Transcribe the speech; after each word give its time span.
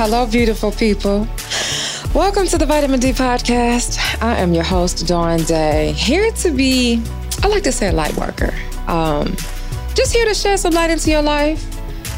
Hello, 0.00 0.26
beautiful 0.26 0.70
people. 0.70 1.26
Welcome 2.14 2.46
to 2.46 2.56
the 2.56 2.64
Vitamin 2.64 3.00
D 3.00 3.10
podcast. 3.10 3.98
I 4.22 4.36
am 4.36 4.54
your 4.54 4.62
host, 4.62 5.08
Dawn 5.08 5.40
Day, 5.40 5.90
here 5.90 6.30
to 6.30 6.52
be, 6.52 7.02
I 7.42 7.48
like 7.48 7.64
to 7.64 7.72
say, 7.72 7.88
a 7.88 7.92
light 7.92 8.16
worker. 8.16 8.54
Um, 8.86 9.34
just 9.96 10.12
here 10.12 10.24
to 10.24 10.34
shed 10.34 10.60
some 10.60 10.72
light 10.72 10.90
into 10.90 11.10
your 11.10 11.22
life, 11.22 11.66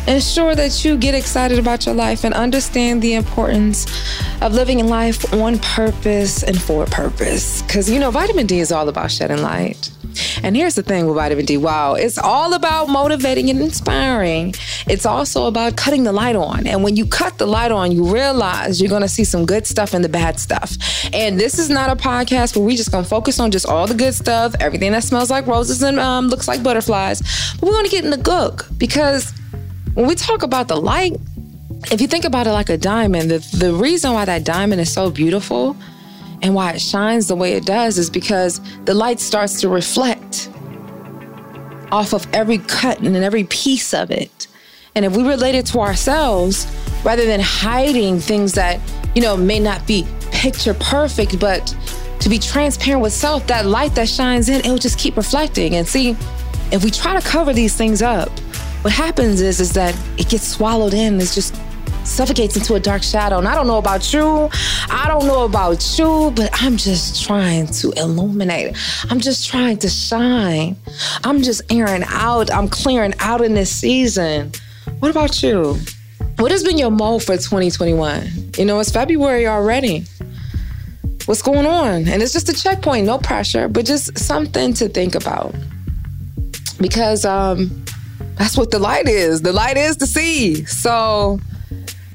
ensure 0.06 0.54
that 0.56 0.84
you 0.84 0.98
get 0.98 1.14
excited 1.14 1.58
about 1.58 1.86
your 1.86 1.94
life 1.94 2.22
and 2.22 2.34
understand 2.34 3.00
the 3.00 3.14
importance 3.14 3.86
of 4.42 4.52
living 4.52 4.80
in 4.80 4.88
life 4.88 5.32
on 5.32 5.58
purpose 5.60 6.42
and 6.42 6.60
for 6.60 6.84
purpose. 6.84 7.62
Because, 7.62 7.88
you 7.90 7.98
know, 7.98 8.10
vitamin 8.10 8.46
D 8.46 8.60
is 8.60 8.72
all 8.72 8.90
about 8.90 9.10
shedding 9.10 9.40
light. 9.40 9.90
And 10.42 10.56
here's 10.56 10.74
the 10.74 10.82
thing 10.82 11.06
with 11.06 11.16
vitamin 11.16 11.44
D 11.44 11.56
wow, 11.56 11.94
it's 11.94 12.18
all 12.18 12.54
about 12.54 12.88
motivating 12.88 13.50
and 13.50 13.60
inspiring. 13.60 14.54
It's 14.86 15.06
also 15.06 15.46
about 15.46 15.76
cutting 15.76 16.04
the 16.04 16.12
light 16.12 16.36
on. 16.36 16.66
And 16.66 16.82
when 16.82 16.96
you 16.96 17.06
cut 17.06 17.38
the 17.38 17.46
light 17.46 17.72
on, 17.72 17.92
you 17.92 18.12
realize 18.12 18.80
you're 18.80 18.90
going 18.90 19.02
to 19.02 19.08
see 19.08 19.24
some 19.24 19.46
good 19.46 19.66
stuff 19.66 19.94
and 19.94 20.04
the 20.04 20.08
bad 20.08 20.38
stuff. 20.38 20.76
And 21.12 21.38
this 21.38 21.58
is 21.58 21.70
not 21.70 21.90
a 21.90 21.96
podcast 21.96 22.56
where 22.56 22.64
we 22.64 22.76
just 22.76 22.90
going 22.90 23.04
to 23.04 23.10
focus 23.10 23.40
on 23.40 23.50
just 23.50 23.66
all 23.66 23.86
the 23.86 23.94
good 23.94 24.14
stuff, 24.14 24.54
everything 24.60 24.92
that 24.92 25.04
smells 25.04 25.30
like 25.30 25.46
roses 25.46 25.82
and 25.82 25.98
um, 25.98 26.28
looks 26.28 26.48
like 26.48 26.62
butterflies. 26.62 27.20
But 27.60 27.66
we're 27.66 27.72
going 27.72 27.84
to 27.84 27.90
get 27.90 28.04
in 28.04 28.10
the 28.10 28.16
gook 28.16 28.66
because 28.78 29.32
when 29.94 30.06
we 30.06 30.14
talk 30.14 30.42
about 30.42 30.68
the 30.68 30.76
light, 30.76 31.16
if 31.90 32.00
you 32.00 32.06
think 32.06 32.24
about 32.24 32.46
it 32.46 32.52
like 32.52 32.68
a 32.68 32.76
diamond, 32.76 33.30
the, 33.30 33.38
the 33.56 33.72
reason 33.72 34.12
why 34.12 34.24
that 34.24 34.44
diamond 34.44 34.80
is 34.80 34.92
so 34.92 35.10
beautiful 35.10 35.76
and 36.42 36.54
why 36.54 36.72
it 36.72 36.80
shines 36.80 37.26
the 37.28 37.36
way 37.36 37.52
it 37.52 37.66
does 37.66 37.98
is 37.98 38.10
because 38.10 38.60
the 38.84 38.94
light 38.94 39.20
starts 39.20 39.60
to 39.60 39.68
reflect 39.68 40.48
off 41.92 42.12
of 42.12 42.26
every 42.32 42.58
cut 42.58 43.00
and 43.00 43.16
every 43.16 43.44
piece 43.44 43.92
of 43.92 44.10
it. 44.10 44.46
And 44.94 45.04
if 45.04 45.16
we 45.16 45.22
relate 45.22 45.54
it 45.54 45.66
to 45.66 45.80
ourselves, 45.80 46.66
rather 47.04 47.24
than 47.24 47.40
hiding 47.40 48.18
things 48.18 48.52
that, 48.54 48.80
you 49.14 49.22
know, 49.22 49.36
may 49.36 49.58
not 49.58 49.86
be 49.86 50.06
picture 50.32 50.74
perfect, 50.74 51.38
but 51.38 51.74
to 52.20 52.28
be 52.28 52.38
transparent 52.38 53.02
with 53.02 53.12
self, 53.12 53.46
that 53.46 53.66
light 53.66 53.94
that 53.94 54.08
shines 54.08 54.48
in, 54.48 54.60
it 54.60 54.68
will 54.68 54.78
just 54.78 54.98
keep 54.98 55.16
reflecting. 55.16 55.76
And 55.76 55.86
see, 55.86 56.16
if 56.72 56.84
we 56.84 56.90
try 56.90 57.18
to 57.18 57.26
cover 57.26 57.52
these 57.52 57.76
things 57.76 58.02
up, 58.02 58.30
what 58.82 58.92
happens 58.92 59.40
is 59.40 59.60
is 59.60 59.72
that 59.72 59.94
it 60.18 60.28
gets 60.28 60.46
swallowed 60.46 60.94
in. 60.94 61.20
It's 61.20 61.34
just 61.34 61.54
suffocates 62.10 62.56
into 62.56 62.74
a 62.74 62.80
dark 62.80 63.02
shadow. 63.02 63.38
And 63.38 63.48
I 63.48 63.54
don't 63.54 63.66
know 63.66 63.78
about 63.78 64.12
you. 64.12 64.50
I 64.90 65.04
don't 65.06 65.26
know 65.26 65.44
about 65.44 65.98
you, 65.98 66.32
but 66.34 66.50
I'm 66.52 66.76
just 66.76 67.24
trying 67.24 67.66
to 67.68 67.92
illuminate. 67.92 68.76
I'm 69.10 69.20
just 69.20 69.48
trying 69.48 69.78
to 69.78 69.88
shine. 69.88 70.76
I'm 71.24 71.42
just 71.42 71.62
airing 71.72 72.04
out. 72.06 72.50
I'm 72.50 72.68
clearing 72.68 73.14
out 73.20 73.40
in 73.40 73.54
this 73.54 73.70
season. 73.70 74.52
What 74.98 75.10
about 75.10 75.42
you? 75.42 75.78
What 76.38 76.50
has 76.50 76.64
been 76.64 76.78
your 76.78 76.90
mode 76.90 77.22
for 77.22 77.36
2021? 77.36 78.52
You 78.58 78.64
know, 78.64 78.80
it's 78.80 78.90
February 78.90 79.46
already. 79.46 80.04
What's 81.26 81.42
going 81.42 81.66
on? 81.66 82.08
And 82.08 82.22
it's 82.22 82.32
just 82.32 82.48
a 82.48 82.52
checkpoint, 82.52 83.06
no 83.06 83.18
pressure, 83.18 83.68
but 83.68 83.84
just 83.84 84.18
something 84.18 84.74
to 84.74 84.88
think 84.88 85.14
about. 85.14 85.54
Because 86.80 87.24
um, 87.24 87.84
that's 88.36 88.56
what 88.56 88.70
the 88.70 88.78
light 88.78 89.06
is. 89.06 89.42
The 89.42 89.52
light 89.52 89.76
is 89.76 89.96
to 89.98 90.06
see. 90.06 90.64
So 90.64 91.38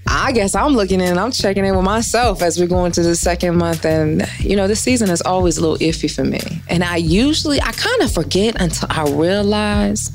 I 0.08 0.31
guess 0.31 0.53
I'm 0.56 0.73
looking 0.73 1.02
in, 1.02 1.17
I'm 1.17 1.31
checking 1.31 1.66
in 1.66 1.75
with 1.75 1.84
myself 1.84 2.42
as 2.42 2.59
we 2.59 2.67
go 2.67 2.86
into 2.86 3.02
the 3.02 3.16
second 3.16 3.58
month. 3.58 3.86
And, 3.86 4.28
you 4.39 4.56
know, 4.56 4.67
this 4.67 4.80
season 4.80 5.09
is 5.09 5.22
always 5.22 5.58
a 5.58 5.62
little 5.62 5.78
iffy 5.78 6.14
for 6.14 6.23
me. 6.23 6.39
And 6.70 6.84
I 6.84 6.97
usually, 6.97 7.62
I 7.62 7.72
kind 7.72 8.02
of 8.02 8.12
forget 8.12 8.62
until 8.62 8.88
I 8.92 9.09
realize 9.09 10.12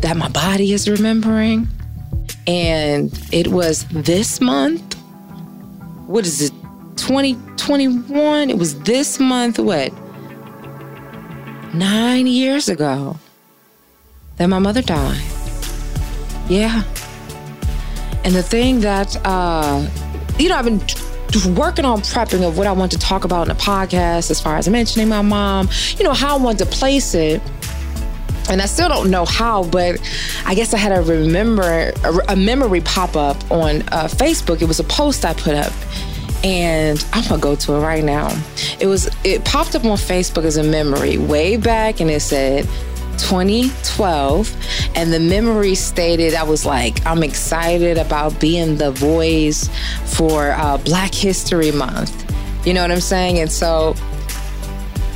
that 0.00 0.16
my 0.16 0.28
body 0.28 0.72
is 0.72 0.88
remembering. 0.88 1.68
And 2.46 3.12
it 3.30 3.48
was 3.48 3.84
this 3.88 4.40
month, 4.40 4.94
what 6.06 6.24
is 6.24 6.40
it, 6.40 6.52
2021? 6.96 8.50
It 8.50 8.56
was 8.56 8.80
this 8.80 9.20
month, 9.20 9.58
what, 9.58 9.92
nine 11.74 12.26
years 12.26 12.68
ago 12.70 13.18
that 14.38 14.46
my 14.46 14.58
mother 14.58 14.80
died. 14.80 15.22
Yeah. 16.48 16.82
And 18.28 18.36
the 18.36 18.42
thing 18.42 18.80
that, 18.80 19.16
uh, 19.24 19.88
you 20.38 20.50
know, 20.50 20.56
I've 20.56 20.66
been 20.66 20.80
working 21.54 21.86
on 21.86 22.02
prepping 22.02 22.46
of 22.46 22.58
what 22.58 22.66
I 22.66 22.72
want 22.72 22.92
to 22.92 22.98
talk 22.98 23.24
about 23.24 23.48
in 23.48 23.56
the 23.56 23.58
podcast 23.58 24.30
as 24.30 24.38
far 24.38 24.58
as 24.58 24.68
mentioning 24.68 25.08
my 25.08 25.22
mom, 25.22 25.70
you 25.96 26.04
know, 26.04 26.12
how 26.12 26.36
I 26.36 26.38
want 26.38 26.58
to 26.58 26.66
place 26.66 27.14
it. 27.14 27.40
And 28.50 28.60
I 28.60 28.66
still 28.66 28.90
don't 28.90 29.10
know 29.10 29.24
how, 29.24 29.64
but 29.64 29.98
I 30.44 30.54
guess 30.54 30.74
I 30.74 30.76
had 30.76 30.92
a 30.92 31.00
remember 31.00 31.94
a, 32.04 32.32
a 32.34 32.36
memory 32.36 32.82
pop 32.82 33.16
up 33.16 33.50
on 33.50 33.80
uh, 33.88 34.08
Facebook. 34.08 34.60
It 34.60 34.68
was 34.68 34.78
a 34.78 34.84
post 34.84 35.24
I 35.24 35.32
put 35.32 35.54
up, 35.54 35.72
and 36.44 37.02
I'm 37.14 37.26
gonna 37.26 37.40
go 37.40 37.56
to 37.56 37.76
it 37.76 37.80
right 37.80 38.04
now. 38.04 38.28
It 38.78 38.88
was 38.88 39.08
it 39.24 39.42
popped 39.46 39.74
up 39.74 39.86
on 39.86 39.96
Facebook 39.96 40.44
as 40.44 40.58
a 40.58 40.62
memory 40.62 41.16
way 41.16 41.56
back, 41.56 42.00
and 42.00 42.10
it 42.10 42.20
said 42.20 42.68
2012 43.18 44.56
and 44.94 45.12
the 45.12 45.20
memory 45.20 45.74
stated 45.74 46.34
i 46.34 46.42
was 46.42 46.64
like 46.64 47.04
i'm 47.06 47.22
excited 47.22 47.98
about 47.98 48.38
being 48.40 48.76
the 48.76 48.90
voice 48.92 49.68
for 50.04 50.50
uh, 50.52 50.78
black 50.78 51.14
history 51.14 51.70
month. 51.70 52.24
You 52.66 52.74
know 52.74 52.82
what 52.82 52.90
i'm 52.90 53.00
saying? 53.00 53.38
And 53.38 53.50
so 53.50 53.94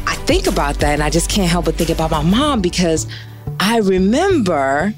i 0.06 0.14
think 0.26 0.46
about 0.46 0.76
that 0.76 0.94
and 0.94 1.02
i 1.02 1.10
just 1.10 1.30
can't 1.30 1.50
help 1.50 1.64
but 1.64 1.74
think 1.76 1.90
about 1.90 2.10
my 2.10 2.22
mom 2.22 2.60
because 2.60 3.06
i 3.60 3.78
remember 3.78 4.92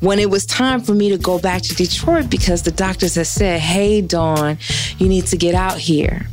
when 0.00 0.18
it 0.18 0.30
was 0.30 0.46
time 0.46 0.80
for 0.80 0.94
me 0.94 1.08
to 1.10 1.18
go 1.18 1.38
back 1.38 1.62
to 1.62 1.74
detroit 1.74 2.28
because 2.30 2.62
the 2.62 2.70
doctors 2.70 3.14
had 3.14 3.26
said 3.26 3.60
hey 3.60 4.00
dawn 4.00 4.58
you 4.98 5.08
need 5.08 5.26
to 5.26 5.36
get 5.36 5.54
out 5.54 5.78
here 5.78 6.26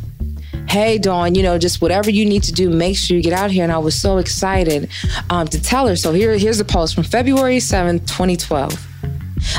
hey, 0.67 0.97
Dawn, 0.97 1.35
you 1.35 1.43
know, 1.43 1.57
just 1.57 1.81
whatever 1.81 2.09
you 2.09 2.25
need 2.25 2.43
to 2.43 2.51
do, 2.51 2.69
make 2.69 2.97
sure 2.97 3.15
you 3.17 3.23
get 3.23 3.33
out 3.33 3.51
here. 3.51 3.63
And 3.63 3.71
I 3.71 3.77
was 3.77 3.99
so 3.99 4.17
excited 4.17 4.89
um, 5.29 5.47
to 5.47 5.61
tell 5.61 5.87
her. 5.87 5.95
So 5.95 6.13
here, 6.13 6.37
here's 6.37 6.57
the 6.57 6.65
post 6.65 6.95
from 6.95 7.03
February 7.03 7.57
7th, 7.57 8.07
2012. 8.07 8.87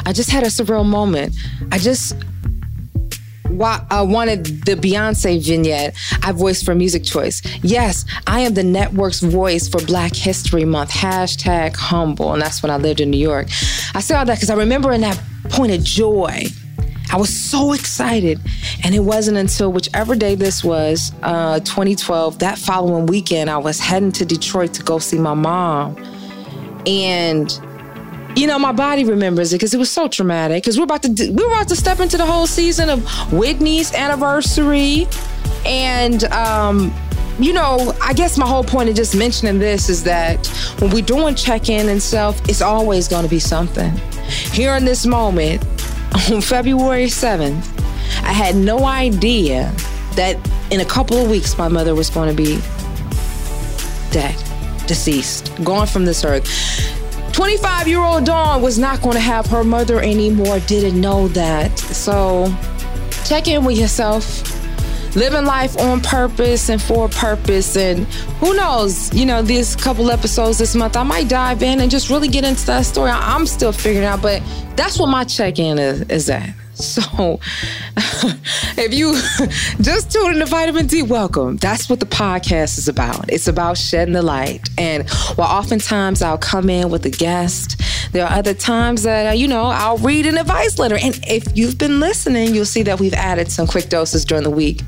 I 0.04 0.12
just 0.12 0.30
had 0.30 0.42
a 0.42 0.46
surreal 0.46 0.84
moment. 0.84 1.36
I 1.70 1.78
just 1.78 2.14
I 3.60 4.02
wanted 4.02 4.44
the 4.64 4.74
Beyonce 4.74 5.42
vignette 5.42 5.96
I 6.22 6.32
voiced 6.32 6.64
for 6.64 6.74
Music 6.74 7.04
Choice. 7.04 7.42
Yes, 7.62 8.04
I 8.26 8.40
am 8.40 8.54
the 8.54 8.62
network's 8.62 9.20
voice 9.20 9.68
for 9.68 9.80
Black 9.86 10.14
History 10.14 10.64
Month. 10.64 10.90
Hashtag 10.90 11.76
humble. 11.76 12.32
And 12.32 12.42
that's 12.42 12.62
when 12.62 12.70
I 12.70 12.76
lived 12.76 13.00
in 13.00 13.10
New 13.10 13.18
York. 13.18 13.46
I 13.94 14.00
say 14.00 14.14
all 14.14 14.24
that 14.26 14.34
because 14.34 14.50
I 14.50 14.56
remember 14.56 14.92
in 14.92 15.00
that 15.02 15.20
point 15.48 15.72
of 15.72 15.82
joy 15.82 16.46
I 17.12 17.16
was 17.16 17.34
so 17.34 17.72
excited. 17.72 18.40
And 18.84 18.94
it 18.94 19.00
wasn't 19.00 19.38
until 19.38 19.72
whichever 19.72 20.14
day 20.14 20.34
this 20.34 20.64
was, 20.64 21.12
uh, 21.22 21.60
2012, 21.60 22.38
that 22.40 22.58
following 22.58 23.06
weekend, 23.06 23.50
I 23.50 23.58
was 23.58 23.78
heading 23.78 24.12
to 24.12 24.24
Detroit 24.24 24.74
to 24.74 24.82
go 24.82 24.98
see 24.98 25.18
my 25.18 25.34
mom. 25.34 25.96
And 26.86 27.58
you 28.36 28.46
know, 28.46 28.58
my 28.58 28.72
body 28.72 29.02
remembers 29.02 29.54
it 29.54 29.56
because 29.56 29.72
it 29.72 29.78
was 29.78 29.90
so 29.90 30.08
traumatic. 30.08 30.62
Because 30.62 30.76
we're 30.76 30.84
about 30.84 31.02
to 31.04 31.08
we 31.08 31.42
were 31.42 31.52
about 31.52 31.68
to 31.68 31.76
step 31.76 32.00
into 32.00 32.18
the 32.18 32.26
whole 32.26 32.46
season 32.46 32.90
of 32.90 33.02
Whitney's 33.32 33.94
anniversary, 33.94 35.06
and 35.64 36.24
um, 36.24 36.92
you 37.38 37.54
know, 37.54 37.94
I 38.02 38.12
guess 38.12 38.36
my 38.36 38.46
whole 38.46 38.62
point 38.62 38.90
of 38.90 38.94
just 38.94 39.16
mentioning 39.16 39.58
this 39.58 39.88
is 39.88 40.04
that 40.04 40.46
when 40.80 40.90
we're 40.90 41.02
doing 41.02 41.34
check 41.34 41.70
in 41.70 41.88
and 41.88 42.02
self, 42.02 42.40
it's 42.48 42.60
always 42.60 43.08
going 43.08 43.24
to 43.24 43.30
be 43.30 43.38
something. 43.38 43.90
Here 44.52 44.74
in 44.76 44.84
this 44.84 45.06
moment, 45.06 45.62
on 46.16 46.40
February 46.40 47.06
7th, 47.06 47.62
I 48.22 48.32
had 48.32 48.56
no 48.56 48.84
idea 48.84 49.72
that 50.14 50.36
in 50.70 50.80
a 50.80 50.84
couple 50.84 51.18
of 51.18 51.28
weeks 51.28 51.58
my 51.58 51.68
mother 51.68 51.94
was 51.94 52.08
going 52.08 52.34
to 52.34 52.34
be 52.34 52.58
dead, 54.10 54.34
deceased, 54.86 55.52
gone 55.62 55.86
from 55.86 56.04
this 56.04 56.24
earth. 56.24 56.46
25 57.32 57.86
year 57.86 58.00
old 58.00 58.24
Dawn 58.24 58.62
was 58.62 58.78
not 58.78 59.02
going 59.02 59.14
to 59.14 59.20
have 59.20 59.46
her 59.46 59.62
mother 59.62 60.00
anymore, 60.00 60.58
didn't 60.60 60.98
know 60.98 61.28
that. 61.28 61.78
So 61.78 62.52
check 63.26 63.46
in 63.46 63.64
with 63.64 63.78
yourself. 63.78 64.55
Living 65.16 65.46
life 65.46 65.78
on 65.78 66.02
purpose 66.02 66.68
and 66.68 66.80
for 66.80 67.08
purpose. 67.08 67.76
And 67.76 68.06
who 68.38 68.54
knows, 68.54 69.12
you 69.14 69.24
know, 69.24 69.40
these 69.40 69.74
couple 69.74 70.10
episodes 70.10 70.58
this 70.58 70.74
month, 70.74 70.94
I 70.96 71.02
might 71.02 71.28
dive 71.28 71.62
in 71.62 71.80
and 71.80 71.90
just 71.90 72.10
really 72.10 72.28
get 72.28 72.44
into 72.44 72.66
that 72.66 72.84
story. 72.84 73.10
I'm 73.10 73.46
still 73.46 73.72
figuring 73.72 74.06
out, 74.06 74.20
but 74.20 74.42
that's 74.76 74.98
what 74.98 75.06
my 75.06 75.24
check 75.24 75.58
in 75.58 75.78
is, 75.78 76.02
is 76.02 76.28
at. 76.28 76.50
So, 76.76 77.40
if 78.76 78.92
you 78.92 79.14
just 79.82 80.10
tuned 80.10 80.34
into 80.34 80.44
Vitamin 80.44 80.86
D, 80.86 81.02
welcome. 81.02 81.56
That's 81.56 81.88
what 81.88 82.00
the 82.00 82.06
podcast 82.06 82.76
is 82.76 82.86
about. 82.86 83.32
It's 83.32 83.48
about 83.48 83.78
shedding 83.78 84.12
the 84.12 84.20
light. 84.20 84.68
And 84.76 85.08
while 85.36 85.48
oftentimes 85.48 86.20
I'll 86.20 86.36
come 86.36 86.68
in 86.68 86.90
with 86.90 87.06
a 87.06 87.10
guest, 87.10 87.80
there 88.12 88.26
are 88.26 88.32
other 88.32 88.52
times 88.52 89.04
that, 89.04 89.30
uh, 89.30 89.32
you 89.32 89.48
know, 89.48 89.64
I'll 89.64 89.96
read 89.96 90.26
an 90.26 90.36
advice 90.36 90.78
letter. 90.78 90.96
And 90.96 91.18
if 91.26 91.56
you've 91.56 91.78
been 91.78 91.98
listening, 91.98 92.54
you'll 92.54 92.66
see 92.66 92.82
that 92.82 93.00
we've 93.00 93.14
added 93.14 93.50
some 93.50 93.66
quick 93.66 93.88
doses 93.88 94.26
during 94.26 94.44
the 94.44 94.50
week. 94.50 94.82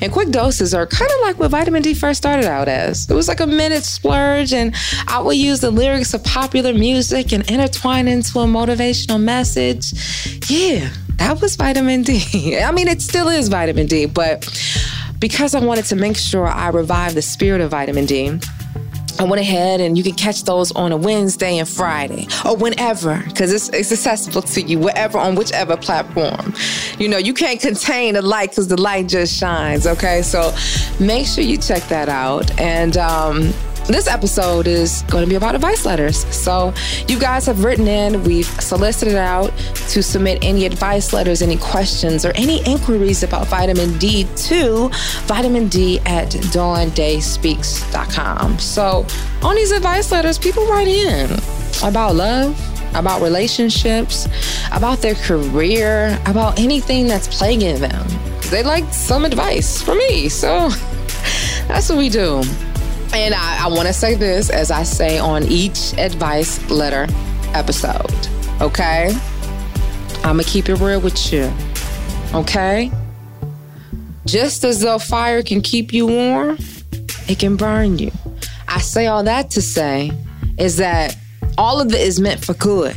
And 0.00 0.12
quick 0.12 0.30
doses 0.30 0.74
are 0.74 0.88
kind 0.88 1.10
of 1.10 1.20
like 1.20 1.38
what 1.38 1.52
vitamin 1.52 1.82
D 1.82 1.94
first 1.94 2.18
started 2.18 2.46
out 2.46 2.66
as. 2.66 3.08
It 3.08 3.14
was 3.14 3.28
like 3.28 3.38
a 3.38 3.46
minute 3.46 3.84
splurge, 3.84 4.52
and 4.52 4.74
I 5.06 5.20
would 5.20 5.36
use 5.36 5.60
the 5.60 5.70
lyrics 5.70 6.14
of 6.14 6.24
popular 6.24 6.74
music 6.74 7.32
and 7.32 7.48
intertwine 7.48 8.08
into 8.08 8.40
a 8.40 8.44
motivational 8.44 9.20
message. 9.20 9.92
Yeah 10.50 10.90
that 11.18 11.40
was 11.40 11.56
vitamin 11.56 12.02
D. 12.02 12.58
I 12.62 12.72
mean, 12.72 12.88
it 12.88 13.02
still 13.02 13.28
is 13.28 13.48
vitamin 13.48 13.86
D, 13.86 14.06
but 14.06 14.48
because 15.18 15.54
I 15.54 15.60
wanted 15.60 15.84
to 15.86 15.96
make 15.96 16.16
sure 16.16 16.46
I 16.46 16.68
revive 16.68 17.14
the 17.14 17.22
spirit 17.22 17.60
of 17.60 17.70
vitamin 17.70 18.06
D, 18.06 18.38
I 19.20 19.24
went 19.24 19.40
ahead 19.40 19.80
and 19.80 19.98
you 19.98 20.04
can 20.04 20.14
catch 20.14 20.44
those 20.44 20.70
on 20.72 20.92
a 20.92 20.96
Wednesday 20.96 21.58
and 21.58 21.68
Friday 21.68 22.28
or 22.44 22.56
whenever, 22.56 23.20
because 23.26 23.52
it's, 23.52 23.68
it's 23.70 23.90
accessible 23.90 24.42
to 24.42 24.62
you, 24.62 24.78
wherever, 24.78 25.18
on 25.18 25.34
whichever 25.34 25.76
platform. 25.76 26.54
You 26.98 27.08
know, 27.08 27.18
you 27.18 27.34
can't 27.34 27.60
contain 27.60 28.14
the 28.14 28.22
light 28.22 28.50
because 28.50 28.68
the 28.68 28.80
light 28.80 29.08
just 29.08 29.36
shines, 29.36 29.88
okay? 29.88 30.22
So 30.22 30.54
make 31.00 31.26
sure 31.26 31.42
you 31.42 31.58
check 31.58 31.82
that 31.88 32.08
out. 32.08 32.56
And 32.60 32.96
um, 32.96 33.52
this 33.92 34.06
episode 34.06 34.66
is 34.66 35.02
going 35.08 35.24
to 35.24 35.28
be 35.28 35.36
about 35.36 35.54
advice 35.54 35.86
letters. 35.86 36.26
So, 36.34 36.74
you 37.06 37.18
guys 37.18 37.46
have 37.46 37.64
written 37.64 37.88
in, 37.88 38.22
we've 38.22 38.44
solicited 38.60 39.14
out 39.14 39.56
to 39.90 40.02
submit 40.02 40.40
any 40.42 40.66
advice 40.66 41.14
letters, 41.14 41.40
any 41.40 41.56
questions, 41.56 42.26
or 42.26 42.32
any 42.34 42.62
inquiries 42.66 43.22
about 43.22 43.46
vitamin 43.46 43.96
D 43.98 44.26
to 44.36 44.90
vitamin 45.24 45.68
D 45.68 46.00
at 46.00 46.28
dawndayspeaks.com. 46.28 48.58
So, 48.58 49.06
on 49.42 49.56
these 49.56 49.72
advice 49.72 50.12
letters, 50.12 50.38
people 50.38 50.66
write 50.66 50.88
in 50.88 51.30
about 51.82 52.14
love, 52.14 52.60
about 52.94 53.22
relationships, 53.22 54.28
about 54.72 54.98
their 54.98 55.14
career, 55.14 56.20
about 56.26 56.58
anything 56.58 57.06
that's 57.06 57.28
plaguing 57.28 57.80
them. 57.80 58.06
They 58.50 58.62
like 58.62 58.84
some 58.92 59.24
advice 59.24 59.80
from 59.82 59.96
me. 59.96 60.28
So, 60.28 60.68
that's 61.68 61.88
what 61.88 61.96
we 61.96 62.10
do. 62.10 62.42
And 63.12 63.34
I, 63.34 63.64
I 63.64 63.68
want 63.68 63.88
to 63.88 63.92
say 63.92 64.14
this 64.14 64.50
as 64.50 64.70
I 64.70 64.82
say 64.82 65.18
on 65.18 65.44
each 65.44 65.94
advice 65.94 66.68
letter 66.70 67.06
episode, 67.54 68.28
okay? 68.60 69.10
I'm 70.24 70.34
going 70.34 70.44
to 70.44 70.50
keep 70.50 70.68
it 70.68 70.74
real 70.74 71.00
with 71.00 71.32
you, 71.32 71.52
okay? 72.34 72.90
Just 74.26 74.62
as 74.64 74.80
though 74.80 74.98
fire 74.98 75.42
can 75.42 75.62
keep 75.62 75.92
you 75.92 76.06
warm, 76.06 76.58
it 77.28 77.38
can 77.38 77.56
burn 77.56 77.98
you. 77.98 78.10
I 78.68 78.78
say 78.80 79.06
all 79.06 79.24
that 79.24 79.50
to 79.52 79.62
say 79.62 80.10
is 80.58 80.76
that 80.76 81.16
all 81.56 81.80
of 81.80 81.92
it 81.92 82.00
is 82.00 82.20
meant 82.20 82.44
for 82.44 82.52
good. 82.54 82.96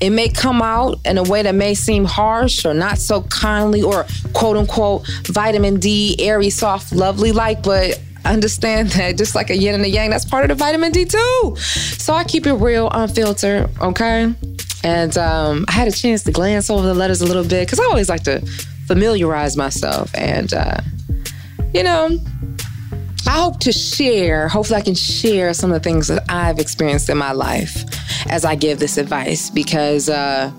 It 0.00 0.10
may 0.10 0.28
come 0.28 0.60
out 0.60 0.98
in 1.06 1.16
a 1.16 1.22
way 1.22 1.42
that 1.42 1.54
may 1.54 1.74
seem 1.74 2.04
harsh 2.04 2.66
or 2.66 2.74
not 2.74 2.98
so 2.98 3.22
kindly 3.22 3.82
or 3.82 4.04
quote 4.34 4.56
unquote 4.56 5.06
vitamin 5.28 5.80
D, 5.80 6.16
airy, 6.18 6.50
soft, 6.50 6.92
lovely 6.92 7.32
like, 7.32 7.62
but 7.62 7.98
understand 8.24 8.90
that 8.90 9.16
just 9.16 9.34
like 9.34 9.50
a 9.50 9.56
yin 9.56 9.74
and 9.74 9.84
a 9.84 9.88
yang, 9.88 10.10
that's 10.10 10.24
part 10.24 10.44
of 10.44 10.48
the 10.48 10.54
vitamin 10.54 10.92
D 10.92 11.04
too. 11.04 11.56
So 11.56 12.14
I 12.14 12.24
keep 12.24 12.46
it 12.46 12.54
real, 12.54 12.88
unfiltered, 12.90 13.70
okay? 13.80 14.34
And 14.82 15.16
um, 15.16 15.64
I 15.68 15.72
had 15.72 15.88
a 15.88 15.92
chance 15.92 16.22
to 16.24 16.32
glance 16.32 16.70
over 16.70 16.86
the 16.86 16.94
letters 16.94 17.22
a 17.22 17.26
little 17.26 17.42
bit 17.42 17.66
because 17.66 17.80
I 17.80 17.84
always 17.84 18.08
like 18.08 18.22
to 18.24 18.40
familiarize 18.86 19.56
myself. 19.56 20.10
And, 20.14 20.52
uh, 20.52 20.80
you 21.72 21.82
know, 21.82 22.18
I 23.26 23.30
hope 23.30 23.60
to 23.60 23.72
share, 23.72 24.48
hopefully, 24.48 24.78
I 24.78 24.82
can 24.82 24.94
share 24.94 25.54
some 25.54 25.72
of 25.72 25.82
the 25.82 25.88
things 25.88 26.08
that 26.08 26.24
I've 26.28 26.58
experienced 26.58 27.08
in 27.08 27.16
my 27.16 27.32
life 27.32 27.84
as 28.28 28.44
I 28.44 28.54
give 28.54 28.78
this 28.78 28.98
advice 28.98 29.48
because 29.48 30.10
uh, 30.10 30.52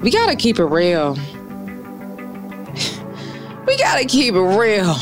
we 0.00 0.12
got 0.12 0.26
to 0.26 0.36
keep 0.36 0.60
it 0.60 0.66
real. 0.66 1.14
we 3.66 3.76
got 3.76 3.98
to 3.98 4.04
keep 4.06 4.34
it 4.34 4.40
real. 4.40 4.94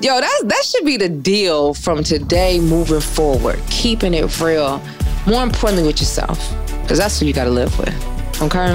Yo, 0.00 0.20
that 0.20 0.42
that 0.44 0.64
should 0.64 0.84
be 0.84 0.96
the 0.96 1.08
deal 1.08 1.74
from 1.74 2.02
today 2.02 2.60
moving 2.60 3.00
forward. 3.00 3.60
Keeping 3.70 4.14
it 4.14 4.40
real. 4.40 4.82
More 5.26 5.42
importantly 5.42 5.86
with 5.86 6.00
yourself. 6.00 6.38
Because 6.82 6.98
that's 6.98 7.18
who 7.20 7.26
you 7.26 7.32
gotta 7.32 7.50
live 7.50 7.76
with. 7.78 7.94
Okay? 8.42 8.72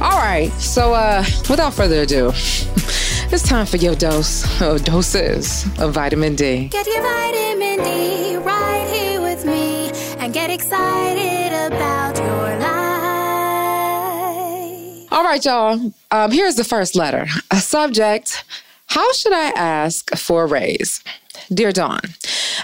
All 0.00 0.18
right. 0.18 0.50
So 0.58 0.94
uh 0.94 1.24
without 1.50 1.74
further 1.74 2.02
ado, 2.02 2.28
it's 2.34 3.42
time 3.42 3.66
for 3.66 3.76
your 3.76 3.94
dose 3.94 4.44
or 4.62 4.78
doses 4.78 5.64
of 5.78 5.92
vitamin 5.94 6.34
D. 6.36 6.68
Get 6.68 6.86
your 6.86 7.02
vitamin 7.02 7.84
D 7.84 8.36
right 8.36 8.88
here 8.92 9.20
with 9.20 9.44
me 9.44 9.90
and 10.18 10.32
get 10.32 10.50
excited 10.50 11.52
about 11.66 12.16
your 12.16 12.58
life. 12.58 12.76
All 15.12 15.24
right, 15.24 15.44
y'all. 15.44 15.92
Um, 16.10 16.30
here's 16.30 16.54
the 16.56 16.64
first 16.64 16.94
letter. 16.94 17.26
A 17.50 17.56
subject 17.56 18.44
how 18.86 19.12
should 19.12 19.32
I 19.32 19.50
ask 19.50 20.16
for 20.16 20.44
a 20.44 20.46
raise? 20.46 21.02
Dear 21.52 21.72
Dawn, 21.72 22.00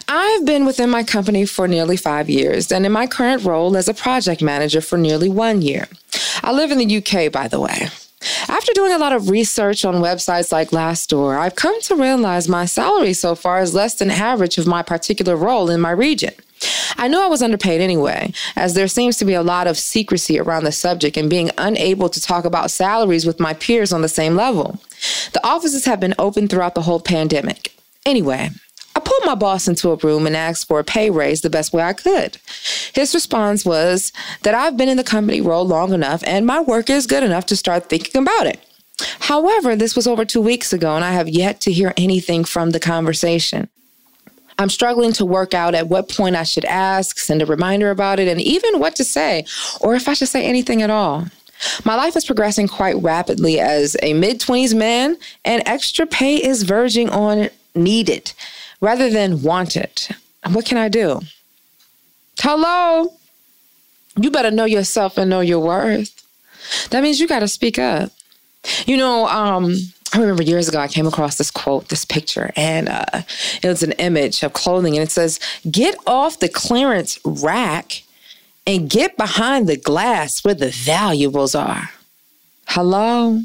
I've 0.09 0.45
been 0.45 0.65
within 0.65 0.91
my 0.91 1.03
company 1.03 1.45
for 1.45 1.69
nearly 1.69 1.97
five 1.97 2.29
years 2.29 2.73
and 2.73 2.87
in 2.87 2.93
my 2.93 3.07
current 3.07 3.45
role 3.45 3.77
as 3.77 3.89
a 3.89 3.95
project 3.95 4.43
manager 4.43 4.81
for 4.81 4.97
nearly 4.99 5.29
one 5.29 5.63
year. 5.63 5.89
I 6.43 6.53
live 6.53 6.71
in 6.71 6.79
the 6.79 6.97
UK, 6.97 7.31
by 7.31 7.49
the 7.49 7.61
way. 7.61 7.89
After 8.49 8.73
doing 8.73 8.93
a 8.93 8.99
lot 8.99 9.13
of 9.13 9.31
research 9.31 9.85
on 9.85 9.97
websites 9.97 10.53
like 10.53 10.71
Glassdoor, 10.71 11.39
I've 11.39 11.57
come 11.57 11.81
to 11.83 11.97
realize 11.97 12.49
my 12.49 12.67
salary 12.67 13.13
so 13.13 13.35
far 13.35 13.61
is 13.61 13.75
less 13.75 13.95
than 13.95 14.11
average 14.11 14.59
of 14.59 14.67
my 14.67 14.83
particular 14.83 15.37
role 15.37 15.71
in 15.71 15.81
my 15.81 15.91
region. 15.91 16.35
I 16.97 17.09
knew 17.09 17.21
I 17.21 17.27
was 17.27 17.43
underpaid 17.43 17.81
anyway, 17.81 18.33
as 18.57 18.75
there 18.75 18.89
seems 18.89 19.17
to 19.19 19.25
be 19.25 19.35
a 19.35 19.43
lot 19.43 19.67
of 19.67 19.79
secrecy 19.79 20.39
around 20.39 20.65
the 20.65 20.73
subject 20.73 21.17
and 21.17 21.31
being 21.31 21.51
unable 21.59 22.09
to 22.09 22.21
talk 22.21 22.45
about 22.45 22.71
salaries 22.71 23.27
with 23.27 23.41
my 23.41 23.55
peers 23.55 23.93
on 23.93 24.03
the 24.03 24.09
same 24.09 24.37
level. 24.37 24.81
The 25.33 25.45
offices 25.47 25.85
have 25.85 26.01
been 26.01 26.15
open 26.19 26.49
throughout 26.49 26.75
the 26.75 26.83
whole 26.83 27.01
pandemic. 27.01 27.75
Anyway, 28.05 28.51
I 28.95 29.01
pulled 29.01 29.25
my 29.25 29.35
boss 29.35 29.69
into 29.69 29.91
a 29.91 29.97
room 29.97 30.27
and 30.27 30.37
asked 30.37 30.69
for 30.69 30.79
a 30.79 30.85
pay 30.85 31.11
raise 31.11 31.41
the 31.41 31.51
best 31.51 31.73
way 31.73 31.83
I 31.83 31.93
could. 31.93 32.39
His 32.95 33.15
response 33.15 33.65
was 33.65 34.13
that 34.43 34.55
I've 34.55 34.77
been 34.77 34.89
in 34.89 34.97
the 34.97 35.05
company 35.05 35.41
role 35.41 35.67
long 35.67 35.93
enough 35.93 36.23
and 36.27 36.47
my 36.47 36.61
work 36.61 36.91
is 36.91 37.07
good 37.07 37.23
enough 37.23 37.47
to 37.47 37.57
start 37.57 37.89
thinking 37.89 38.21
about 38.21 38.47
it. 38.47 38.61
However, 39.21 39.75
this 39.75 39.97
was 39.97 40.07
over 40.07 40.25
two 40.25 40.41
weeks 40.41 40.73
ago 40.73 40.95
and 40.95 41.05
I 41.05 41.13
have 41.13 41.29
yet 41.29 41.61
to 41.63 41.73
hear 41.73 41.95
anything 41.97 42.45
from 42.45 42.71
the 42.71 42.81
conversation. 42.81 43.69
I'm 44.63 44.71
struggling 44.71 45.13
to 45.15 45.27
work 45.27 45.55
out 45.55 45.75
at 45.75 45.89
what 45.89 46.09
point 46.09 46.37
I 46.37 46.45
should 46.45 46.65
ask, 46.65 47.19
send 47.19 47.43
a 47.43 47.47
reminder 47.47 47.91
about 47.91 48.21
it, 48.21 48.29
and 48.29 48.41
even 48.41 48.79
what 48.79 48.95
to 48.97 49.05
say, 49.05 49.45
or 49.81 49.95
if 49.95 50.09
I 50.09 50.15
should 50.15 50.29
say 50.29 50.45
anything 50.45 50.83
at 50.83 50.91
all. 50.91 51.27
My 51.85 51.95
life 51.95 52.17
is 52.17 52.25
progressing 52.25 52.69
quite 52.69 52.97
rapidly 52.97 53.61
as 53.61 53.97
a 54.03 54.15
mid 54.15 54.41
20s 54.41 54.75
man, 54.75 55.17
and 55.45 55.63
extra 55.67 56.07
pay 56.07 56.37
is 56.37 56.63
verging 56.63 57.09
on 57.11 57.51
needed 57.75 58.33
rather 58.81 59.11
than 59.11 59.43
wanted. 59.43 60.09
What 60.51 60.67
can 60.67 60.79
I 60.79 60.89
do? 60.89 61.21
Hello? 62.39 63.13
You 64.17 64.31
better 64.31 64.51
know 64.51 64.65
yourself 64.65 65.17
and 65.17 65.31
know 65.31 65.41
your 65.41 65.61
worth. 65.61 66.23
That 66.91 67.03
means 67.03 67.21
you 67.21 67.29
got 67.29 67.41
to 67.41 67.49
speak 67.49 67.79
up. 67.79 68.11
You 68.87 68.97
know, 68.97 69.27
um, 69.27 69.75
I 70.13 70.19
remember 70.19 70.43
years 70.43 70.69
ago 70.69 70.79
I 70.79 70.89
came 70.89 71.07
across 71.07 71.37
this 71.37 71.51
quote, 71.51 71.89
this 71.89 72.05
picture, 72.05 72.53
and 72.55 72.89
uh, 72.89 73.23
it 73.63 73.69
was 73.69 73.83
an 73.83 73.93
image 73.93 74.43
of 74.43 74.53
clothing, 74.53 74.95
and 74.95 75.03
it 75.03 75.11
says, 75.11 75.41
"Get 75.71 75.97
off 76.07 76.39
the 76.39 76.49
clearance 76.49 77.19
rack 77.25 78.03
and 78.67 78.91
get 78.91 79.17
behind 79.17 79.69
the 79.69 79.77
glass 79.77 80.45
where 80.45 80.55
the 80.55 80.69
valuables 80.69 81.55
are." 81.55 81.91
Hello. 82.67 83.41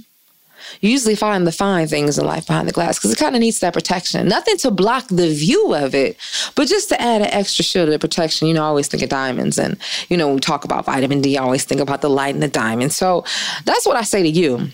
You 0.81 0.89
usually 0.89 1.15
find 1.15 1.47
the 1.47 1.51
fine 1.51 1.87
things 1.87 2.17
in 2.17 2.25
life 2.25 2.47
behind 2.47 2.67
the 2.67 2.73
glass 2.73 2.97
because 2.97 3.13
it 3.13 3.17
kind 3.17 3.35
of 3.35 3.39
needs 3.39 3.59
that 3.59 3.73
protection. 3.73 4.27
Nothing 4.27 4.57
to 4.57 4.71
block 4.71 5.07
the 5.07 5.33
view 5.33 5.73
of 5.73 5.95
it, 5.95 6.17
but 6.55 6.67
just 6.67 6.89
to 6.89 7.01
add 7.01 7.21
an 7.21 7.27
extra 7.27 7.63
shield 7.63 7.89
of 7.89 8.01
protection. 8.01 8.47
You 8.47 8.53
know, 8.53 8.63
I 8.63 8.67
always 8.67 8.87
think 8.87 9.01
of 9.01 9.09
diamonds. 9.09 9.57
And, 9.57 9.77
you 10.09 10.17
know, 10.17 10.27
when 10.27 10.35
we 10.35 10.41
talk 10.41 10.65
about 10.65 10.85
vitamin 10.85 11.21
D, 11.21 11.37
I 11.37 11.43
always 11.43 11.63
think 11.63 11.79
about 11.79 12.01
the 12.01 12.09
light 12.09 12.33
and 12.33 12.43
the 12.43 12.49
diamond. 12.49 12.91
So 12.91 13.23
that's 13.63 13.85
what 13.85 13.95
I 13.95 14.01
say 14.01 14.23
to 14.23 14.29
you. 14.29 14.69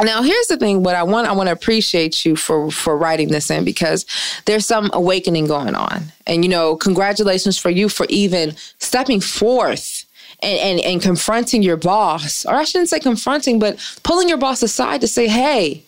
Now, 0.00 0.22
here's 0.22 0.46
the 0.46 0.56
thing. 0.56 0.82
What 0.82 0.94
I 0.94 1.02
want, 1.02 1.28
I 1.28 1.32
want 1.32 1.48
to 1.48 1.52
appreciate 1.52 2.24
you 2.24 2.34
for 2.36 2.70
for 2.70 2.96
writing 2.96 3.28
this 3.28 3.50
in 3.50 3.64
because 3.64 4.06
there's 4.46 4.66
some 4.66 4.90
awakening 4.92 5.46
going 5.46 5.74
on, 5.74 6.04
and 6.26 6.44
you 6.44 6.50
know, 6.50 6.76
congratulations 6.76 7.58
for 7.58 7.70
you 7.70 7.88
for 7.88 8.06
even 8.08 8.54
stepping 8.78 9.20
forth 9.20 10.04
and, 10.42 10.58
and 10.58 10.80
and 10.80 11.02
confronting 11.02 11.62
your 11.62 11.76
boss, 11.76 12.44
or 12.44 12.54
I 12.54 12.64
shouldn't 12.64 12.88
say 12.90 13.00
confronting, 13.00 13.58
but 13.58 13.78
pulling 14.02 14.28
your 14.28 14.38
boss 14.38 14.62
aside 14.62 15.00
to 15.02 15.08
say, 15.08 15.28
"Hey, 15.28 15.84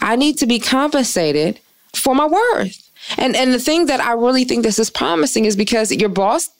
I 0.00 0.16
need 0.16 0.38
to 0.38 0.46
be 0.46 0.58
compensated 0.58 1.60
for 1.94 2.14
my 2.14 2.26
worth." 2.26 2.88
And 3.16 3.36
and 3.36 3.52
the 3.52 3.60
thing 3.60 3.86
that 3.86 4.00
I 4.00 4.12
really 4.12 4.44
think 4.44 4.62
this 4.62 4.78
is 4.78 4.90
promising 4.90 5.44
is 5.44 5.56
because 5.56 5.92
your 5.92 6.08
boss 6.08 6.50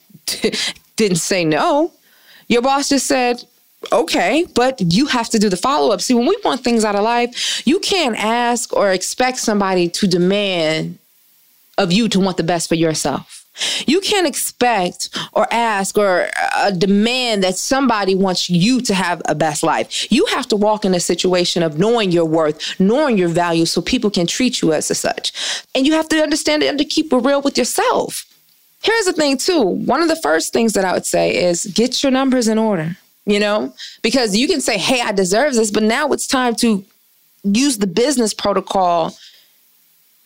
didn't 0.95 1.17
say 1.17 1.43
no. 1.45 1.91
Your 2.47 2.63
boss 2.63 2.89
just 2.89 3.05
said, 3.05 3.43
okay, 3.91 4.45
but 4.55 4.79
you 4.81 5.05
have 5.07 5.29
to 5.29 5.39
do 5.39 5.49
the 5.49 5.57
follow 5.57 5.93
up. 5.93 6.01
See, 6.01 6.13
when 6.13 6.27
we 6.27 6.37
want 6.43 6.63
things 6.63 6.83
out 6.83 6.95
of 6.95 7.03
life, 7.03 7.65
you 7.65 7.79
can't 7.79 8.17
ask 8.17 8.73
or 8.73 8.91
expect 8.91 9.37
somebody 9.37 9.89
to 9.89 10.07
demand 10.07 10.97
of 11.77 11.91
you 11.91 12.09
to 12.09 12.19
want 12.19 12.37
the 12.37 12.43
best 12.43 12.67
for 12.67 12.75
yourself. 12.75 13.45
You 13.87 13.99
can't 13.99 14.27
expect 14.27 15.09
or 15.33 15.47
ask 15.51 15.97
or 15.97 16.29
uh, 16.55 16.71
demand 16.71 17.43
that 17.43 17.57
somebody 17.57 18.15
wants 18.15 18.49
you 18.49 18.79
to 18.81 18.93
have 18.93 19.21
a 19.25 19.35
best 19.35 19.63
life. 19.63 20.09
You 20.11 20.25
have 20.27 20.47
to 20.49 20.55
walk 20.55 20.85
in 20.85 20.93
a 20.93 20.99
situation 20.99 21.63
of 21.63 21.77
knowing 21.77 22.11
your 22.11 22.25
worth, 22.25 22.79
knowing 22.79 23.17
your 23.17 23.27
value, 23.27 23.65
so 23.65 23.81
people 23.81 24.09
can 24.09 24.27
treat 24.27 24.61
you 24.61 24.71
as 24.71 24.85
such. 24.97 25.65
And 25.75 25.85
you 25.85 25.93
have 25.93 26.07
to 26.09 26.21
understand 26.21 26.63
it 26.63 26.67
and 26.67 26.77
to 26.77 26.85
keep 26.85 27.11
it 27.11 27.17
real 27.17 27.41
with 27.41 27.57
yourself. 27.57 28.25
Here's 28.81 29.05
the 29.05 29.13
thing, 29.13 29.37
too. 29.37 29.61
One 29.61 30.01
of 30.01 30.07
the 30.07 30.15
first 30.15 30.53
things 30.53 30.71
that 30.73 30.85
I 30.85 30.93
would 30.93 31.05
say 31.05 31.35
is 31.35 31.65
get 31.65 32.01
your 32.01 32.13
numbers 32.13 32.47
in 32.47 32.57
order 32.57 32.95
you 33.29 33.39
know, 33.39 33.73
because 34.01 34.35
you 34.35 34.47
can 34.47 34.61
say, 34.61 34.77
hey, 34.77 35.01
I 35.01 35.11
deserve 35.11 35.53
this, 35.53 35.71
but 35.71 35.83
now 35.83 36.09
it's 36.09 36.27
time 36.27 36.55
to 36.55 36.83
use 37.43 37.77
the 37.77 37.87
business 37.87 38.33
protocol 38.33 39.15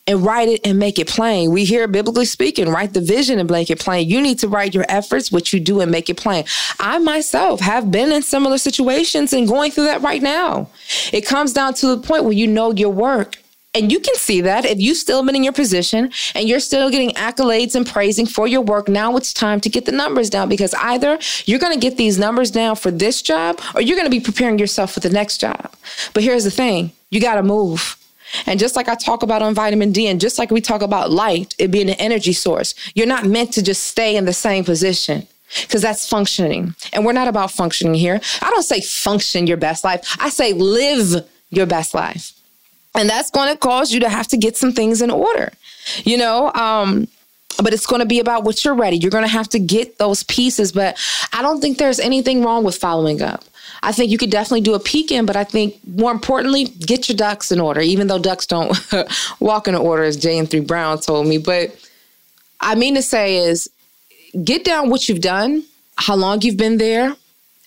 and 0.06 0.24
write 0.24 0.50
it 0.50 0.62
and 0.66 0.78
make 0.78 1.00
it 1.00 1.08
plain. 1.08 1.52
We 1.52 1.64
hear 1.64 1.88
biblically 1.88 2.26
speaking, 2.26 2.70
write 2.70 2.94
the 2.94 3.02
vision 3.02 3.40
and 3.40 3.50
make 3.50 3.70
it 3.70 3.80
plain. 3.80 4.10
You 4.10 4.22
need 4.22 4.40
to 4.40 4.48
write 4.48 4.74
your 4.74 4.86
efforts, 4.90 5.32
what 5.32 5.54
you 5.54 5.60
do, 5.60 5.80
and 5.80 5.92
make 5.92 6.10
it 6.10 6.18
plain. 6.18 6.44
I 6.80 6.98
myself 7.00 7.62
have 7.62 7.90
been 7.90 8.12
in 8.12 8.22
similar 8.22 8.58
situations 8.58 9.32
and 9.32 9.48
going 9.48 9.72
through 9.72 9.86
that 9.86 10.02
right 10.02 10.22
now. 10.22 10.70
It 11.14 11.26
comes 11.26 11.54
down 11.54 11.74
to 11.76 11.88
the 11.88 11.98
point 11.98 12.26
where 12.26 12.34
you 12.34 12.48
know 12.48 12.72
your 12.74 12.90
work. 12.90 13.38
And 13.76 13.92
you 13.92 14.00
can 14.00 14.14
see 14.16 14.42
that 14.42 14.66
if 14.66 14.80
you've 14.80 14.98
still 14.98 15.26
been 15.26 15.36
in 15.36 15.44
your 15.44 15.54
position 15.54 16.12
and 16.36 16.48
you're 16.48 16.60
still 16.60 16.92
getting 16.92 17.10
accolades 17.12 17.74
and 17.74 17.88
praising 17.88 18.28
for 18.28 18.48
your 18.48 18.62
work, 18.62 18.88
now 18.88 19.18
it's 19.18 19.34
time 19.34 19.60
to 19.62 19.70
get 19.70 19.86
the 19.86 19.92
numbers 19.92 20.30
down 20.30 20.48
because 20.48 20.76
either 20.76 21.18
you're 21.46 21.60
going 21.60 21.74
to 21.74 21.80
get 21.80 21.98
these 21.98 22.20
numbers 22.20 22.52
down 22.52 22.76
for 22.76 22.92
this 22.92 23.24
job 23.24 23.60
or 23.74 23.82
you're 23.82 23.98
going 23.98 24.06
to 24.06 24.12
be 24.12 24.20
preparing 24.20 24.60
yourself 24.60 24.92
for 24.94 25.00
the 25.00 25.10
next 25.10 25.40
job. 25.40 25.74
But 26.14 26.22
here's 26.22 26.44
the 26.44 26.52
thing 26.52 26.92
you 27.10 27.20
got 27.20 27.36
to 27.36 27.44
move. 27.44 27.98
And 28.46 28.60
just 28.60 28.76
like 28.76 28.88
I 28.88 28.96
talk 28.96 29.24
about 29.24 29.42
on 29.42 29.54
vitamin 29.54 29.92
D, 29.92 30.08
and 30.08 30.20
just 30.20 30.40
like 30.40 30.52
we 30.52 30.62
talk 30.62 30.82
about 30.82 31.12
light, 31.12 31.56
it 31.58 31.72
being 31.72 31.90
an 31.90 31.96
energy 32.00 32.34
source, 32.34 32.74
you're 32.96 33.08
not 33.08 33.26
meant 33.26 33.54
to 33.54 33.64
just 33.64 33.84
stay 33.84 34.16
in 34.16 34.26
the 34.26 34.34
same 34.34 34.64
position 34.64 35.28
because 35.62 35.82
that's 35.82 36.08
functioning. 36.08 36.76
And 36.94 37.06
we're 37.06 37.14
not 37.14 37.28
about 37.28 37.52
functioning 37.52 37.94
here. 37.94 38.20
I 38.42 38.50
don't 38.50 38.64
say 38.64 38.82
function 38.82 39.48
your 39.48 39.58
best 39.58 39.84
life, 39.84 40.16
I 40.20 40.30
say 40.30 40.54
live 40.54 41.28
your 41.50 41.66
best 41.66 41.94
life. 41.94 42.34
And 42.96 43.10
that's 43.10 43.32
going 43.32 43.52
to 43.52 43.58
cause 43.58 43.92
you 43.92 44.00
to 44.02 44.10
have 44.10 44.28
to 44.30 44.38
get 44.38 44.56
some 44.56 44.72
things 44.72 45.02
in 45.02 45.10
order, 45.10 45.52
you 46.04 46.18
know? 46.18 46.52
Um, 46.54 47.08
but 47.62 47.74
it's 47.74 47.86
going 47.86 48.00
to 48.00 48.06
be 48.06 48.20
about 48.20 48.44
what 48.44 48.64
you're 48.64 48.76
ready. 48.76 48.98
You're 48.98 49.12
going 49.12 49.24
to 49.24 49.30
have 49.30 49.50
to 49.50 49.60
get 49.60 49.98
those 49.98 50.24
pieces. 50.24 50.72
But 50.72 50.98
I 51.34 51.42
don't 51.42 51.62
think 51.62 51.78
there's 51.78 52.00
anything 52.00 52.44
wrong 52.44 52.64
with 52.64 52.76
following 52.76 53.22
up. 53.22 53.44
I 53.82 53.92
think 53.92 54.12
you 54.12 54.18
could 54.18 54.32
definitely 54.32 54.62
do 54.62 54.76
a 54.76 54.80
peek 54.80 55.12
in, 55.12 55.26
but 55.26 55.36
I 55.36 55.44
think 55.44 55.76
more 55.86 56.12
importantly, 56.12 56.66
get 56.66 57.10
your 57.10 57.18
ducks 57.18 57.52
in 57.52 57.60
order, 57.60 57.82
even 57.82 58.08
though 58.08 58.18
ducks 58.20 58.46
don't 58.46 58.78
walk 59.40 59.68
in 59.68 59.76
order, 59.76 60.04
as 60.04 60.16
J. 60.16 60.40
Anthony 60.40 60.64
Brown 60.64 61.00
told 61.00 61.28
me. 61.28 61.38
But 61.38 61.76
I 62.62 62.76
mean 62.76 62.96
to 62.96 63.02
say 63.02 63.38
is 63.38 63.70
get 64.44 64.64
down 64.64 64.90
what 64.90 65.10
you've 65.10 65.22
done, 65.22 65.66
how 65.98 66.16
long 66.16 66.42
you've 66.42 66.58
been 66.58 66.78
there, 66.78 67.16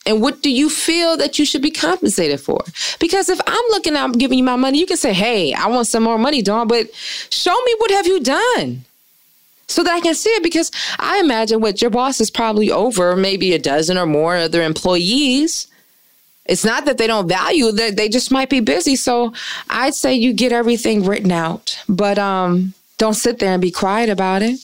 and 0.06 0.20
what 0.22 0.42
do 0.42 0.50
you 0.50 0.70
feel 0.70 1.16
that 1.16 1.38
you 1.38 1.44
should 1.44 1.62
be 1.62 1.70
compensated 1.70 2.40
for? 2.40 2.64
Because 2.98 3.28
if 3.28 3.40
I'm 3.46 3.64
looking 3.70 3.96
I'm 3.96 4.12
giving 4.12 4.38
you 4.38 4.44
my 4.44 4.56
money, 4.56 4.78
you 4.78 4.86
can 4.86 4.96
say, 4.96 5.12
hey, 5.12 5.52
I 5.52 5.66
want 5.66 5.86
some 5.86 6.02
more 6.02 6.18
money, 6.18 6.42
Dawn, 6.42 6.68
but 6.68 6.94
show 6.94 7.58
me 7.64 7.74
what 7.78 7.90
have 7.90 8.06
you 8.06 8.20
done? 8.20 8.84
so 9.68 9.82
that 9.82 9.92
I 9.92 10.00
can 10.00 10.14
see 10.14 10.30
it 10.30 10.44
because 10.44 10.70
I 11.00 11.18
imagine 11.18 11.60
what 11.60 11.82
your 11.82 11.90
boss 11.90 12.20
is 12.20 12.30
probably 12.30 12.70
over 12.70 13.16
maybe 13.16 13.52
a 13.52 13.58
dozen 13.58 13.98
or 13.98 14.06
more 14.06 14.36
other 14.36 14.62
employees 14.62 15.66
it's 16.48 16.64
not 16.64 16.84
that 16.84 16.98
they 16.98 17.06
don't 17.06 17.28
value 17.28 17.72
that 17.72 17.96
they 17.96 18.08
just 18.08 18.30
might 18.30 18.48
be 18.48 18.60
busy. 18.60 18.96
So 18.96 19.32
I'd 19.68 19.94
say 19.94 20.14
you 20.14 20.32
get 20.32 20.52
everything 20.52 21.04
written 21.04 21.32
out, 21.32 21.78
but 21.88 22.18
um, 22.18 22.74
don't 22.98 23.14
sit 23.14 23.38
there 23.38 23.52
and 23.52 23.60
be 23.60 23.70
quiet 23.70 24.08
about 24.08 24.42
it. 24.42 24.60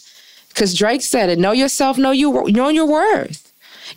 Because 0.48 0.76
Drake 0.76 1.02
said 1.02 1.30
it: 1.30 1.38
know 1.38 1.52
yourself, 1.52 1.98
know 1.98 2.10
you 2.10 2.44
know 2.48 2.68
your 2.68 2.86
worth. 2.86 3.41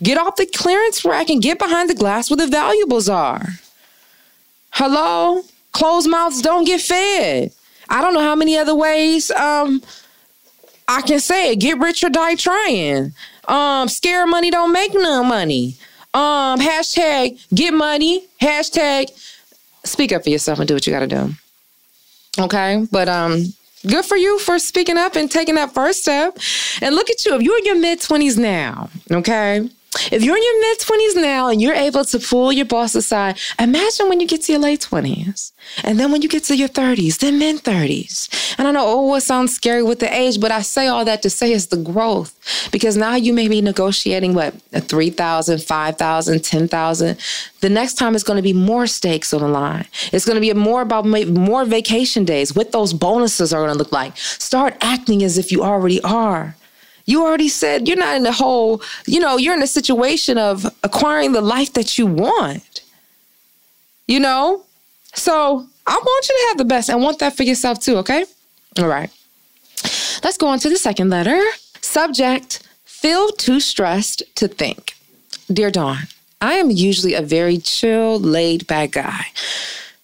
Get 0.02 0.18
off 0.18 0.36
the 0.36 0.46
clearance 0.46 1.04
rack 1.04 1.30
and 1.30 1.42
get 1.42 1.58
behind 1.58 1.88
the 1.90 1.94
glass 1.94 2.30
where 2.30 2.36
the 2.36 2.46
valuables 2.46 3.08
are. 3.08 3.46
Hello, 4.70 5.42
closed 5.72 6.08
mouths 6.08 6.42
don't 6.42 6.64
get 6.64 6.80
fed. 6.80 7.52
I 7.88 8.00
don't 8.02 8.14
know 8.14 8.20
how 8.20 8.34
many 8.34 8.58
other 8.58 8.74
ways 8.74 9.30
um, 9.30 9.82
I 10.88 11.02
can 11.02 11.20
say 11.20 11.52
it. 11.52 11.60
Get 11.60 11.78
rich 11.78 12.04
or 12.04 12.10
die 12.10 12.34
trying. 12.34 13.14
Um, 13.48 13.88
scare 13.88 14.26
money 14.26 14.50
don't 14.50 14.72
make 14.72 14.92
no 14.92 15.22
money. 15.22 15.76
Um, 16.12 16.58
hashtag 16.58 17.40
get 17.54 17.72
money. 17.72 18.26
Hashtag 18.40 19.10
speak 19.84 20.12
up 20.12 20.24
for 20.24 20.30
yourself 20.30 20.58
and 20.58 20.66
do 20.66 20.74
what 20.74 20.86
you 20.86 20.92
got 20.92 21.00
to 21.00 21.06
do. 21.06 21.34
Okay, 22.38 22.86
but 22.90 23.08
um, 23.08 23.44
good 23.86 24.04
for 24.04 24.16
you 24.16 24.38
for 24.40 24.58
speaking 24.58 24.98
up 24.98 25.16
and 25.16 25.30
taking 25.30 25.54
that 25.54 25.72
first 25.72 26.02
step. 26.02 26.36
And 26.82 26.94
look 26.94 27.08
at 27.08 27.24
you, 27.24 27.34
if 27.34 27.42
you're 27.42 27.58
in 27.58 27.64
your 27.64 27.78
mid 27.78 28.00
twenties 28.00 28.36
now, 28.36 28.90
okay, 29.10 29.70
if 30.12 30.22
you're 30.22 30.36
in 30.36 30.42
your 30.42 30.60
mid 30.60 30.78
20s 30.78 31.22
now 31.22 31.48
and 31.48 31.60
you're 31.60 31.74
able 31.74 32.04
to 32.04 32.18
pull 32.18 32.52
your 32.52 32.66
boss 32.66 32.94
aside, 32.94 33.38
imagine 33.58 34.08
when 34.08 34.20
you 34.20 34.26
get 34.26 34.42
to 34.42 34.52
your 34.52 34.60
late 34.60 34.80
20s. 34.80 35.52
And 35.82 35.98
then 35.98 36.12
when 36.12 36.22
you 36.22 36.28
get 36.28 36.44
to 36.44 36.56
your 36.56 36.68
30s, 36.68 37.18
then 37.18 37.38
mid 37.38 37.62
30s. 37.62 38.56
And 38.58 38.68
I 38.68 38.70
know, 38.70 38.84
oh, 38.86 39.14
it 39.14 39.22
sounds 39.22 39.54
scary 39.54 39.82
with 39.82 39.98
the 39.98 40.12
age, 40.12 40.40
but 40.40 40.52
I 40.52 40.62
say 40.62 40.86
all 40.86 41.04
that 41.04 41.22
to 41.22 41.30
say 41.30 41.52
it's 41.52 41.66
the 41.66 41.76
growth. 41.76 42.32
Because 42.70 42.96
now 42.96 43.14
you 43.14 43.32
may 43.32 43.48
be 43.48 43.60
negotiating 43.60 44.34
what, 44.34 44.54
a 44.72 44.80
3,000, 44.80 45.62
5,000, 45.62 46.44
10,000. 46.44 47.18
The 47.60 47.70
next 47.70 47.94
time 47.94 48.14
it's 48.14 48.24
going 48.24 48.36
to 48.36 48.42
be 48.42 48.52
more 48.52 48.86
stakes 48.86 49.34
on 49.34 49.40
the 49.40 49.48
line. 49.48 49.86
It's 50.12 50.24
going 50.24 50.36
to 50.36 50.40
be 50.40 50.52
more 50.52 50.82
about 50.82 51.06
more 51.06 51.64
vacation 51.64 52.24
days, 52.24 52.54
what 52.54 52.72
those 52.72 52.92
bonuses 52.92 53.52
are 53.52 53.60
going 53.60 53.72
to 53.72 53.78
look 53.78 53.92
like. 53.92 54.16
Start 54.16 54.76
acting 54.80 55.22
as 55.22 55.38
if 55.38 55.50
you 55.50 55.62
already 55.62 56.00
are. 56.02 56.56
You 57.06 57.24
already 57.24 57.48
said 57.48 57.88
you're 57.88 57.96
not 57.96 58.16
in 58.16 58.24
the 58.24 58.32
whole, 58.32 58.82
you 59.06 59.20
know, 59.20 59.36
you're 59.36 59.54
in 59.54 59.62
a 59.62 59.66
situation 59.66 60.38
of 60.38 60.66
acquiring 60.82 61.32
the 61.32 61.40
life 61.40 61.72
that 61.74 61.96
you 61.98 62.06
want. 62.06 62.82
You 64.06 64.20
know? 64.20 64.64
So 65.14 65.66
I 65.86 65.94
want 65.94 66.28
you 66.28 66.34
to 66.34 66.46
have 66.48 66.58
the 66.58 66.64
best 66.64 66.90
and 66.90 67.00
want 67.02 67.20
that 67.20 67.36
for 67.36 67.44
yourself 67.44 67.80
too, 67.80 67.96
okay? 67.98 68.24
All 68.78 68.88
right. 68.88 69.10
Let's 70.22 70.36
go 70.36 70.48
on 70.48 70.58
to 70.60 70.68
the 70.68 70.76
second 70.76 71.10
letter. 71.10 71.40
Subject 71.80 72.66
Feel 73.06 73.28
too 73.28 73.60
stressed 73.60 74.22
to 74.36 74.48
think. 74.48 74.96
Dear 75.52 75.70
Dawn, 75.70 76.08
I 76.40 76.54
am 76.54 76.70
usually 76.70 77.12
a 77.14 77.20
very 77.20 77.58
chill, 77.58 78.18
laid 78.18 78.66
back 78.66 78.92
guy. 78.92 79.26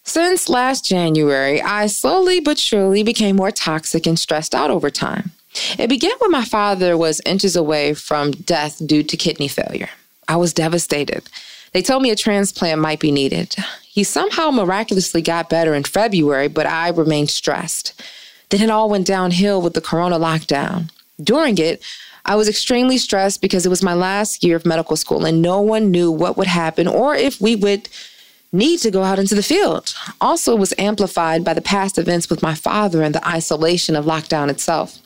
Since 0.04 0.48
last 0.48 0.84
January, 0.84 1.60
I 1.62 1.86
slowly 1.86 2.38
but 2.38 2.58
surely 2.58 3.02
became 3.02 3.36
more 3.36 3.50
toxic 3.50 4.06
and 4.06 4.18
stressed 4.18 4.54
out 4.54 4.70
over 4.70 4.90
time. 4.90 5.32
It 5.78 5.88
began 5.88 6.12
when 6.18 6.30
my 6.30 6.44
father 6.44 6.96
was 6.96 7.20
inches 7.26 7.56
away 7.56 7.94
from 7.94 8.30
death 8.30 8.80
due 8.84 9.02
to 9.02 9.16
kidney 9.16 9.48
failure. 9.48 9.90
I 10.28 10.36
was 10.36 10.52
devastated. 10.52 11.28
They 11.72 11.82
told 11.82 12.02
me 12.02 12.10
a 12.10 12.16
transplant 12.16 12.80
might 12.80 13.00
be 13.00 13.10
needed. 13.10 13.54
He 13.84 14.04
somehow 14.04 14.50
miraculously 14.50 15.22
got 15.22 15.50
better 15.50 15.74
in 15.74 15.84
February, 15.84 16.48
but 16.48 16.66
I 16.66 16.88
remained 16.88 17.30
stressed. 17.30 18.00
Then 18.50 18.62
it 18.62 18.70
all 18.70 18.88
went 18.88 19.06
downhill 19.06 19.60
with 19.60 19.74
the 19.74 19.80
corona 19.80 20.18
lockdown. 20.18 20.90
During 21.22 21.58
it, 21.58 21.82
I 22.24 22.36
was 22.36 22.48
extremely 22.48 22.98
stressed 22.98 23.40
because 23.40 23.66
it 23.66 23.70
was 23.70 23.82
my 23.82 23.94
last 23.94 24.44
year 24.44 24.56
of 24.56 24.64
medical 24.64 24.96
school 24.96 25.24
and 25.24 25.42
no 25.42 25.60
one 25.60 25.90
knew 25.90 26.10
what 26.10 26.36
would 26.36 26.46
happen 26.46 26.86
or 26.86 27.14
if 27.14 27.40
we 27.40 27.56
would 27.56 27.88
need 28.52 28.78
to 28.80 28.90
go 28.90 29.02
out 29.02 29.18
into 29.18 29.34
the 29.34 29.42
field. 29.42 29.94
Also, 30.20 30.52
it 30.52 30.60
was 30.60 30.74
amplified 30.78 31.42
by 31.44 31.54
the 31.54 31.62
past 31.62 31.98
events 31.98 32.28
with 32.30 32.42
my 32.42 32.54
father 32.54 33.02
and 33.02 33.14
the 33.14 33.26
isolation 33.26 33.96
of 33.96 34.04
lockdown 34.04 34.50
itself. 34.50 34.98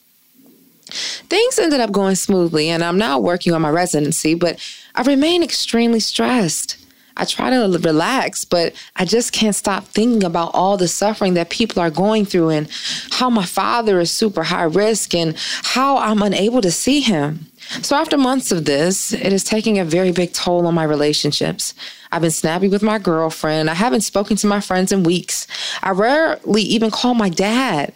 Things 0.87 1.59
ended 1.59 1.81
up 1.81 1.93
going 1.93 2.15
smoothly, 2.15 2.69
and 2.69 2.83
I'm 2.83 2.99
now 2.99 3.19
working 3.19 3.53
on 3.53 3.63
my 3.63 3.71
residency, 3.71 4.35
but 4.35 4.59
I 4.95 5.03
remain 5.03 5.43
extremely 5.43 6.01
stressed. 6.01 6.77
I 7.19 7.25
try 7.25 7.49
to 7.49 7.79
relax, 7.79 8.45
but 8.45 8.75
I 8.95 9.07
just 9.07 9.33
can't 9.33 9.55
stop 9.55 9.85
thinking 9.85 10.23
about 10.23 10.51
all 10.53 10.77
the 10.77 10.87
suffering 10.87 11.35
that 11.35 11.49
people 11.49 11.81
are 11.81 11.91
going 11.91 12.27
through 12.27 12.51
and 12.51 12.69
how 13.13 13.31
my 13.31 13.47
father 13.47 14.01
is 14.01 14.11
super 14.11 14.43
high 14.43 14.65
risk 14.65 15.15
and 15.15 15.35
how 15.63 15.97
I'm 15.97 16.23
unable 16.23 16.61
to 16.61 16.71
see 16.71 17.01
him. 17.01 17.47
So, 17.81 17.97
after 17.97 18.19
months 18.19 18.53
of 18.53 18.67
this, 18.67 19.13
it 19.13 19.33
is 19.33 19.43
taking 19.43 19.79
a 19.79 19.85
very 19.85 20.13
big 20.13 20.35
toll 20.35 20.67
on 20.67 20.75
my 20.75 20.85
relationships. 20.85 21.75
I've 22.13 22.23
been 22.23 22.31
snappy 22.31 22.69
with 22.69 22.83
my 22.83 22.99
girlfriend. 22.99 23.71
I 23.71 23.75
haven't 23.75 24.03
spoken 24.03 24.37
to 24.37 24.47
my 24.47 24.61
friends 24.61 24.93
in 24.93 25.03
weeks. 25.03 25.47
I 25.83 25.91
rarely 25.91 26.63
even 26.63 26.91
call 26.91 27.15
my 27.15 27.31
dad. 27.31 27.93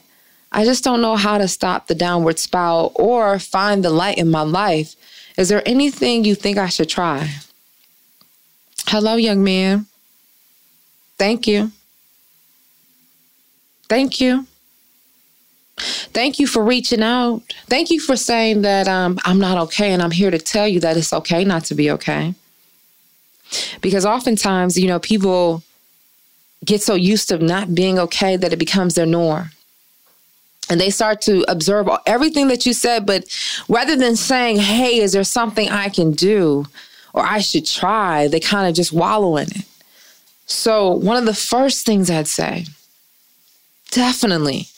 I 0.52 0.64
just 0.64 0.82
don't 0.82 1.00
know 1.00 1.16
how 1.16 1.38
to 1.38 1.46
stop 1.46 1.86
the 1.86 1.94
downward 1.94 2.38
spiral 2.38 2.92
or 2.96 3.38
find 3.38 3.84
the 3.84 3.90
light 3.90 4.18
in 4.18 4.30
my 4.30 4.42
life. 4.42 4.96
Is 5.36 5.48
there 5.48 5.66
anything 5.66 6.24
you 6.24 6.34
think 6.34 6.58
I 6.58 6.68
should 6.68 6.88
try? 6.88 7.30
Hello, 8.86 9.14
young 9.14 9.44
man. 9.44 9.86
Thank 11.18 11.46
you. 11.46 11.70
Thank 13.88 14.20
you. 14.20 14.46
Thank 15.78 16.38
you 16.38 16.46
for 16.46 16.62
reaching 16.62 17.02
out. 17.02 17.42
Thank 17.66 17.90
you 17.90 18.00
for 18.00 18.16
saying 18.16 18.62
that 18.62 18.88
um, 18.88 19.18
I'm 19.24 19.38
not 19.38 19.56
okay, 19.64 19.92
and 19.92 20.02
I'm 20.02 20.10
here 20.10 20.30
to 20.30 20.38
tell 20.38 20.66
you 20.66 20.80
that 20.80 20.96
it's 20.96 21.12
okay 21.12 21.44
not 21.44 21.64
to 21.66 21.74
be 21.74 21.90
okay. 21.92 22.34
Because 23.80 24.04
oftentimes, 24.04 24.76
you 24.76 24.88
know, 24.88 24.98
people 24.98 25.62
get 26.64 26.82
so 26.82 26.94
used 26.94 27.28
to 27.28 27.38
not 27.38 27.74
being 27.74 27.98
okay 27.98 28.36
that 28.36 28.52
it 28.52 28.58
becomes 28.58 28.94
their 28.94 29.06
norm 29.06 29.50
and 30.70 30.80
they 30.80 30.90
start 30.90 31.20
to 31.22 31.44
observe 31.48 31.88
everything 32.06 32.48
that 32.48 32.64
you 32.64 32.72
said 32.72 33.04
but 33.04 33.24
rather 33.68 33.96
than 33.96 34.16
saying 34.16 34.56
hey 34.56 35.00
is 35.00 35.12
there 35.12 35.24
something 35.24 35.68
i 35.70 35.88
can 35.88 36.12
do 36.12 36.64
or 37.12 37.22
i 37.22 37.38
should 37.38 37.66
try? 37.66 38.28
they 38.28 38.40
kind 38.40 38.68
of 38.68 38.74
just 38.74 38.92
wallow 38.92 39.36
in 39.36 39.48
it. 39.48 39.64
So 40.46 40.92
one 40.92 41.16
of 41.16 41.26
the 41.26 41.34
first 41.34 41.84
things 41.84 42.10
i'd 42.10 42.28
say 42.28 42.66
definitely 43.90 44.68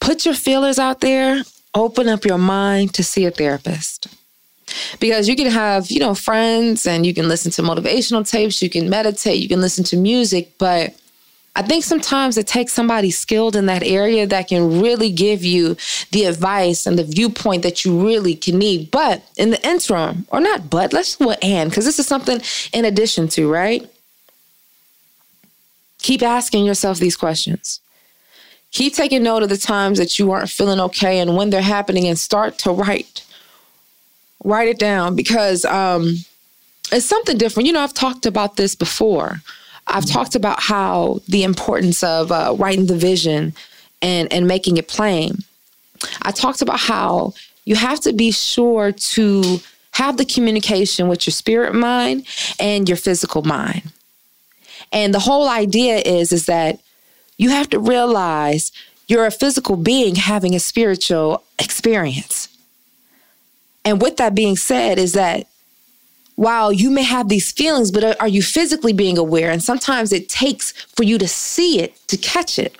put 0.00 0.24
your 0.24 0.34
feelers 0.34 0.78
out 0.78 1.00
there 1.00 1.42
open 1.74 2.08
up 2.08 2.24
your 2.24 2.38
mind 2.38 2.94
to 2.94 3.02
see 3.02 3.24
a 3.24 3.30
therapist. 3.30 4.08
Because 5.00 5.28
you 5.28 5.36
can 5.36 5.50
have, 5.50 5.90
you 5.90 6.00
know, 6.00 6.14
friends 6.14 6.86
and 6.86 7.04
you 7.04 7.12
can 7.12 7.28
listen 7.28 7.50
to 7.52 7.62
motivational 7.62 8.28
tapes, 8.28 8.62
you 8.62 8.70
can 8.70 8.88
meditate, 8.88 9.40
you 9.40 9.48
can 9.48 9.60
listen 9.60 9.84
to 9.84 9.96
music, 9.96 10.52
but 10.58 10.94
I 11.54 11.60
think 11.60 11.84
sometimes 11.84 12.38
it 12.38 12.46
takes 12.46 12.72
somebody 12.72 13.10
skilled 13.10 13.56
in 13.56 13.66
that 13.66 13.82
area 13.82 14.26
that 14.26 14.48
can 14.48 14.80
really 14.80 15.10
give 15.10 15.44
you 15.44 15.76
the 16.10 16.24
advice 16.24 16.86
and 16.86 16.98
the 16.98 17.04
viewpoint 17.04 17.62
that 17.62 17.84
you 17.84 18.06
really 18.06 18.34
can 18.34 18.58
need. 18.58 18.90
But 18.90 19.22
in 19.36 19.50
the 19.50 19.66
interim, 19.66 20.26
or 20.30 20.40
not 20.40 20.70
but, 20.70 20.94
let's 20.94 21.16
do 21.16 21.26
what 21.26 21.44
and, 21.44 21.68
because 21.68 21.84
this 21.84 21.98
is 21.98 22.06
something 22.06 22.40
in 22.72 22.86
addition 22.86 23.28
to, 23.28 23.52
right? 23.52 23.86
Keep 25.98 26.22
asking 26.22 26.64
yourself 26.64 26.98
these 26.98 27.16
questions. 27.16 27.80
Keep 28.70 28.94
taking 28.94 29.22
note 29.22 29.42
of 29.42 29.50
the 29.50 29.58
times 29.58 29.98
that 29.98 30.18
you 30.18 30.32
aren't 30.32 30.48
feeling 30.48 30.80
okay 30.80 31.18
and 31.18 31.36
when 31.36 31.50
they're 31.50 31.60
happening 31.60 32.08
and 32.08 32.18
start 32.18 32.56
to 32.60 32.70
write. 32.70 33.26
Write 34.42 34.68
it 34.68 34.78
down 34.78 35.14
because 35.14 35.66
um, 35.66 36.14
it's 36.90 37.04
something 37.04 37.36
different. 37.36 37.66
You 37.66 37.74
know, 37.74 37.80
I've 37.80 37.92
talked 37.92 38.24
about 38.24 38.56
this 38.56 38.74
before 38.74 39.42
I've 39.86 40.06
talked 40.06 40.34
about 40.34 40.60
how 40.60 41.20
the 41.28 41.42
importance 41.44 42.02
of 42.02 42.32
uh, 42.32 42.54
writing 42.58 42.86
the 42.86 42.96
vision 42.96 43.54
and, 44.00 44.32
and 44.32 44.46
making 44.46 44.76
it 44.76 44.88
plain. 44.88 45.38
I 46.22 46.32
talked 46.32 46.62
about 46.62 46.80
how 46.80 47.34
you 47.64 47.76
have 47.76 48.00
to 48.00 48.12
be 48.12 48.30
sure 48.30 48.92
to 48.92 49.60
have 49.92 50.16
the 50.16 50.24
communication 50.24 51.08
with 51.08 51.26
your 51.26 51.32
spirit 51.32 51.74
mind 51.74 52.26
and 52.58 52.88
your 52.88 52.96
physical 52.96 53.42
mind. 53.42 53.92
And 54.92 55.14
the 55.14 55.20
whole 55.20 55.48
idea 55.48 55.98
is 55.98 56.32
is 56.32 56.46
that 56.46 56.80
you 57.36 57.50
have 57.50 57.70
to 57.70 57.78
realize 57.78 58.72
you're 59.08 59.26
a 59.26 59.30
physical 59.30 59.76
being 59.76 60.14
having 60.14 60.54
a 60.54 60.60
spiritual 60.60 61.42
experience. 61.58 62.48
And 63.84 64.00
with 64.00 64.16
that 64.16 64.34
being 64.34 64.56
said 64.56 64.98
is 64.98 65.12
that 65.12 65.46
while 66.36 66.72
you 66.72 66.90
may 66.90 67.02
have 67.02 67.28
these 67.28 67.52
feelings, 67.52 67.90
but 67.90 68.20
are 68.20 68.28
you 68.28 68.42
physically 68.42 68.92
being 68.92 69.18
aware? 69.18 69.50
And 69.50 69.62
sometimes 69.62 70.12
it 70.12 70.28
takes 70.28 70.72
for 70.96 71.02
you 71.02 71.18
to 71.18 71.28
see 71.28 71.80
it 71.80 71.96
to 72.08 72.16
catch 72.16 72.58
it. 72.58 72.76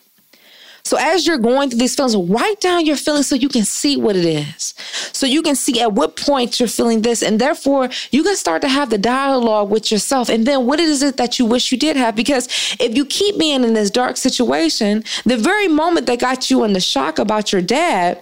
So 0.84 0.96
as 0.98 1.26
you're 1.26 1.38
going 1.38 1.70
through 1.70 1.78
these 1.78 1.94
feelings, 1.94 2.16
write 2.16 2.60
down 2.60 2.84
your 2.84 2.96
feelings 2.96 3.28
so 3.28 3.36
you 3.36 3.48
can 3.48 3.64
see 3.64 3.96
what 3.96 4.16
it 4.16 4.24
is. 4.24 4.74
So 5.12 5.26
you 5.26 5.42
can 5.42 5.54
see 5.54 5.80
at 5.80 5.92
what 5.92 6.16
point 6.16 6.58
you're 6.58 6.68
feeling 6.68 7.02
this. 7.02 7.22
And 7.22 7.40
therefore, 7.40 7.88
you 8.10 8.22
can 8.22 8.36
start 8.36 8.62
to 8.62 8.68
have 8.68 8.90
the 8.90 8.98
dialogue 8.98 9.70
with 9.70 9.92
yourself. 9.92 10.28
And 10.28 10.44
then 10.46 10.66
what 10.66 10.80
is 10.80 11.02
it 11.02 11.16
that 11.18 11.38
you 11.38 11.46
wish 11.46 11.70
you 11.70 11.78
did 11.78 11.96
have? 11.96 12.16
Because 12.16 12.48
if 12.80 12.96
you 12.96 13.04
keep 13.04 13.38
being 13.38 13.62
in 13.62 13.74
this 13.74 13.90
dark 13.90 14.16
situation, 14.16 15.04
the 15.24 15.36
very 15.36 15.68
moment 15.68 16.06
that 16.06 16.18
got 16.18 16.50
you 16.50 16.64
in 16.64 16.72
the 16.72 16.80
shock 16.80 17.18
about 17.18 17.52
your 17.52 17.62
dad, 17.62 18.18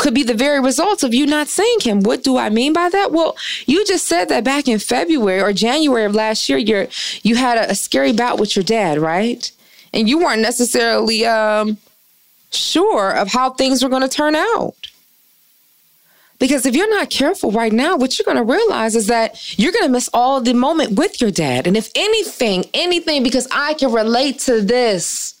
could 0.00 0.14
be 0.14 0.22
the 0.22 0.34
very 0.34 0.60
results 0.60 1.02
of 1.02 1.12
you 1.12 1.26
not 1.26 1.46
seeing 1.46 1.78
him. 1.80 2.00
What 2.00 2.24
do 2.24 2.38
I 2.38 2.48
mean 2.48 2.72
by 2.72 2.88
that? 2.88 3.12
Well, 3.12 3.36
you 3.66 3.84
just 3.84 4.06
said 4.06 4.30
that 4.30 4.44
back 4.44 4.66
in 4.66 4.78
February 4.78 5.42
or 5.42 5.52
January 5.52 6.06
of 6.06 6.14
last 6.14 6.48
year, 6.48 6.58
you 6.58 6.88
you 7.22 7.36
had 7.36 7.58
a, 7.58 7.72
a, 7.72 7.74
scary 7.74 8.12
bout 8.12 8.40
with 8.40 8.56
your 8.56 8.62
dad, 8.64 8.98
right? 8.98 9.52
And 9.92 10.08
you 10.08 10.18
weren't 10.18 10.40
necessarily 10.40 11.26
um, 11.26 11.76
sure 12.50 13.10
of 13.10 13.28
how 13.28 13.50
things 13.50 13.82
were 13.82 13.90
going 13.90 14.02
to 14.02 14.08
turn 14.08 14.34
out. 14.34 14.74
Because 16.38 16.64
if 16.64 16.74
you're 16.74 16.88
not 16.88 17.10
careful 17.10 17.50
right 17.52 17.72
now, 17.72 17.98
what 17.98 18.18
you're 18.18 18.24
going 18.24 18.38
to 18.38 18.52
realize 18.52 18.96
is 18.96 19.08
that 19.08 19.58
you're 19.58 19.72
going 19.72 19.84
to 19.84 19.92
miss 19.92 20.08
all 20.14 20.40
the 20.40 20.54
moment 20.54 20.92
with 20.98 21.20
your 21.20 21.30
dad. 21.30 21.66
And 21.66 21.76
if 21.76 21.90
anything, 21.94 22.64
anything, 22.72 23.22
because 23.22 23.46
I 23.50 23.74
can 23.74 23.92
relate 23.92 24.38
to 24.40 24.62
this, 24.62 25.34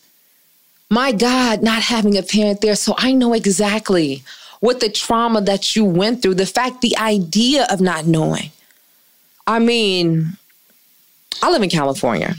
my 0.90 1.12
God, 1.12 1.62
not 1.62 1.80
having 1.80 2.18
a 2.18 2.22
parent 2.22 2.60
there. 2.60 2.76
So 2.76 2.94
I 2.98 3.12
know 3.12 3.32
exactly 3.32 4.22
with 4.60 4.80
the 4.80 4.90
trauma 4.90 5.40
that 5.40 5.74
you 5.74 5.84
went 5.84 6.22
through, 6.22 6.34
the 6.34 6.46
fact, 6.46 6.80
the 6.80 6.96
idea 6.98 7.66
of 7.70 7.80
not 7.80 8.06
knowing. 8.06 8.50
I 9.46 9.58
mean, 9.58 10.36
I 11.42 11.50
live 11.50 11.62
in 11.62 11.70
California 11.70 12.34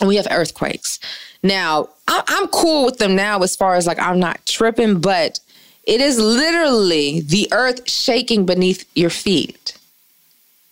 and 0.00 0.08
we 0.08 0.16
have 0.16 0.28
earthquakes. 0.30 1.00
Now, 1.42 1.88
I'm 2.06 2.48
cool 2.48 2.84
with 2.84 2.98
them 2.98 3.16
now 3.16 3.40
as 3.40 3.56
far 3.56 3.74
as 3.74 3.86
like 3.86 3.98
I'm 3.98 4.20
not 4.20 4.44
tripping, 4.46 5.00
but 5.00 5.40
it 5.84 6.00
is 6.00 6.18
literally 6.18 7.20
the 7.20 7.48
earth 7.52 7.88
shaking 7.88 8.44
beneath 8.44 8.88
your 8.94 9.10
feet 9.10 9.78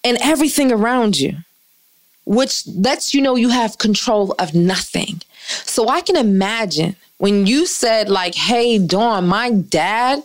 and 0.05 0.19
everything 0.21 0.71
around 0.71 1.19
you, 1.19 1.39
which 2.25 2.67
lets 2.67 3.15
you 3.15 3.23
know 3.23 3.37
you 3.37 3.49
have 3.49 3.79
control 3.79 4.35
of 4.39 4.55
nothing. 4.55 5.23
So 5.47 5.89
I 5.89 6.01
can 6.01 6.17
imagine 6.17 6.97
when 7.19 7.47
you 7.47 7.67
said, 7.67 8.09
like, 8.09 8.35
hey, 8.35 8.79
Dawn, 8.79 9.27
my 9.27 9.51
dad 9.51 10.23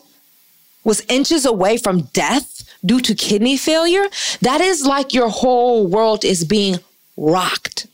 was 0.84 1.02
inches 1.08 1.46
away 1.46 1.78
from 1.78 2.02
death 2.14 2.64
due 2.84 3.00
to 3.02 3.16
kidney 3.16 3.58
failure, 3.58 4.08
that 4.42 4.62
is 4.62 4.86
like 4.86 5.14
your 5.14 5.30
whole 5.30 5.88
world 5.88 6.26
is 6.26 6.44
being 6.44 6.80
rocked. 7.16 7.88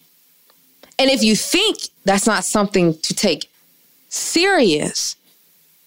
And 0.98 1.12
if 1.12 1.22
you 1.22 1.36
think 1.36 1.78
that's 2.06 2.26
not 2.26 2.44
something 2.44 2.98
to 3.00 3.14
take 3.14 3.50
serious, 4.10 5.16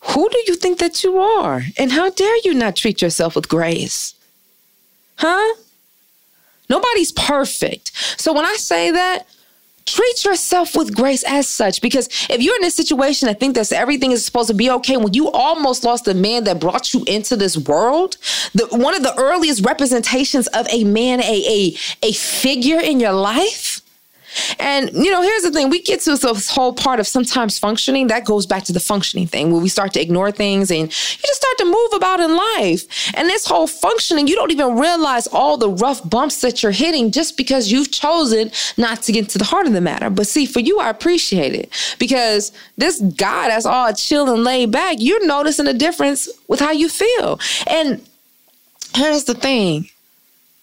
who 0.00 0.28
do 0.28 0.42
you 0.46 0.54
think 0.54 0.78
that 0.78 1.02
you 1.02 1.18
are? 1.18 1.62
And 1.78 1.92
how 1.92 2.10
dare 2.10 2.36
you 2.44 2.54
not 2.54 2.76
treat 2.76 3.02
yourself 3.02 3.34
with 3.34 3.48
grace? 3.48 4.14
Huh? 5.16 5.56
Nobody's 6.68 7.12
perfect. 7.12 7.90
So 8.20 8.32
when 8.32 8.44
I 8.44 8.54
say 8.54 8.90
that, 8.92 9.26
treat 9.86 10.24
yourself 10.24 10.76
with 10.76 10.94
grace 10.94 11.24
as 11.26 11.48
such. 11.48 11.80
Because 11.80 12.08
if 12.28 12.42
you're 12.42 12.56
in 12.56 12.64
a 12.64 12.70
situation 12.70 13.28
I 13.28 13.34
think 13.34 13.54
that 13.54 13.72
everything 13.72 14.12
is 14.12 14.24
supposed 14.24 14.48
to 14.48 14.54
be 14.54 14.70
okay, 14.70 14.96
when 14.96 15.14
you 15.14 15.30
almost 15.30 15.84
lost 15.84 16.04
the 16.04 16.14
man 16.14 16.44
that 16.44 16.60
brought 16.60 16.94
you 16.94 17.04
into 17.06 17.36
this 17.36 17.56
world, 17.56 18.16
the 18.54 18.66
one 18.66 18.94
of 18.94 19.02
the 19.02 19.14
earliest 19.16 19.64
representations 19.64 20.46
of 20.48 20.66
a 20.70 20.84
man, 20.84 21.20
a 21.20 21.24
a, 21.24 21.76
a 22.02 22.12
figure 22.12 22.80
in 22.80 23.00
your 23.00 23.12
life, 23.12 23.79
and, 24.58 24.90
you 24.92 25.10
know, 25.10 25.22
here's 25.22 25.42
the 25.42 25.50
thing 25.50 25.70
we 25.70 25.82
get 25.82 26.00
to 26.00 26.16
this 26.16 26.50
whole 26.50 26.72
part 26.72 27.00
of 27.00 27.06
sometimes 27.06 27.58
functioning. 27.58 28.06
That 28.08 28.24
goes 28.24 28.46
back 28.46 28.64
to 28.64 28.72
the 28.72 28.80
functioning 28.80 29.26
thing 29.26 29.50
where 29.50 29.60
we 29.60 29.68
start 29.68 29.92
to 29.94 30.00
ignore 30.00 30.30
things 30.30 30.70
and 30.70 30.80
you 30.80 30.86
just 30.88 31.34
start 31.34 31.58
to 31.58 31.64
move 31.64 31.92
about 31.94 32.20
in 32.20 32.36
life. 32.36 33.12
And 33.14 33.28
this 33.28 33.46
whole 33.46 33.66
functioning, 33.66 34.28
you 34.28 34.34
don't 34.34 34.50
even 34.50 34.76
realize 34.78 35.26
all 35.28 35.56
the 35.56 35.70
rough 35.70 36.08
bumps 36.08 36.40
that 36.42 36.62
you're 36.62 36.72
hitting 36.72 37.10
just 37.10 37.36
because 37.36 37.70
you've 37.70 37.90
chosen 37.90 38.50
not 38.76 39.02
to 39.02 39.12
get 39.12 39.28
to 39.30 39.38
the 39.38 39.44
heart 39.44 39.66
of 39.66 39.72
the 39.72 39.80
matter. 39.80 40.10
But 40.10 40.26
see, 40.26 40.46
for 40.46 40.60
you, 40.60 40.80
I 40.80 40.90
appreciate 40.90 41.54
it 41.54 41.96
because 41.98 42.52
this 42.76 43.00
guy 43.00 43.48
that's 43.48 43.66
all 43.66 43.92
chill 43.92 44.32
and 44.32 44.44
laid 44.44 44.70
back, 44.70 44.96
you're 45.00 45.26
noticing 45.26 45.66
a 45.66 45.74
difference 45.74 46.28
with 46.48 46.60
how 46.60 46.70
you 46.70 46.88
feel. 46.88 47.40
And 47.66 48.06
here's 48.94 49.24
the 49.24 49.34
thing 49.34 49.88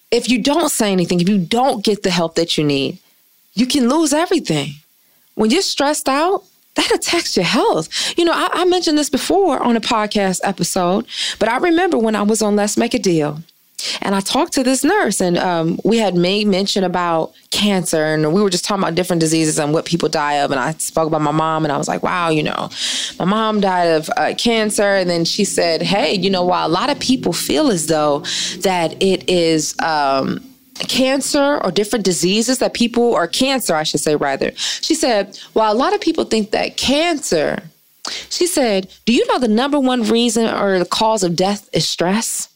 if 0.10 0.30
you 0.30 0.42
don't 0.42 0.70
say 0.70 0.92
anything, 0.92 1.20
if 1.20 1.28
you 1.28 1.38
don't 1.38 1.84
get 1.84 2.04
the 2.04 2.10
help 2.10 2.36
that 2.36 2.58
you 2.58 2.64
need, 2.64 3.00
you 3.60 3.66
can 3.66 3.90
lose 3.90 4.14
everything. 4.14 4.74
When 5.36 5.50
you're 5.50 5.62
stressed 5.62 6.08
out, 6.08 6.44
that 6.76 6.92
attacks 6.92 7.36
your 7.36 7.46
health. 7.46 8.18
You 8.18 8.26
know, 8.26 8.34
I, 8.34 8.50
I, 8.54 8.66
mentioned 8.66 8.98
this 8.98 9.10
before 9.10 9.60
on 9.62 9.76
a 9.76 9.82
podcast 9.82 10.42
episode, 10.44 11.08
but 11.40 11.50
I 11.50 11.58
remember 11.58 11.98
when 11.98 12.16
I 12.16 12.22
was 12.22 12.42
on 12.42 12.56
Let's 12.56 12.78
Make 12.78 12.94
a 12.94 13.00
Deal. 13.00 13.42
And 14.02 14.16
I 14.16 14.22
talked 14.22 14.54
to 14.54 14.64
this 14.64 14.84
nurse, 14.84 15.22
and 15.22 15.38
um, 15.38 15.80
we 15.84 15.98
had 15.98 16.16
made 16.16 16.48
mention 16.48 16.84
about 16.84 17.34
cancer, 17.52 18.04
and 18.06 18.34
we 18.34 18.42
were 18.42 18.50
just 18.50 18.66
talking 18.66 18.84
about 18.84 18.96
different 18.96 19.20
diseases 19.20 19.60
and 19.60 19.72
what 19.72 19.86
people 19.86 20.10
die 20.10 20.36
of. 20.36 20.50
And 20.50 20.60
I 20.60 20.72
spoke 20.74 21.08
about 21.08 21.22
my 21.22 21.32
mom, 21.32 21.64
and 21.64 21.72
I 21.72 21.78
was 21.78 21.88
like, 21.88 22.02
wow, 22.02 22.30
you 22.30 22.42
know, 22.42 22.70
my 23.20 23.26
mom 23.26 23.62
died 23.62 23.90
of 23.90 24.10
uh, 24.18 24.34
cancer. 24.36 24.96
And 24.96 25.08
then 25.08 25.26
she 25.26 25.46
said, 25.46 25.84
hey, 25.84 26.16
you 26.16 26.30
know, 26.30 26.44
while 26.44 26.68
a 26.68 26.70
lot 26.70 26.90
of 26.90 27.00
people 27.00 27.34
feel 27.34 27.70
as 27.70 27.86
though 27.86 28.24
that 28.62 29.02
it 29.02 29.30
is, 29.30 29.80
um, 29.80 30.47
cancer 30.88 31.60
or 31.64 31.72
different 31.72 32.06
diseases 32.06 32.60
that 32.60 32.74
people, 32.74 33.04
or 33.04 33.28
cancer, 33.28 33.76
I 33.76 33.84
should 33.84 34.00
say, 34.00 34.16
rather. 34.16 34.52
She 34.56 34.96
said, 34.96 35.40
while 35.54 35.72
a 35.72 35.76
lot 35.76 35.94
of 35.94 36.02
people 36.02 36.26
think 36.26 36.52
that 36.52 36.78
cancer, 36.78 37.64
she 38.30 38.48
said, 38.48 38.92
Do 39.06 39.14
you 39.14 39.26
know 39.28 39.40
the 39.40 39.48
number 39.48 39.80
one 39.80 40.04
reason 40.04 40.48
or 40.48 40.80
the 40.80 40.86
cause 40.86 41.24
of 41.24 41.36
death 41.36 41.70
is 41.74 41.88
stress? 41.88 42.50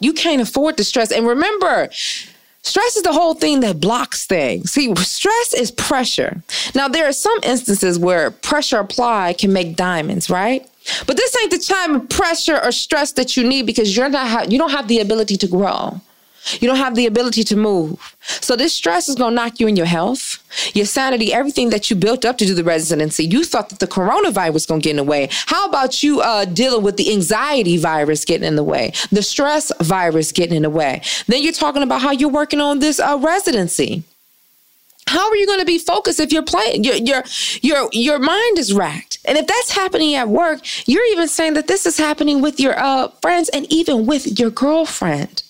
You 0.00 0.12
can't 0.12 0.40
afford 0.40 0.76
the 0.76 0.84
stress. 0.84 1.10
And 1.10 1.26
remember, 1.26 1.88
stress 2.62 2.96
is 2.96 3.02
the 3.02 3.12
whole 3.12 3.34
thing 3.34 3.60
that 3.60 3.80
blocks 3.80 4.26
things. 4.26 4.72
See, 4.72 4.94
stress 4.96 5.54
is 5.54 5.70
pressure. 5.72 6.42
Now, 6.74 6.88
there 6.88 7.08
are 7.08 7.12
some 7.12 7.38
instances 7.42 7.98
where 7.98 8.30
pressure 8.30 8.78
applied 8.78 9.38
can 9.38 9.52
make 9.52 9.76
diamonds, 9.76 10.30
right? 10.30 10.68
But 11.06 11.16
this 11.16 11.36
ain't 11.42 11.50
the 11.50 11.58
time 11.58 11.94
of 11.96 12.08
pressure 12.08 12.60
or 12.62 12.72
stress 12.72 13.12
that 13.12 13.36
you 13.36 13.46
need 13.46 13.66
because 13.66 13.96
you're 13.96 14.08
not 14.08 14.50
you 14.50 14.58
don't 14.58 14.70
have 14.70 14.88
the 14.88 15.00
ability 15.00 15.36
to 15.36 15.46
grow. 15.46 16.00
You 16.60 16.68
don't 16.68 16.76
have 16.76 16.94
the 16.94 17.06
ability 17.06 17.44
to 17.44 17.56
move. 17.56 18.16
So 18.40 18.56
this 18.56 18.72
stress 18.74 19.08
is 19.08 19.14
going 19.14 19.32
to 19.32 19.34
knock 19.36 19.60
you 19.60 19.66
in 19.66 19.76
your 19.76 19.86
health, 19.86 20.42
your 20.74 20.86
sanity, 20.86 21.32
everything 21.32 21.70
that 21.70 21.90
you 21.90 21.96
built 21.96 22.24
up 22.24 22.38
to 22.38 22.46
do 22.46 22.54
the 22.54 22.64
residency. 22.64 23.24
You 23.24 23.44
thought 23.44 23.68
that 23.70 23.78
the 23.78 23.86
coronavirus 23.86 24.52
was 24.52 24.66
going 24.66 24.80
to 24.80 24.84
get 24.84 24.90
in 24.90 24.96
the 24.96 25.04
way. 25.04 25.28
How 25.46 25.66
about 25.66 26.02
you 26.02 26.20
uh, 26.20 26.44
dealing 26.44 26.82
with 26.82 26.96
the 26.96 27.12
anxiety 27.12 27.76
virus 27.76 28.24
getting 28.24 28.46
in 28.46 28.56
the 28.56 28.64
way, 28.64 28.92
the 29.10 29.22
stress 29.22 29.72
virus 29.80 30.32
getting 30.32 30.56
in 30.56 30.62
the 30.62 30.70
way? 30.70 31.02
Then 31.26 31.42
you're 31.42 31.52
talking 31.52 31.82
about 31.82 32.02
how 32.02 32.12
you're 32.12 32.28
working 32.28 32.60
on 32.60 32.78
this 32.78 33.00
uh, 33.00 33.18
residency. 33.20 34.04
How 35.08 35.26
are 35.30 35.36
you 35.36 35.46
going 35.46 35.60
to 35.60 35.64
be 35.64 35.78
focused 35.78 36.20
if 36.20 36.32
you're 36.32 36.42
playing? 36.42 36.84
Your 36.84 36.96
your 36.96 37.24
your 37.62 37.88
your 37.92 38.18
mind 38.18 38.58
is 38.58 38.74
racked, 38.74 39.18
and 39.24 39.38
if 39.38 39.46
that's 39.46 39.70
happening 39.70 40.14
at 40.14 40.28
work, 40.28 40.60
you're 40.86 41.04
even 41.06 41.28
saying 41.28 41.54
that 41.54 41.66
this 41.66 41.86
is 41.86 41.96
happening 41.96 42.42
with 42.42 42.60
your 42.60 42.78
uh, 42.78 43.08
friends 43.22 43.48
and 43.48 43.66
even 43.72 44.04
with 44.04 44.38
your 44.38 44.50
girlfriend. 44.50 45.42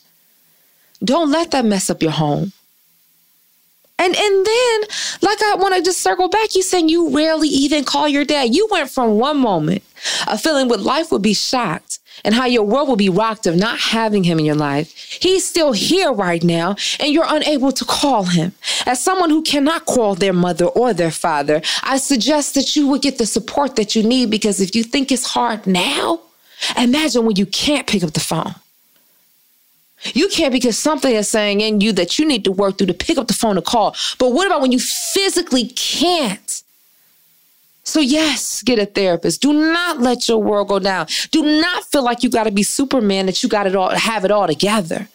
Don't 1.03 1.31
let 1.31 1.51
that 1.53 1.65
mess 1.65 1.91
up 1.91 2.03
your 2.03 2.13
home. 2.13 2.53
And 4.01 4.15
and 4.15 4.47
then, 4.47 4.81
like 5.23 5.43
I 5.43 5.57
want 5.57 5.75
to 5.75 5.83
just 5.83 6.01
circle 6.01 6.29
back, 6.29 6.55
you 6.55 6.63
saying 6.63 6.89
you 6.89 7.15
rarely 7.15 7.49
even 7.49 7.85
call 7.85 8.09
your 8.09 8.25
dad. 8.25 8.55
You 8.55 8.69
went 8.71 8.91
from 8.91 9.19
one 9.19 9.39
moment 9.39 9.83
of 10.29 10.41
feeling 10.41 10.69
what 10.69 10.81
life 10.81 11.11
would 11.11 11.23
be 11.23 11.35
shocked 11.35 11.99
and 12.25 12.35
how 12.35 12.47
your 12.47 12.63
world 12.63 12.89
will 12.89 12.97
be 12.97 13.09
rocked 13.09 13.47
of 13.47 13.57
not 13.57 13.79
having 13.79 14.25
him 14.25 14.39
in 14.39 14.45
your 14.45 14.55
life. 14.55 14.93
He's 15.21 15.45
still 15.45 15.73
here 15.73 16.13
right 16.13 16.43
now, 16.43 16.77
and 17.01 17.13
you're 17.13 17.27
unable 17.27 17.73
to 17.73 17.85
call 17.85 18.25
him. 18.25 18.53
As 18.87 19.03
someone 19.03 19.31
who 19.31 19.43
cannot 19.43 19.87
call 19.87 20.15
their 20.15 20.33
mother 20.33 20.67
or 20.67 20.93
their 20.93 21.11
father, 21.11 21.61
I 21.83 21.99
suggest 21.99 22.55
that 22.55 22.77
you 22.77 22.87
would 22.89 23.03
get 23.03 23.19
the 23.19 23.27
support 23.27 23.77
that 23.77 23.97
you 23.97 24.03
need 24.03 24.31
because 24.31 24.61
if 24.61 24.75
you 24.75 24.85
think 24.85 25.11
it's 25.11 25.27
hard 25.27 25.67
now, 25.67 26.21
imagine 26.77 27.25
when 27.25 27.37
you 27.37 27.47
can't 27.47 27.87
pick 27.87 28.03
up 28.05 28.13
the 28.13 28.21
phone. 28.21 28.55
You 30.05 30.29
can't 30.29 30.53
because 30.53 30.79
something 30.79 31.15
is 31.15 31.29
saying 31.29 31.61
in 31.61 31.81
you 31.81 31.93
that 31.93 32.19
you 32.19 32.27
need 32.27 32.45
to 32.45 32.53
work 32.53 32.79
through 32.79 32.87
to 32.89 32.95
pick 32.95 33.19
up 33.19 33.27
the 33.27 33.35
phone 33.35 33.57
to 33.57 33.63
call. 33.63 33.97
But 34.19 34.33
what 34.33 34.47
about 34.47 34.61
when 34.61 34.73
you 34.73 34.79
physically 34.79 35.69
can't? 35.69 36.63
So, 37.83 38.01
yes, 38.01 38.63
get 38.63 38.79
a 38.79 38.87
therapist. 38.87 39.41
Do 39.41 39.53
not 39.53 39.99
let 39.99 40.29
your 40.29 40.43
world 40.43 40.69
go 40.69 40.79
down. 40.79 41.07
Do 41.31 41.43
not 41.43 41.85
feel 41.85 42.05
like 42.05 42.23
you 42.23 42.29
got 42.29 42.45
to 42.45 42.51
be 42.51 42.63
Superman, 42.63 43.27
that 43.27 43.43
you 43.43 43.49
got 43.49 43.67
it 43.67 43.75
all, 43.75 43.91
have 43.91 44.25
it 44.25 44.31
all 44.31 44.47
together. 44.47 45.09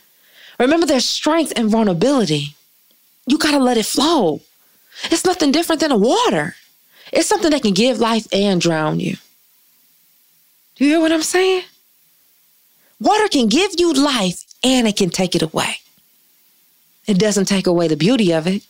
Remember, 0.60 0.86
there's 0.86 1.08
strength 1.08 1.54
and 1.56 1.70
vulnerability. 1.70 2.56
You 3.28 3.38
got 3.38 3.52
to 3.52 3.60
let 3.60 3.78
it 3.78 3.86
flow. 3.86 4.42
It's 5.06 5.26
nothing 5.26 5.52
different 5.52 5.82
than 5.82 5.92
a 5.92 5.98
water. 5.98 6.56
It's 7.12 7.28
something 7.28 7.52
that 7.52 7.62
can 7.62 7.74
give 7.74 8.00
life 8.00 8.28
and 8.34 8.60
drown 8.60 9.00
you. 9.00 9.18
Do 10.76 10.86
you 10.86 10.92
hear 10.92 11.00
what 11.00 11.12
I'm 11.12 11.22
saying? 11.22 11.64
Water 13.00 13.28
can 13.28 13.48
give 13.48 13.72
you 13.78 13.94
life 13.94 14.43
and 14.64 14.88
it 14.88 14.98
can 14.98 15.10
take 15.10 15.36
it 15.36 15.42
away. 15.42 15.78
It 17.06 17.20
doesn't 17.20 17.46
take 17.46 17.68
away 17.68 17.88
the 17.88 17.98
beauty 17.98 18.32
of 18.32 18.48
it. 18.48 18.64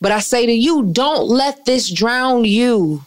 But 0.00 0.10
I 0.12 0.20
say 0.20 0.46
to 0.46 0.52
you, 0.52 0.84
don't 0.84 1.28
let 1.28 1.64
this 1.64 1.90
drown 1.90 2.44
you. 2.44 3.04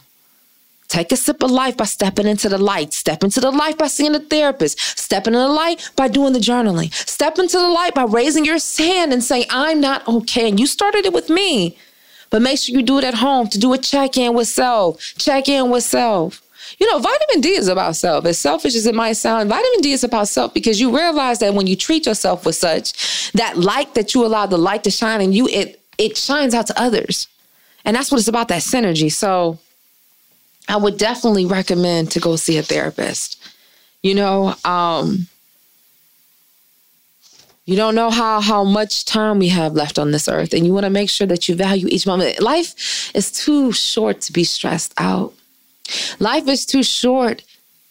Take 0.88 1.10
a 1.10 1.16
sip 1.16 1.42
of 1.42 1.50
life 1.50 1.76
by 1.76 1.84
stepping 1.84 2.26
into 2.26 2.48
the 2.48 2.58
light. 2.58 2.92
Step 2.92 3.24
into 3.24 3.40
the 3.40 3.50
light 3.50 3.76
by 3.76 3.88
seeing 3.88 4.14
a 4.14 4.20
therapist. 4.20 4.78
Step 4.78 5.26
into 5.26 5.38
the 5.38 5.48
light 5.48 5.90
by 5.96 6.08
doing 6.08 6.32
the 6.32 6.38
journaling. 6.38 6.92
Step 6.94 7.38
into 7.38 7.58
the 7.58 7.68
light 7.68 7.94
by 7.94 8.04
raising 8.04 8.44
your 8.44 8.58
hand 8.78 9.12
and 9.12 9.22
saying, 9.22 9.46
I'm 9.50 9.80
not 9.80 10.06
okay. 10.06 10.48
And 10.48 10.60
you 10.60 10.66
started 10.66 11.04
it 11.04 11.12
with 11.12 11.28
me. 11.28 11.76
But 12.30 12.42
make 12.42 12.58
sure 12.58 12.74
you 12.74 12.82
do 12.82 12.98
it 12.98 13.04
at 13.04 13.14
home 13.14 13.48
to 13.48 13.58
do 13.58 13.72
a 13.72 13.78
check 13.78 14.16
in 14.16 14.34
with 14.34 14.48
self. 14.48 15.00
Check 15.18 15.48
in 15.48 15.70
with 15.70 15.84
self. 15.84 16.40
You 16.78 16.90
know, 16.90 16.98
vitamin 16.98 17.40
D 17.40 17.50
is 17.50 17.68
about 17.68 17.96
self. 17.96 18.26
As 18.26 18.38
selfish 18.38 18.74
as 18.74 18.86
it 18.86 18.94
might 18.94 19.14
sound, 19.14 19.48
vitamin 19.48 19.80
D 19.80 19.92
is 19.92 20.04
about 20.04 20.28
self 20.28 20.52
because 20.52 20.80
you 20.80 20.94
realize 20.94 21.38
that 21.38 21.54
when 21.54 21.66
you 21.66 21.74
treat 21.76 22.06
yourself 22.06 22.44
with 22.44 22.56
such, 22.56 23.32
that 23.32 23.56
light 23.56 23.94
that 23.94 24.14
you 24.14 24.26
allow 24.26 24.46
the 24.46 24.58
light 24.58 24.84
to 24.84 24.90
shine 24.90 25.20
in 25.20 25.32
you, 25.32 25.48
it 25.48 25.80
it 25.96 26.16
shines 26.16 26.54
out 26.54 26.66
to 26.66 26.80
others. 26.80 27.28
And 27.84 27.96
that's 27.96 28.10
what 28.10 28.18
it's 28.18 28.28
about, 28.28 28.48
that 28.48 28.62
synergy. 28.62 29.10
So 29.10 29.58
I 30.68 30.76
would 30.76 30.98
definitely 30.98 31.46
recommend 31.46 32.10
to 32.12 32.20
go 32.20 32.36
see 32.36 32.58
a 32.58 32.62
therapist. 32.62 33.40
You 34.02 34.14
know, 34.14 34.54
um, 34.64 35.28
you 37.64 37.74
don't 37.74 37.94
know 37.94 38.10
how 38.10 38.40
how 38.40 38.64
much 38.64 39.04
time 39.04 39.38
we 39.38 39.48
have 39.48 39.72
left 39.72 39.98
on 39.98 40.10
this 40.10 40.28
earth, 40.28 40.52
and 40.52 40.66
you 40.66 40.74
want 40.74 40.84
to 40.84 40.90
make 40.90 41.08
sure 41.08 41.26
that 41.26 41.48
you 41.48 41.54
value 41.54 41.88
each 41.90 42.06
moment. 42.06 42.40
Life 42.40 43.14
is 43.14 43.32
too 43.32 43.72
short 43.72 44.20
to 44.22 44.32
be 44.32 44.44
stressed 44.44 44.92
out. 44.98 45.32
Life 46.18 46.48
is 46.48 46.66
too 46.66 46.82
short 46.82 47.42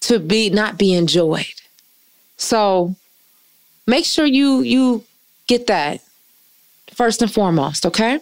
to 0.01 0.19
be 0.19 0.49
not 0.49 0.77
be 0.77 0.93
enjoyed. 0.93 1.61
So 2.37 2.95
make 3.87 4.05
sure 4.05 4.25
you 4.25 4.61
you 4.61 5.03
get 5.47 5.67
that 5.67 6.01
first 6.93 7.21
and 7.21 7.31
foremost, 7.31 7.85
okay? 7.85 8.19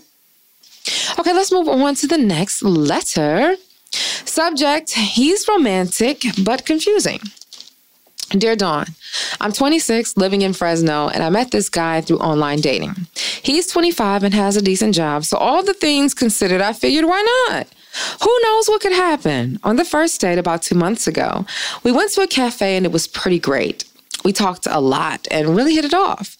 Okay, 1.20 1.34
let's 1.34 1.52
move 1.52 1.68
on 1.68 1.96
to 1.96 2.08
the 2.08 2.18
next 2.18 2.62
letter. 2.64 3.56
Subject, 3.92 4.92
he's 4.92 5.48
romantic 5.48 6.24
but 6.44 6.66
confusing. 6.66 7.20
Dear 8.32 8.56
Dawn, 8.56 8.88
I'm 9.40 9.52
26, 9.52 10.18
living 10.18 10.42
in 10.42 10.54
Fresno, 10.54 11.08
and 11.10 11.22
I 11.22 11.30
met 11.30 11.52
this 11.52 11.70
guy 11.70 12.02
through 12.02 12.18
online 12.18 12.62
dating. 12.62 12.96
He's 13.44 13.68
25 13.68 14.24
and 14.24 14.34
has 14.34 14.56
a 14.56 14.62
decent 14.62 14.96
job, 14.96 15.24
so 15.24 15.38
all 15.38 15.64
the 15.64 15.76
things 15.76 16.16
considered, 16.16 16.60
I 16.60 16.74
figured 16.74 17.06
why 17.06 17.22
not? 17.50 17.68
Who 18.22 18.40
knows 18.44 18.68
what 18.68 18.82
could 18.82 18.92
happen? 18.92 19.60
On 19.64 19.76
the 19.76 19.86
first 19.86 20.20
date 20.20 20.38
about 20.38 20.64
two 20.64 20.76
months 20.76 21.08
ago, 21.08 21.46
we 21.84 21.92
went 21.92 22.12
to 22.14 22.22
a 22.22 22.28
cafe 22.28 22.76
and 22.76 22.86
it 22.86 22.92
was 22.92 23.08
pretty 23.08 23.40
great. 23.40 23.86
We 24.24 24.34
talked 24.34 24.68
a 24.70 24.80
lot 24.80 25.28
and 25.30 25.56
really 25.56 25.76
hit 25.76 25.86
it 25.86 25.94
off. 25.94 26.38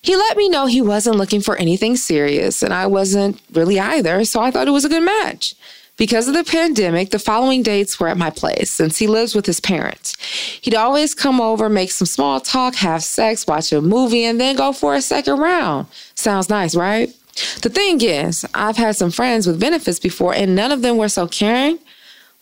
He 0.00 0.16
let 0.16 0.36
me 0.36 0.48
know 0.48 0.66
he 0.66 0.80
wasn't 0.80 1.16
looking 1.16 1.40
for 1.40 1.56
anything 1.56 1.96
serious, 1.96 2.62
and 2.62 2.72
I 2.72 2.86
wasn't 2.86 3.40
really 3.52 3.80
either, 3.80 4.24
so 4.24 4.40
I 4.40 4.50
thought 4.50 4.68
it 4.68 4.72
was 4.72 4.84
a 4.84 4.88
good 4.88 5.02
match. 5.02 5.54
Because 5.96 6.28
of 6.28 6.34
the 6.34 6.44
pandemic, 6.44 7.10
the 7.10 7.18
following 7.18 7.64
dates 7.64 7.98
were 7.98 8.06
at 8.06 8.16
my 8.16 8.30
place 8.30 8.70
since 8.70 8.98
he 8.98 9.08
lives 9.08 9.34
with 9.34 9.46
his 9.46 9.58
parents. 9.58 10.16
He'd 10.60 10.76
always 10.76 11.12
come 11.12 11.40
over, 11.40 11.68
make 11.68 11.90
some 11.90 12.06
small 12.06 12.40
talk, 12.40 12.76
have 12.76 13.02
sex, 13.02 13.44
watch 13.48 13.72
a 13.72 13.82
movie, 13.82 14.24
and 14.24 14.40
then 14.40 14.54
go 14.54 14.72
for 14.72 14.94
a 14.94 15.02
second 15.02 15.38
round. 15.40 15.88
Sounds 16.14 16.48
nice, 16.48 16.76
right? 16.76 17.12
The 17.62 17.70
thing 17.70 18.00
is, 18.00 18.44
I've 18.54 18.76
had 18.76 18.96
some 18.96 19.10
friends 19.10 19.46
with 19.46 19.60
benefits 19.60 19.98
before, 19.98 20.34
and 20.34 20.54
none 20.54 20.72
of 20.72 20.82
them 20.82 20.96
were 20.96 21.08
so 21.08 21.26
caring 21.26 21.78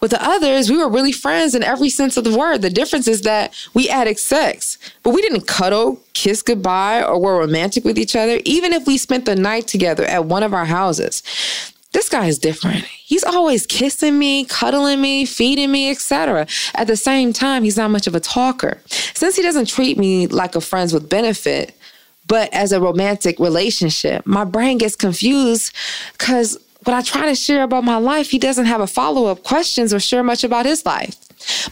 with 0.00 0.10
the 0.10 0.22
others, 0.22 0.70
we 0.70 0.76
were 0.76 0.90
really 0.90 1.12
friends 1.12 1.54
in 1.54 1.62
every 1.62 1.88
sense 1.88 2.16
of 2.16 2.24
the 2.24 2.36
word. 2.36 2.60
The 2.60 2.70
difference 2.70 3.08
is 3.08 3.22
that 3.22 3.54
we 3.72 3.88
added 3.88 4.18
sex, 4.18 4.78
but 5.02 5.10
we 5.10 5.22
didn't 5.22 5.46
cuddle, 5.46 6.02
kiss 6.12 6.42
goodbye, 6.42 7.02
or 7.02 7.18
were 7.18 7.38
romantic 7.38 7.84
with 7.84 7.98
each 7.98 8.14
other, 8.14 8.40
even 8.44 8.72
if 8.74 8.86
we 8.86 8.98
spent 8.98 9.24
the 9.24 9.36
night 9.36 9.66
together 9.66 10.04
at 10.04 10.26
one 10.26 10.42
of 10.42 10.52
our 10.52 10.66
houses. 10.66 11.22
This 11.92 12.10
guy 12.10 12.26
is 12.26 12.38
different. 12.38 12.84
He's 12.84 13.24
always 13.24 13.66
kissing 13.66 14.18
me, 14.18 14.44
cuddling 14.44 15.00
me, 15.00 15.24
feeding 15.24 15.72
me, 15.72 15.90
etc. 15.90 16.46
At 16.74 16.88
the 16.88 16.96
same 16.96 17.32
time, 17.32 17.64
he's 17.64 17.78
not 17.78 17.90
much 17.90 18.06
of 18.06 18.14
a 18.14 18.20
talker. 18.20 18.82
Since 18.86 19.36
he 19.36 19.42
doesn't 19.42 19.66
treat 19.66 19.96
me 19.96 20.26
like 20.26 20.54
a 20.56 20.60
friends 20.60 20.92
with 20.92 21.08
benefit, 21.08 21.74
but 22.26 22.52
as 22.52 22.72
a 22.72 22.80
romantic 22.80 23.38
relationship, 23.38 24.26
my 24.26 24.44
brain 24.44 24.78
gets 24.78 24.96
confused 24.96 25.74
because 26.12 26.58
when 26.84 26.94
I 26.96 27.02
try 27.02 27.26
to 27.26 27.34
share 27.34 27.64
about 27.64 27.84
my 27.84 27.96
life, 27.96 28.30
he 28.30 28.38
doesn't 28.38 28.66
have 28.66 28.80
a 28.80 28.86
follow 28.86 29.26
up 29.26 29.42
questions 29.42 29.92
or 29.92 30.00
share 30.00 30.22
much 30.22 30.44
about 30.44 30.66
his 30.66 30.86
life. 30.86 31.16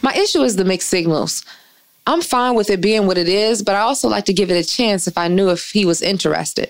My 0.01 0.13
issue 0.13 0.41
is 0.41 0.55
the 0.55 0.65
mixed 0.65 0.89
signals. 0.89 1.43
I'm 2.07 2.21
fine 2.21 2.55
with 2.55 2.69
it 2.69 2.81
being 2.81 3.07
what 3.07 3.17
it 3.17 3.27
is, 3.27 3.63
but 3.63 3.75
I 3.75 3.79
also 3.79 4.07
like 4.07 4.25
to 4.25 4.33
give 4.33 4.51
it 4.51 4.63
a 4.63 4.67
chance 4.67 5.07
if 5.07 5.17
I 5.17 5.27
knew 5.27 5.49
if 5.49 5.71
he 5.71 5.85
was 5.85 6.01
interested. 6.01 6.69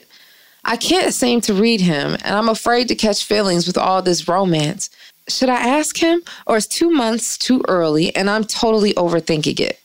I 0.63 0.78
can't 0.78 1.13
seem 1.13 1.41
to 1.41 1.54
read 1.54 1.82
him, 1.82 2.13
and 2.24 2.36
I'm 2.36 2.50
afraid 2.50 2.88
to 2.88 2.95
catch 2.95 3.24
feelings 3.24 3.67
with 3.67 3.78
all 3.78 4.02
this 4.02 4.28
romance. 4.28 4.89
Should 5.28 5.50
I 5.50 5.56
ask 5.56 5.98
him, 5.98 6.21
or 6.48 6.58
is 6.58 6.67
two 6.67 6.89
months 6.89 7.38
too 7.38 7.63
early 7.67 8.15
and 8.15 8.30
I'm 8.30 8.43
totally 8.43 8.93
overthinking 8.93 9.60
it? 9.60 9.80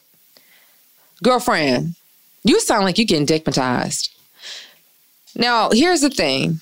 Girlfriend, 1.23 1.97
you 2.45 2.61
sound 2.61 2.85
like 2.85 2.99
you're 2.99 3.07
getting 3.07 3.27
digmatized. 3.27 4.11
Now, 5.35 5.71
here's 5.71 6.01
the 6.01 6.11
thing 6.11 6.61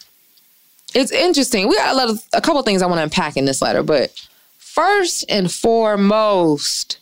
it's 0.95 1.13
interesting. 1.13 1.69
We 1.69 1.77
got 1.77 1.95
a, 1.95 1.97
lot 1.97 2.11
of, 2.11 2.25
a 2.33 2.41
couple 2.41 2.63
things 2.63 2.83
I 2.83 2.87
want 2.87 2.99
to 2.99 3.03
unpack 3.05 3.37
in 3.37 3.45
this 3.45 3.61
letter, 3.61 3.83
but 3.83 4.13
first 4.57 5.25
and 5.29 5.53
foremost, 5.53 6.99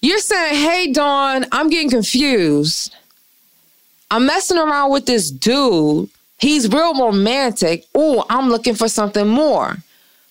you're 0.00 0.18
saying, 0.18 0.54
hey, 0.54 0.92
Dawn, 0.92 1.46
I'm 1.52 1.70
getting 1.70 1.90
confused. 1.90 2.94
I'm 4.10 4.26
messing 4.26 4.58
around 4.58 4.92
with 4.92 5.06
this 5.06 5.30
dude. 5.30 6.08
He's 6.38 6.70
real 6.70 6.94
romantic. 6.94 7.86
Oh, 7.94 8.24
I'm 8.30 8.48
looking 8.48 8.74
for 8.74 8.88
something 8.88 9.26
more. 9.26 9.76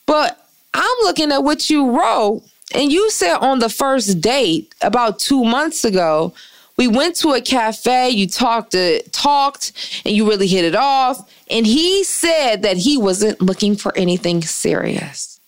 But 0.05 0.47
I'm 0.73 0.95
looking 1.01 1.31
at 1.31 1.43
what 1.43 1.69
you 1.69 1.89
wrote, 1.91 2.43
and 2.73 2.91
you 2.91 3.09
said 3.11 3.35
on 3.37 3.59
the 3.59 3.69
first 3.69 4.21
date 4.21 4.73
about 4.81 5.19
two 5.19 5.43
months 5.43 5.83
ago, 5.83 6.33
we 6.77 6.87
went 6.87 7.15
to 7.17 7.29
a 7.31 7.41
cafe, 7.41 8.09
you 8.09 8.27
talked 8.27 8.75
uh, 8.75 8.99
talked 9.11 9.71
and 10.05 10.15
you 10.15 10.27
really 10.27 10.47
hit 10.47 10.63
it 10.63 10.75
off. 10.75 11.29
And 11.49 11.65
he 11.65 12.03
said 12.03 12.61
that 12.61 12.77
he 12.77 12.97
wasn't 12.97 13.41
looking 13.41 13.75
for 13.75 13.97
anything 13.97 14.41
serious. 14.41 15.39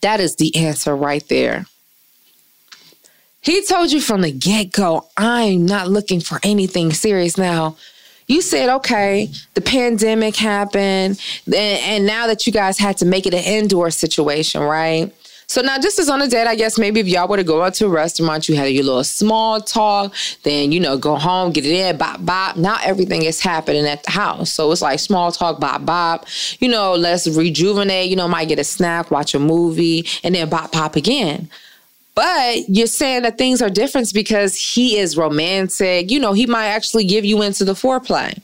That 0.00 0.20
is 0.20 0.36
the 0.36 0.54
answer 0.54 0.94
right 0.94 1.26
there. 1.28 1.66
He 3.40 3.64
told 3.64 3.92
you 3.92 4.00
from 4.00 4.22
the 4.22 4.30
get 4.30 4.72
go, 4.72 5.08
I'm 5.16 5.66
not 5.66 5.88
looking 5.88 6.20
for 6.20 6.38
anything 6.42 6.92
serious 6.92 7.38
now. 7.38 7.76
You 8.26 8.42
said, 8.42 8.68
okay, 8.68 9.30
the 9.54 9.62
pandemic 9.62 10.36
happened, 10.36 11.18
and 11.56 12.04
now 12.04 12.26
that 12.26 12.46
you 12.46 12.52
guys 12.52 12.78
had 12.78 12.98
to 12.98 13.06
make 13.06 13.26
it 13.26 13.32
an 13.32 13.42
indoor 13.42 13.90
situation, 13.90 14.60
right? 14.60 15.10
So 15.48 15.62
now 15.62 15.78
just 15.78 15.98
as 15.98 16.10
on 16.10 16.20
a 16.20 16.28
date, 16.28 16.46
I 16.46 16.54
guess 16.54 16.78
maybe 16.78 17.00
if 17.00 17.08
y'all 17.08 17.26
were 17.26 17.38
to 17.38 17.42
go 17.42 17.62
out 17.62 17.72
to 17.74 17.86
a 17.86 17.88
restaurant, 17.88 18.50
you 18.50 18.54
had 18.54 18.66
your 18.66 18.84
little 18.84 19.02
small 19.02 19.62
talk, 19.62 20.14
then 20.42 20.72
you 20.72 20.78
know, 20.78 20.98
go 20.98 21.16
home, 21.16 21.52
get 21.52 21.64
it 21.64 21.72
in, 21.72 21.96
bop 21.96 22.22
bop. 22.22 22.58
Now 22.58 22.76
everything 22.84 23.24
is 23.24 23.40
happening 23.40 23.86
at 23.86 24.02
the 24.02 24.10
house. 24.10 24.52
So 24.52 24.70
it's 24.70 24.82
like 24.82 25.00
small 25.00 25.32
talk, 25.32 25.58
bop 25.58 25.86
bop. 25.86 26.26
You 26.60 26.68
know, 26.68 26.94
let's 26.94 27.26
rejuvenate, 27.26 28.10
you 28.10 28.16
know, 28.16 28.28
might 28.28 28.48
get 28.48 28.58
a 28.58 28.64
snack, 28.64 29.10
watch 29.10 29.34
a 29.34 29.38
movie, 29.38 30.06
and 30.22 30.34
then 30.34 30.50
bop 30.50 30.70
pop 30.70 30.96
again. 30.96 31.48
But 32.18 32.68
you're 32.68 32.88
saying 32.88 33.22
that 33.22 33.38
things 33.38 33.62
are 33.62 33.70
different 33.70 34.12
because 34.12 34.58
he 34.58 34.98
is 34.98 35.16
romantic. 35.16 36.10
You 36.10 36.18
know, 36.18 36.32
he 36.32 36.46
might 36.46 36.66
actually 36.66 37.04
give 37.04 37.24
you 37.24 37.42
into 37.42 37.64
the 37.64 37.74
foreplay. 37.74 38.36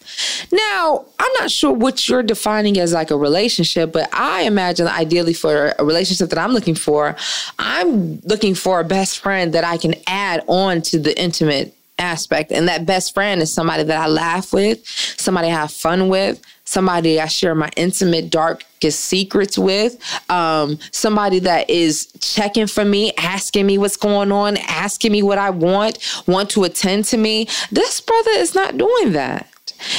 Now, 0.53 1.05
I'm 1.19 1.33
not 1.41 1.51
sure 1.51 1.73
what 1.73 2.09
you're 2.09 2.23
defining 2.23 2.79
as 2.79 2.93
like 2.93 3.11
a 3.11 3.17
relationship, 3.17 3.91
but 3.91 4.09
I 4.13 4.43
imagine 4.43 4.87
ideally 4.87 5.35
for 5.35 5.75
a 5.77 5.85
relationship 5.85 6.31
that 6.31 6.39
I'm 6.39 6.53
looking 6.53 6.77
for, 6.77 7.17
I'm 7.59 8.21
looking 8.21 8.55
for 8.55 8.79
a 8.79 8.85
best 8.85 9.19
friend 9.19 9.53
that 9.55 9.65
I 9.65 9.77
can 9.77 9.97
add 10.07 10.45
on 10.47 10.81
to 10.83 11.01
the 11.01 11.21
intimate 11.21 11.75
aspect. 11.99 12.53
And 12.53 12.69
that 12.69 12.87
best 12.87 13.13
friend 13.13 13.43
is 13.43 13.53
somebody 13.53 13.83
that 13.83 14.01
I 14.01 14.07
laugh 14.07 14.53
with, 14.53 14.87
somebody 14.87 15.49
I 15.49 15.51
have 15.51 15.73
fun 15.73 16.09
with, 16.09 16.41
somebody 16.65 17.21
I 17.21 17.27
share 17.27 17.55
my 17.55 17.71
intimate, 17.77 18.31
darkest 18.31 19.01
secrets 19.01 19.59
with, 19.59 19.99
um, 20.31 20.79
somebody 20.91 21.39
that 21.41 21.69
is 21.69 22.11
checking 22.21 22.67
for 22.67 22.85
me, 22.85 23.13
asking 23.19 23.67
me 23.67 23.79
what's 23.79 23.97
going 23.97 24.33
on, 24.33 24.57
asking 24.57 25.13
me 25.13 25.23
what 25.23 25.39
I 25.39 25.51
want, 25.51 25.99
want 26.27 26.51
to 26.51 26.65
attend 26.65 27.05
to 27.07 27.17
me. 27.17 27.49
This 27.71 28.01
brother 28.01 28.31
is 28.33 28.55
not 28.55 28.79
doing 28.79 29.13
that. 29.13 29.49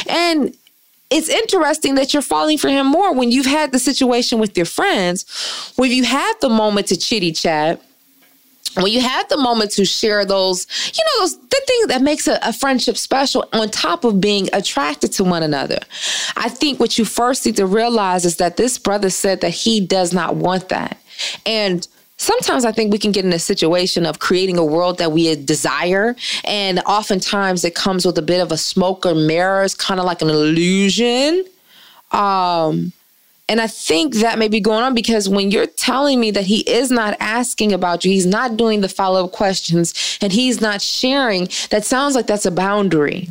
And 0.08 0.56
it's 1.12 1.30
interesting 1.30 1.95
that 1.95 2.13
you're 2.13 2.21
falling 2.23 2.58
for 2.58 2.69
him 2.69 2.88
more 2.88 3.13
when 3.13 3.32
you've 3.32 3.45
had 3.45 3.71
the 3.71 3.80
situation 3.80 4.39
with 4.39 4.58
your 4.58 4.65
friends, 4.65 5.71
when 5.75 5.91
you 5.91 6.04
had 6.04 6.34
the 6.41 6.49
moment 6.49 6.88
to 6.88 6.97
chitty 6.97 7.32
chat 7.32 7.82
when 8.75 8.91
you 8.91 9.01
have 9.01 9.27
the 9.29 9.38
moment 9.38 9.71
to 9.71 9.85
share 9.85 10.25
those, 10.25 10.67
you 10.93 11.03
know, 11.03 11.21
those 11.21 11.38
the 11.38 11.61
things 11.67 11.88
that 11.88 12.01
makes 12.01 12.27
a, 12.27 12.39
a, 12.41 12.51
friendship 12.51 12.97
special 12.97 13.47
on 13.53 13.69
top 13.69 14.03
of 14.03 14.19
being 14.19 14.49
attracted 14.53 15.11
to 15.13 15.23
one 15.23 15.43
another. 15.43 15.79
I 16.35 16.49
think 16.49 16.79
what 16.79 16.97
you 16.97 17.05
first 17.05 17.45
need 17.45 17.55
to 17.57 17.65
realize 17.65 18.25
is 18.25 18.38
that 18.38 18.57
this 18.57 18.77
brother 18.77 19.09
said 19.09 19.41
that 19.41 19.51
he 19.51 19.79
does 19.79 20.13
not 20.13 20.35
want 20.35 20.69
that. 20.69 20.97
And 21.45 21.88
sometimes 22.17 22.65
I 22.65 22.71
think 22.71 22.91
we 22.91 22.97
can 22.97 23.11
get 23.11 23.25
in 23.25 23.33
a 23.33 23.39
situation 23.39 24.05
of 24.05 24.19
creating 24.19 24.57
a 24.57 24.65
world 24.65 24.97
that 24.97 25.11
we 25.11 25.33
desire. 25.35 26.15
And 26.43 26.79
oftentimes 26.79 27.63
it 27.63 27.75
comes 27.75 28.05
with 28.05 28.17
a 28.17 28.21
bit 28.21 28.41
of 28.41 28.51
a 28.51 28.57
smoke 28.57 29.05
or 29.05 29.15
mirrors, 29.15 29.75
kind 29.75 29.99
of 29.99 30.05
like 30.05 30.21
an 30.21 30.29
illusion. 30.29 31.45
Um, 32.11 32.93
and 33.47 33.62
I 33.62 33.67
think 33.67 34.15
that 34.15 34.39
may 34.39 34.47
be 34.47 34.60
going 34.60 34.84
on 34.84 34.95
because 34.95 35.29
when 35.29 35.51
you're 35.51 35.67
telling 35.67 36.19
me 36.19 36.31
that 36.31 36.45
he 36.45 36.60
is 36.62 36.89
not 36.89 37.15
asking 37.19 37.73
about 37.73 38.03
you, 38.03 38.12
he's 38.12 38.25
not 38.25 38.58
doing 38.58 38.81
the 38.81 38.89
follow 38.89 39.25
up 39.25 39.31
questions, 39.31 40.17
and 40.21 40.34
he's 40.34 40.62
not 40.62 40.81
sharing, 40.81 41.47
that 41.69 41.86
sounds 41.86 42.15
like 42.15 42.25
that's 42.25 42.47
a 42.47 42.51
boundary. 42.51 43.29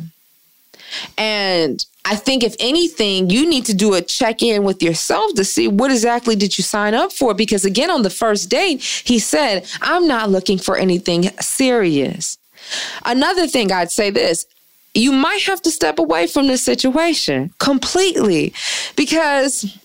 And 1.17 1.85
I 2.05 2.15
think 2.15 2.43
if 2.43 2.55
anything, 2.59 3.29
you 3.29 3.49
need 3.49 3.65
to 3.65 3.73
do 3.73 3.93
a 3.95 4.01
check 4.01 4.41
in 4.41 4.63
with 4.63 4.81
yourself 4.81 5.33
to 5.33 5.43
see 5.43 5.67
what 5.67 5.91
exactly 5.91 6.35
did 6.35 6.57
you 6.57 6.63
sign 6.63 6.93
up 6.93 7.11
for. 7.11 7.33
Because 7.33 7.65
again, 7.65 7.89
on 7.89 8.03
the 8.03 8.09
first 8.09 8.49
date, 8.49 8.81
he 8.81 9.19
said, 9.19 9.67
I'm 9.81 10.07
not 10.07 10.29
looking 10.29 10.57
for 10.57 10.77
anything 10.77 11.23
serious. 11.41 12.37
Another 13.03 13.47
thing 13.47 13.71
I'd 13.71 13.91
say 13.91 14.11
this 14.11 14.45
you 14.93 15.11
might 15.11 15.41
have 15.41 15.61
to 15.63 15.71
step 15.71 15.99
away 15.99 16.25
from 16.25 16.47
this 16.47 16.63
situation 16.63 17.51
completely 17.59 18.53
because 18.95 19.77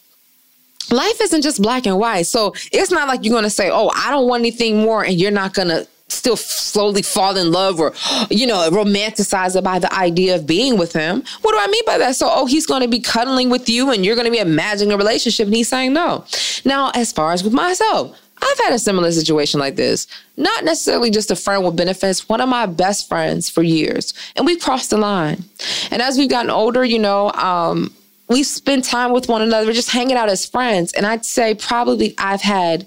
life 0.92 1.20
isn't 1.20 1.42
just 1.42 1.62
black 1.62 1.86
and 1.86 1.98
white. 1.98 2.26
So 2.26 2.54
it's 2.72 2.90
not 2.90 3.08
like 3.08 3.24
you're 3.24 3.32
going 3.32 3.44
to 3.44 3.50
say, 3.50 3.70
oh, 3.70 3.90
I 3.94 4.10
don't 4.10 4.28
want 4.28 4.40
anything 4.40 4.78
more, 4.78 5.04
and 5.04 5.20
you're 5.20 5.30
not 5.30 5.54
going 5.54 5.68
to 5.68 5.86
still 6.08 6.36
slowly 6.36 7.02
fall 7.02 7.36
in 7.36 7.52
love 7.52 7.80
or, 7.80 7.92
you 8.30 8.46
know, 8.46 8.68
romanticize 8.70 9.56
it 9.56 9.64
by 9.64 9.78
the 9.78 9.92
idea 9.94 10.34
of 10.34 10.46
being 10.46 10.78
with 10.78 10.92
him. 10.92 11.22
What 11.42 11.52
do 11.52 11.58
I 11.58 11.66
mean 11.68 11.84
by 11.86 11.98
that? 11.98 12.16
So, 12.16 12.28
oh, 12.30 12.46
he's 12.46 12.66
going 12.66 12.82
to 12.82 12.88
be 12.88 13.00
cuddling 13.00 13.50
with 13.50 13.68
you 13.68 13.90
and 13.90 14.04
you're 14.04 14.16
going 14.16 14.26
to 14.26 14.30
be 14.30 14.38
imagining 14.38 14.92
a 14.92 14.96
relationship 14.96 15.46
and 15.46 15.54
he's 15.54 15.68
saying 15.68 15.92
no. 15.92 16.24
Now, 16.64 16.90
as 16.94 17.12
far 17.12 17.32
as 17.32 17.44
with 17.44 17.52
myself, 17.52 18.18
I've 18.42 18.58
had 18.58 18.72
a 18.72 18.78
similar 18.78 19.12
situation 19.12 19.60
like 19.60 19.76
this. 19.76 20.06
Not 20.36 20.64
necessarily 20.64 21.10
just 21.10 21.30
a 21.30 21.36
friend 21.36 21.64
with 21.64 21.76
benefits, 21.76 22.28
one 22.28 22.40
of 22.40 22.48
my 22.48 22.66
best 22.66 23.08
friends 23.08 23.50
for 23.50 23.62
years. 23.62 24.14
And 24.34 24.46
we 24.46 24.56
crossed 24.56 24.90
the 24.90 24.96
line. 24.96 25.44
And 25.90 26.00
as 26.00 26.16
we've 26.16 26.30
gotten 26.30 26.50
older, 26.50 26.82
you 26.82 26.98
know, 26.98 27.30
um, 27.32 27.92
we 28.30 28.44
spend 28.44 28.84
time 28.84 29.12
with 29.12 29.28
one 29.28 29.42
another, 29.42 29.72
just 29.72 29.90
hanging 29.90 30.16
out 30.16 30.28
as 30.28 30.46
friends. 30.46 30.92
And 30.92 31.04
I'd 31.04 31.24
say 31.24 31.54
probably 31.54 32.14
I've 32.16 32.40
had 32.40 32.86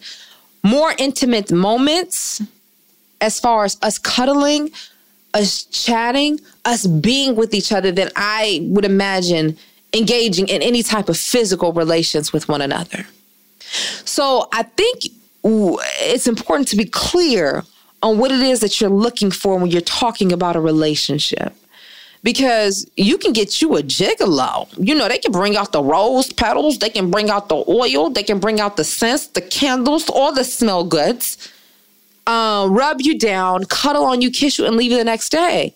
more 0.63 0.93
intimate 0.97 1.51
moments 1.51 2.41
as 3.19 3.41
far 3.41 3.65
as 3.65 3.77
us 3.81 3.99
cuddling, 3.99 4.71
us 5.33 5.65
chatting, 5.65 6.39
us 6.63 6.87
being 6.87 7.35
with 7.35 7.53
each 7.53 7.73
other 7.73 7.91
than 7.91 8.09
I 8.15 8.61
would 8.69 8.85
imagine 8.85 9.57
engaging 9.93 10.47
in 10.47 10.61
any 10.61 10.81
type 10.81 11.09
of 11.09 11.17
physical 11.17 11.73
relations 11.73 12.31
with 12.31 12.47
one 12.47 12.61
another. 12.61 13.05
So 14.05 14.47
I 14.53 14.63
think 14.63 15.03
it's 15.43 16.25
important 16.25 16.69
to 16.69 16.77
be 16.77 16.85
clear 16.85 17.63
on 18.01 18.17
what 18.17 18.31
it 18.31 18.39
is 18.39 18.61
that 18.61 18.79
you're 18.79 18.89
looking 18.89 19.29
for 19.29 19.57
when 19.57 19.69
you're 19.71 19.81
talking 19.81 20.31
about 20.31 20.55
a 20.55 20.61
relationship 20.61 21.53
because 22.23 22.89
you 22.95 23.17
can 23.17 23.33
get 23.33 23.61
you 23.61 23.75
a 23.75 23.83
gigolo. 23.83 24.67
You 24.77 24.95
know, 24.95 25.07
they 25.07 25.17
can 25.17 25.31
bring 25.31 25.57
out 25.57 25.73
the 25.73 25.83
rose 25.83 26.31
petals, 26.31 26.79
they 26.79 26.89
can 26.89 27.11
bring 27.11 27.29
out 27.29 27.49
the 27.49 27.63
oil, 27.67 28.09
they 28.09 28.23
can 28.23 28.39
bring 28.39 28.59
out 28.59 28.77
the 28.77 28.83
scents, 28.83 29.27
the 29.27 29.41
candles, 29.41 30.09
all 30.09 30.33
the 30.33 30.45
smell 30.45 30.85
goods, 30.85 31.51
um, 32.25 32.73
rub 32.73 33.01
you 33.01 33.19
down, 33.19 33.65
cuddle 33.65 34.05
on 34.05 34.21
you, 34.21 34.31
kiss 34.31 34.57
you, 34.57 34.65
and 34.65 34.77
leave 34.77 34.91
you 34.91 34.97
the 34.97 35.03
next 35.03 35.29
day. 35.29 35.75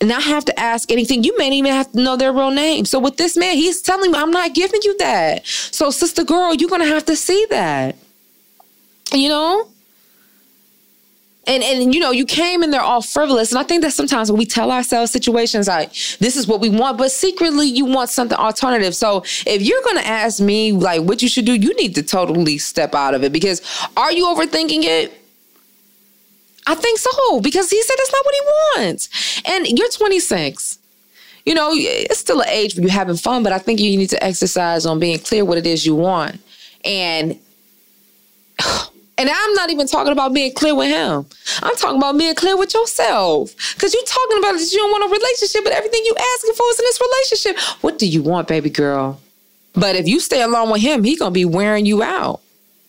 And 0.00 0.08
not 0.08 0.22
have 0.22 0.44
to 0.44 0.58
ask 0.58 0.92
anything. 0.92 1.24
You 1.24 1.36
may 1.36 1.50
even 1.50 1.72
have 1.72 1.90
to 1.90 2.00
know 2.00 2.16
their 2.16 2.32
real 2.32 2.52
name. 2.52 2.84
So 2.84 3.00
with 3.00 3.16
this 3.16 3.36
man, 3.36 3.56
he's 3.56 3.82
telling 3.82 4.12
me, 4.12 4.16
I'm 4.16 4.30
not 4.30 4.54
giving 4.54 4.80
you 4.84 4.96
that. 4.98 5.44
So, 5.44 5.90
sister 5.90 6.22
girl, 6.22 6.54
you're 6.54 6.70
gonna 6.70 6.86
have 6.86 7.04
to 7.06 7.16
see 7.16 7.44
that. 7.50 7.96
You 9.12 9.28
know? 9.28 9.68
And 11.48 11.64
and 11.64 11.94
you 11.94 12.00
know 12.00 12.10
you 12.10 12.24
came 12.24 12.62
and 12.62 12.72
they're 12.72 12.80
all 12.80 13.02
frivolous. 13.02 13.50
And 13.50 13.58
i 13.58 13.62
think 13.62 13.82
that 13.82 13.92
sometimes 13.92 14.30
when 14.30 14.38
we 14.38 14.46
tell 14.46 14.70
ourselves 14.70 15.10
situations 15.10 15.66
like 15.66 15.92
this 16.18 16.36
is 16.36 16.46
what 16.46 16.60
we 16.60 16.68
want 16.68 16.98
but 16.98 17.10
secretly 17.10 17.66
you 17.66 17.86
want 17.86 18.10
something 18.10 18.38
alternative. 18.38 18.94
So 18.94 19.22
if 19.46 19.62
you're 19.62 19.82
going 19.82 19.96
to 19.96 20.06
ask 20.06 20.40
me 20.40 20.72
like 20.72 21.02
what 21.02 21.22
you 21.22 21.28
should 21.28 21.46
do 21.46 21.54
you 21.54 21.74
need 21.76 21.94
to 21.94 22.02
totally 22.02 22.58
step 22.58 22.94
out 22.94 23.14
of 23.14 23.24
it. 23.24 23.32
Because 23.32 23.62
are 23.96 24.12
you 24.12 24.26
overthinking 24.26 24.84
it? 24.84 25.12
I 26.66 26.74
think 26.74 26.98
so 26.98 27.40
because 27.40 27.70
he 27.70 27.82
said 27.82 27.94
that's 27.96 28.12
not 28.12 28.24
what 28.24 28.34
he 28.34 28.40
wants. 28.82 29.42
And 29.46 29.78
you're 29.78 29.90
26 29.90 30.78
you 31.46 31.54
know 31.54 31.70
it's 31.72 32.20
still 32.20 32.40
an 32.40 32.48
age 32.50 32.74
where 32.74 32.82
you're 32.82 32.92
having 32.92 33.16
fun 33.16 33.42
but 33.42 33.52
i 33.52 33.58
think 33.58 33.80
you 33.80 33.96
need 33.96 34.10
to 34.10 34.22
exercise 34.22 34.84
on 34.84 34.98
being 34.98 35.18
clear 35.18 35.44
what 35.46 35.56
it 35.56 35.66
is 35.66 35.86
you 35.86 35.94
want. 35.94 36.40
And 36.84 37.38
oh, 38.62 38.87
and 39.18 39.28
I'm 39.28 39.54
not 39.54 39.70
even 39.70 39.88
talking 39.88 40.12
about 40.12 40.32
being 40.32 40.52
clear 40.52 40.76
with 40.76 40.88
him. 40.88 41.26
I'm 41.60 41.74
talking 41.74 41.98
about 41.98 42.16
being 42.16 42.36
clear 42.36 42.56
with 42.56 42.72
yourself. 42.72 43.54
Because 43.74 43.92
you're 43.92 44.04
talking 44.04 44.38
about 44.38 44.52
that 44.52 44.68
you 44.70 44.78
don't 44.78 44.92
want 44.92 45.10
a 45.10 45.12
relationship, 45.12 45.64
but 45.64 45.72
everything 45.72 46.02
you're 46.04 46.18
asking 46.34 46.54
for 46.54 46.64
is 46.70 46.78
in 46.78 46.84
this 46.84 47.00
relationship. 47.00 47.82
What 47.82 47.98
do 47.98 48.06
you 48.06 48.22
want, 48.22 48.46
baby 48.46 48.70
girl? 48.70 49.20
But 49.74 49.96
if 49.96 50.06
you 50.06 50.20
stay 50.20 50.42
along 50.42 50.70
with 50.70 50.82
him, 50.82 51.02
he 51.02 51.16
gonna 51.16 51.32
be 51.32 51.44
wearing 51.44 51.84
you 51.84 52.02
out. 52.02 52.40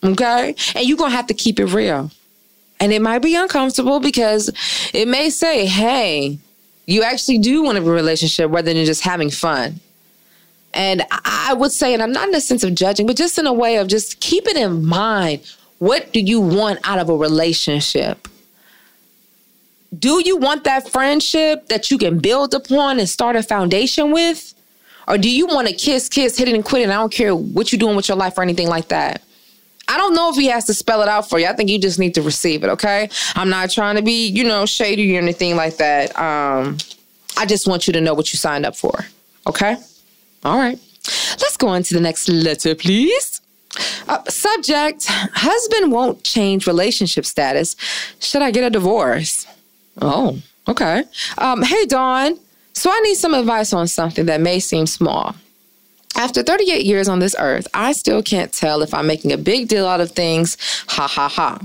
Okay? 0.04 0.56
And 0.76 0.88
you're 0.88 0.98
gonna 0.98 1.16
have 1.16 1.28
to 1.28 1.34
keep 1.34 1.60
it 1.60 1.66
real. 1.66 2.12
And 2.80 2.94
it 2.94 3.02
might 3.02 3.20
be 3.20 3.36
uncomfortable 3.36 4.00
because 4.00 4.52
it 4.94 5.08
may 5.08 5.32
say, 5.32 5.66
hey, 5.66 6.38
you 6.86 7.02
actually 7.04 7.40
do 7.40 7.64
want 7.64 7.80
a 7.80 7.82
relationship 7.82 8.52
rather 8.52 8.72
than 8.72 8.86
just 8.86 9.04
having 9.04 9.32
fun. 9.32 9.80
And 10.76 11.04
I 11.12 11.56
would 11.56 11.72
say, 11.72 11.94
and 11.96 12.04
I'm 12.04 12.12
not 12.12 12.30
in 12.30 12.36
a 12.36 12.42
sense 12.42 12.64
of 12.64 12.76
judging, 12.76 13.08
but 13.08 13.18
just 13.18 13.40
in 13.40 13.48
a 13.48 13.54
way 13.54 13.78
of 13.78 13.88
just 13.88 14.20
keep 14.20 14.48
it 14.48 14.56
in 14.56 14.86
mind 14.86 15.42
what 15.80 16.12
do 16.14 16.20
you 16.20 16.40
want 16.40 16.80
out 16.84 17.00
of 17.00 17.10
a 17.10 17.16
relationship? 17.16 18.28
Do 19.98 20.22
you 20.24 20.38
want 20.38 20.66
that 20.66 20.90
friendship 20.90 21.68
that 21.70 21.90
you 21.90 21.98
can 21.98 22.20
build 22.20 22.54
upon 22.54 23.00
and 23.00 23.10
start 23.10 23.36
a 23.36 23.42
foundation 23.42 24.12
with? 24.12 24.54
Or 25.08 25.18
do 25.18 25.30
you 25.30 25.48
want 25.48 25.68
to 25.68 25.74
kiss, 25.74 26.08
kiss, 26.08 26.38
hit 26.38 26.48
it 26.48 26.54
and 26.54 26.64
quit 26.64 26.82
it? 26.82 26.84
And 26.84 26.94
I 26.94 26.98
don't 26.98 27.12
care 27.12 27.36
what 27.36 27.72
you're 27.72 27.80
doing 27.80 27.96
with 27.96 28.08
your 28.08 28.18
life 28.18 28.38
or 28.38 28.44
anything 28.44 28.68
like 28.68 28.90
that. 28.90 29.24
I 29.88 29.98
don't 29.98 30.14
know 30.14 30.30
if 30.30 30.36
he 30.36 30.46
has 30.48 30.66
to 30.66 30.74
spell 30.76 31.02
it 31.02 31.08
out 31.08 31.28
for 31.28 31.40
you. 31.40 31.48
I 31.48 31.54
think 31.54 31.70
you 31.72 31.80
just 31.80 31.98
need 31.98 32.14
to 32.14 32.22
receive 32.22 32.64
it, 32.64 32.70
okay? 32.70 33.10
I'm 33.34 33.50
not 33.50 33.72
trying 33.72 33.96
to 33.96 34.04
be, 34.04 34.28
you 34.28 34.44
know, 34.44 34.68
shady 34.68 35.16
or 35.16 35.20
anything 35.20 35.56
like 35.56 35.78
that. 35.78 36.16
Um, 36.20 36.78
I 37.36 37.48
just 37.48 37.68
want 37.68 37.88
you 37.88 37.94
to 37.94 38.02
know 38.02 38.14
what 38.14 38.32
you 38.32 38.38
signed 38.38 38.68
up 38.68 38.76
for, 38.76 38.94
okay? 39.48 39.78
All 40.44 40.60
right. 40.60 40.80
Let's 41.42 41.58
go 41.58 41.70
on 41.70 41.82
to 41.82 41.94
the 41.96 42.02
next 42.02 42.30
letter, 42.30 42.76
please. 42.76 43.39
Uh, 44.08 44.24
subject 44.28 45.06
Husband 45.08 45.92
won't 45.92 46.24
change 46.24 46.68
relationship 46.68 47.26
status. 47.26 47.76
Should 48.20 48.42
I 48.42 48.52
get 48.52 48.64
a 48.64 48.70
divorce? 48.70 49.46
Oh, 50.02 50.42
okay. 50.68 51.04
Um, 51.38 51.62
hey, 51.62 51.86
Dawn. 51.86 52.40
So 52.74 52.90
I 52.92 53.00
need 53.02 53.16
some 53.16 53.34
advice 53.34 53.74
on 53.74 53.88
something 53.88 54.26
that 54.28 54.42
may 54.42 54.60
seem 54.60 54.88
small. 54.88 55.36
After 56.16 56.42
38 56.42 56.86
years 56.86 57.08
on 57.08 57.20
this 57.20 57.36
earth, 57.38 57.68
I 57.74 57.92
still 57.92 58.24
can't 58.24 58.52
tell 58.52 58.82
if 58.82 58.94
I'm 58.94 59.08
making 59.08 59.32
a 59.32 59.38
big 59.38 59.68
deal 59.68 59.88
out 59.88 60.02
of 60.02 60.12
things. 60.12 60.58
Ha 60.88 61.08
ha 61.08 61.30
ha. 61.30 61.60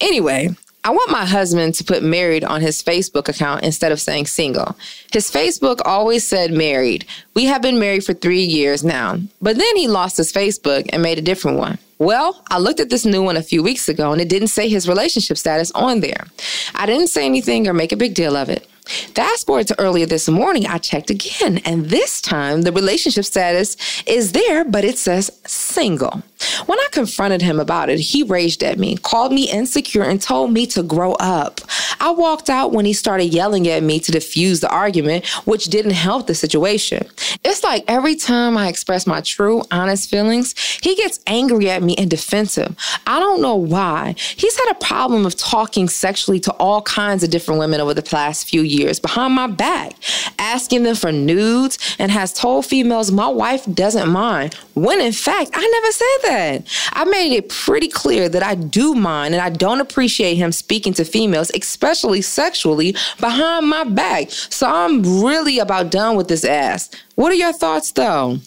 Anyway, 0.00 0.56
I 0.86 0.90
want 0.90 1.10
my 1.10 1.24
husband 1.24 1.74
to 1.76 1.84
put 1.84 2.02
married 2.02 2.44
on 2.44 2.60
his 2.60 2.82
Facebook 2.82 3.28
account 3.28 3.62
instead 3.62 3.90
of 3.90 4.02
saying 4.02 4.26
single. 4.26 4.76
His 5.10 5.30
Facebook 5.30 5.80
always 5.86 6.28
said 6.28 6.52
married. 6.52 7.06
We 7.32 7.46
have 7.46 7.62
been 7.62 7.78
married 7.78 8.04
for 8.04 8.12
three 8.12 8.42
years 8.42 8.84
now. 8.84 9.16
But 9.40 9.56
then 9.56 9.76
he 9.76 9.88
lost 9.88 10.18
his 10.18 10.30
Facebook 10.30 10.90
and 10.92 11.02
made 11.02 11.18
a 11.18 11.22
different 11.22 11.56
one. 11.56 11.78
Well, 11.98 12.42
I 12.50 12.58
looked 12.58 12.80
at 12.80 12.90
this 12.90 13.06
new 13.06 13.22
one 13.22 13.38
a 13.38 13.42
few 13.42 13.62
weeks 13.62 13.88
ago 13.88 14.12
and 14.12 14.20
it 14.20 14.28
didn't 14.28 14.48
say 14.48 14.68
his 14.68 14.86
relationship 14.86 15.38
status 15.38 15.70
on 15.72 16.00
there. 16.00 16.26
I 16.74 16.84
didn't 16.84 17.06
say 17.06 17.24
anything 17.24 17.66
or 17.66 17.72
make 17.72 17.92
a 17.92 17.96
big 17.96 18.14
deal 18.14 18.36
of 18.36 18.50
it. 18.50 18.66
Fast 18.84 19.46
forward 19.46 19.66
to 19.68 19.80
earlier 19.80 20.04
this 20.04 20.28
morning, 20.28 20.66
I 20.66 20.76
checked 20.76 21.08
again, 21.08 21.58
and 21.64 21.86
this 21.86 22.20
time 22.20 22.62
the 22.62 22.72
relationship 22.72 23.24
status 23.24 23.78
is 24.06 24.32
there, 24.32 24.62
but 24.62 24.84
it 24.84 24.98
says 24.98 25.30
single. 25.46 26.22
When 26.66 26.78
I 26.78 26.88
confronted 26.92 27.42
him 27.42 27.60
about 27.60 27.88
it, 27.90 27.98
he 28.00 28.22
raged 28.22 28.62
at 28.62 28.78
me, 28.78 28.96
called 28.96 29.32
me 29.32 29.50
insecure, 29.50 30.02
and 30.02 30.20
told 30.20 30.52
me 30.52 30.66
to 30.68 30.82
grow 30.82 31.12
up. 31.14 31.60
I 32.00 32.10
walked 32.10 32.50
out 32.50 32.72
when 32.72 32.84
he 32.84 32.92
started 32.92 33.26
yelling 33.26 33.68
at 33.68 33.82
me 33.82 34.00
to 34.00 34.12
diffuse 34.12 34.60
the 34.60 34.68
argument, 34.68 35.26
which 35.46 35.66
didn't 35.66 35.92
help 35.92 36.26
the 36.26 36.34
situation. 36.34 37.06
It's 37.44 37.62
like 37.62 37.84
every 37.88 38.16
time 38.16 38.56
I 38.56 38.68
express 38.68 39.06
my 39.06 39.20
true, 39.20 39.62
honest 39.70 40.10
feelings, 40.10 40.54
he 40.82 40.94
gets 40.96 41.20
angry 41.26 41.70
at 41.70 41.82
me 41.82 41.94
and 41.96 42.10
defensive. 42.10 42.76
I 43.06 43.20
don't 43.20 43.40
know 43.40 43.56
why. 43.56 44.14
He's 44.18 44.56
had 44.56 44.72
a 44.72 44.84
problem 44.84 45.26
of 45.26 45.36
talking 45.36 45.88
sexually 45.88 46.40
to 46.40 46.52
all 46.54 46.82
kinds 46.82 47.22
of 47.22 47.30
different 47.30 47.58
women 47.58 47.80
over 47.80 47.94
the 47.94 48.02
past 48.02 48.48
few 48.48 48.62
years 48.62 48.98
behind 49.00 49.34
my 49.34 49.46
back, 49.46 49.94
asking 50.38 50.82
them 50.82 50.96
for 50.96 51.12
nudes, 51.12 51.78
and 51.98 52.10
has 52.10 52.32
told 52.32 52.66
females 52.66 53.12
my 53.12 53.28
wife 53.28 53.64
doesn't 53.72 54.10
mind, 54.10 54.54
when 54.74 55.00
in 55.00 55.12
fact, 55.12 55.50
I 55.54 55.66
never 55.66 55.92
said 55.92 56.18
that. 56.24 56.66
I 56.92 57.04
made 57.04 57.34
it 57.34 57.48
pretty 57.48 57.88
clear 57.88 58.28
that 58.28 58.42
I 58.42 58.54
do 58.54 58.94
mind 58.94 59.34
and 59.34 59.42
I 59.42 59.50
don't 59.50 59.80
appreciate 59.80 60.36
him 60.36 60.52
speaking 60.52 60.92
to 60.94 61.04
females, 61.04 61.50
especially 61.54 62.22
sexually, 62.22 62.96
behind 63.20 63.68
my 63.68 63.84
back. 63.84 64.30
So 64.30 64.66
I'm 64.68 65.22
really 65.22 65.58
about 65.58 65.90
done 65.90 66.16
with 66.16 66.28
this 66.28 66.44
ass. 66.44 66.90
What 67.14 67.32
are 67.32 67.36
your 67.36 67.52
thoughts 67.52 67.92
though? 67.92 68.38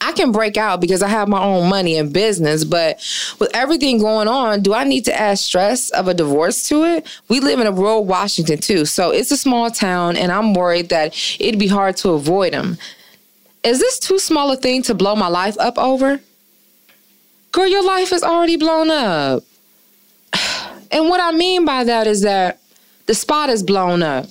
I 0.00 0.12
can 0.12 0.30
break 0.30 0.56
out 0.56 0.80
because 0.80 1.02
I 1.02 1.08
have 1.08 1.28
my 1.28 1.42
own 1.42 1.68
money 1.68 1.96
and 1.96 2.12
business, 2.12 2.64
but 2.64 3.04
with 3.40 3.50
everything 3.54 3.98
going 3.98 4.28
on, 4.28 4.62
do 4.62 4.72
I 4.72 4.84
need 4.84 5.04
to 5.06 5.20
add 5.20 5.38
stress 5.38 5.90
of 5.90 6.06
a 6.06 6.14
divorce 6.14 6.68
to 6.68 6.84
it? 6.84 7.06
We 7.28 7.40
live 7.40 7.58
in 7.58 7.66
a 7.66 7.72
rural 7.72 8.04
Washington 8.04 8.58
too, 8.58 8.84
so 8.84 9.10
it's 9.10 9.32
a 9.32 9.36
small 9.36 9.70
town, 9.70 10.16
and 10.16 10.30
I'm 10.30 10.54
worried 10.54 10.90
that 10.90 11.16
it'd 11.40 11.58
be 11.58 11.66
hard 11.66 11.96
to 11.98 12.10
avoid 12.10 12.54
him. 12.54 12.78
Is 13.64 13.80
this 13.80 13.98
too 13.98 14.20
small 14.20 14.52
a 14.52 14.56
thing 14.56 14.82
to 14.82 14.94
blow 14.94 15.16
my 15.16 15.26
life 15.26 15.56
up 15.58 15.78
over? 15.78 16.20
Girl, 17.52 17.66
your 17.66 17.84
life 17.84 18.12
is 18.12 18.22
already 18.22 18.56
blown 18.56 18.90
up. 18.90 19.42
And 20.90 21.08
what 21.08 21.20
I 21.20 21.32
mean 21.32 21.64
by 21.64 21.84
that 21.84 22.06
is 22.06 22.22
that 22.22 22.60
the 23.06 23.14
spot 23.14 23.50
is 23.50 23.62
blown 23.62 24.02
up. 24.02 24.26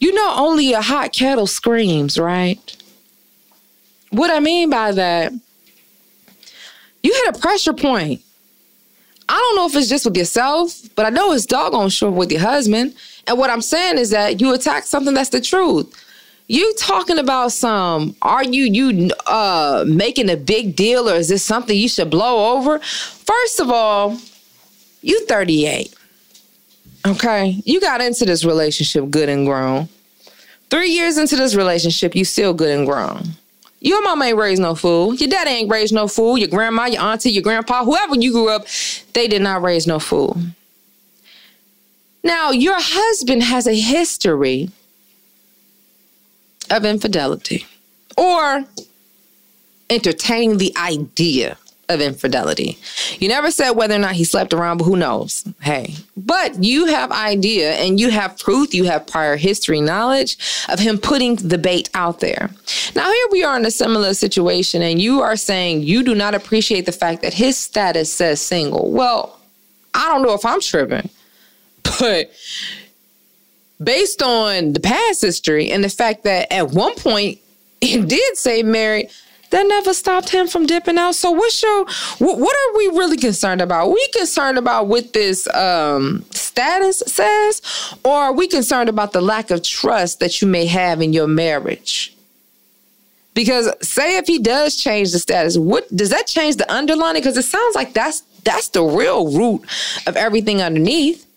You 0.00 0.12
know, 0.12 0.34
only 0.36 0.72
a 0.72 0.80
hot 0.80 1.12
kettle 1.12 1.46
screams, 1.46 2.18
right? 2.18 2.76
What 4.10 4.30
I 4.30 4.40
mean 4.40 4.70
by 4.70 4.92
that, 4.92 5.32
you 7.02 7.12
hit 7.12 7.36
a 7.36 7.38
pressure 7.38 7.72
point. 7.72 8.22
I 9.28 9.34
don't 9.34 9.56
know 9.56 9.66
if 9.66 9.76
it's 9.76 9.88
just 9.88 10.06
with 10.06 10.16
yourself, 10.16 10.80
but 10.94 11.04
I 11.04 11.10
know 11.10 11.32
it's 11.32 11.46
doggone 11.46 11.90
sure 11.90 12.10
with 12.10 12.32
your 12.32 12.40
husband. 12.40 12.94
And 13.26 13.36
what 13.36 13.50
I'm 13.50 13.60
saying 13.60 13.98
is 13.98 14.10
that 14.10 14.40
you 14.40 14.54
attack 14.54 14.84
something 14.84 15.14
that's 15.14 15.30
the 15.30 15.40
truth. 15.40 15.92
You 16.50 16.74
talking 16.78 17.18
about 17.18 17.52
some, 17.52 18.16
are 18.22 18.42
you 18.42 18.64
you 18.64 19.10
uh 19.26 19.84
making 19.86 20.30
a 20.30 20.36
big 20.36 20.74
deal 20.74 21.08
or 21.08 21.14
is 21.14 21.28
this 21.28 21.44
something 21.44 21.76
you 21.76 21.88
should 21.88 22.08
blow 22.08 22.56
over? 22.56 22.78
First 22.78 23.60
of 23.60 23.70
all, 23.70 24.18
you 25.02 25.26
38. 25.26 25.94
Okay. 27.06 27.60
You 27.64 27.80
got 27.80 28.00
into 28.00 28.24
this 28.24 28.46
relationship 28.46 29.10
good 29.10 29.28
and 29.28 29.46
grown. 29.46 29.88
Three 30.70 30.90
years 30.90 31.18
into 31.18 31.36
this 31.36 31.54
relationship, 31.54 32.16
you 32.16 32.24
still 32.24 32.54
good 32.54 32.76
and 32.76 32.86
grown. 32.86 33.24
Your 33.80 34.02
mama 34.02 34.24
ain't 34.26 34.38
raised 34.38 34.60
no 34.60 34.74
fool. 34.74 35.14
Your 35.14 35.28
daddy 35.28 35.50
ain't 35.50 35.70
raised 35.70 35.94
no 35.94 36.08
fool. 36.08 36.36
Your 36.36 36.48
grandma, 36.48 36.86
your 36.86 37.02
auntie, 37.02 37.30
your 37.30 37.42
grandpa, 37.42 37.84
whoever 37.84 38.16
you 38.16 38.32
grew 38.32 38.48
up, 38.48 38.66
they 39.12 39.28
did 39.28 39.42
not 39.42 39.62
raise 39.62 39.86
no 39.86 39.98
fool. 39.98 40.36
Now, 42.24 42.50
your 42.50 42.76
husband 42.76 43.42
has 43.44 43.66
a 43.66 43.78
history 43.78 44.70
of 46.70 46.84
infidelity 46.84 47.66
or 48.16 48.64
entertaining 49.90 50.58
the 50.58 50.76
idea 50.76 51.56
of 51.88 52.00
infidelity. 52.00 52.78
You 53.18 53.28
never 53.28 53.50
said 53.50 53.70
whether 53.70 53.94
or 53.94 53.98
not 53.98 54.12
he 54.12 54.24
slept 54.24 54.52
around, 54.52 54.78
but 54.78 54.84
who 54.84 54.96
knows? 54.96 55.44
Hey, 55.62 55.94
but 56.16 56.62
you 56.62 56.86
have 56.86 57.10
idea 57.10 57.72
and 57.74 57.98
you 57.98 58.10
have 58.10 58.38
proof, 58.38 58.74
you 58.74 58.84
have 58.84 59.06
prior 59.06 59.36
history 59.36 59.80
knowledge 59.80 60.36
of 60.68 60.78
him 60.78 60.98
putting 60.98 61.36
the 61.36 61.56
bait 61.56 61.88
out 61.94 62.20
there. 62.20 62.50
Now 62.94 63.10
here 63.10 63.26
we 63.30 63.42
are 63.42 63.56
in 63.56 63.64
a 63.64 63.70
similar 63.70 64.12
situation 64.14 64.82
and 64.82 65.00
you 65.00 65.22
are 65.22 65.36
saying 65.36 65.82
you 65.82 66.02
do 66.02 66.14
not 66.14 66.34
appreciate 66.34 66.84
the 66.84 66.92
fact 66.92 67.22
that 67.22 67.32
his 67.32 67.56
status 67.56 68.12
says 68.12 68.40
single. 68.40 68.90
Well, 68.90 69.38
I 69.94 70.08
don't 70.08 70.22
know 70.22 70.34
if 70.34 70.44
I'm 70.44 70.60
tripping, 70.60 71.08
but 71.98 72.30
based 73.82 74.22
on 74.22 74.72
the 74.72 74.80
past 74.80 75.22
history 75.22 75.70
and 75.70 75.84
the 75.84 75.88
fact 75.88 76.24
that 76.24 76.52
at 76.52 76.70
one 76.70 76.94
point 76.96 77.38
it 77.80 78.08
did 78.08 78.36
say 78.36 78.62
married, 78.62 79.10
that 79.50 79.66
never 79.66 79.94
stopped 79.94 80.28
him 80.28 80.46
from 80.46 80.66
dipping 80.66 80.98
out. 80.98 81.14
So 81.14 81.30
what's 81.30 81.62
your 81.62 81.84
what, 82.18 82.38
what 82.38 82.54
are 82.54 82.76
we 82.76 82.88
really 82.88 83.16
concerned 83.16 83.60
about? 83.60 83.86
Are 83.86 83.92
we 83.92 84.08
concerned 84.08 84.58
about 84.58 84.88
what 84.88 85.12
this 85.12 85.48
um, 85.54 86.24
status 86.30 86.98
says, 87.06 87.62
or 88.04 88.14
are 88.14 88.32
we 88.32 88.46
concerned 88.46 88.88
about 88.88 89.12
the 89.12 89.20
lack 89.20 89.50
of 89.50 89.62
trust 89.62 90.20
that 90.20 90.42
you 90.42 90.48
may 90.48 90.66
have 90.66 91.00
in 91.00 91.12
your 91.12 91.26
marriage? 91.26 92.14
Because 93.34 93.70
say 93.86 94.16
if 94.16 94.26
he 94.26 94.38
does 94.38 94.76
change 94.76 95.12
the 95.12 95.18
status, 95.18 95.56
what 95.56 95.94
does 95.94 96.10
that 96.10 96.26
change 96.26 96.56
the 96.56 96.70
underlining? 96.72 97.22
Because 97.22 97.38
it 97.38 97.44
sounds 97.44 97.74
like 97.74 97.94
that's 97.94 98.22
that's 98.44 98.68
the 98.68 98.82
real 98.82 99.32
root 99.32 99.62
of 100.06 100.16
everything 100.16 100.60
underneath 100.60 101.27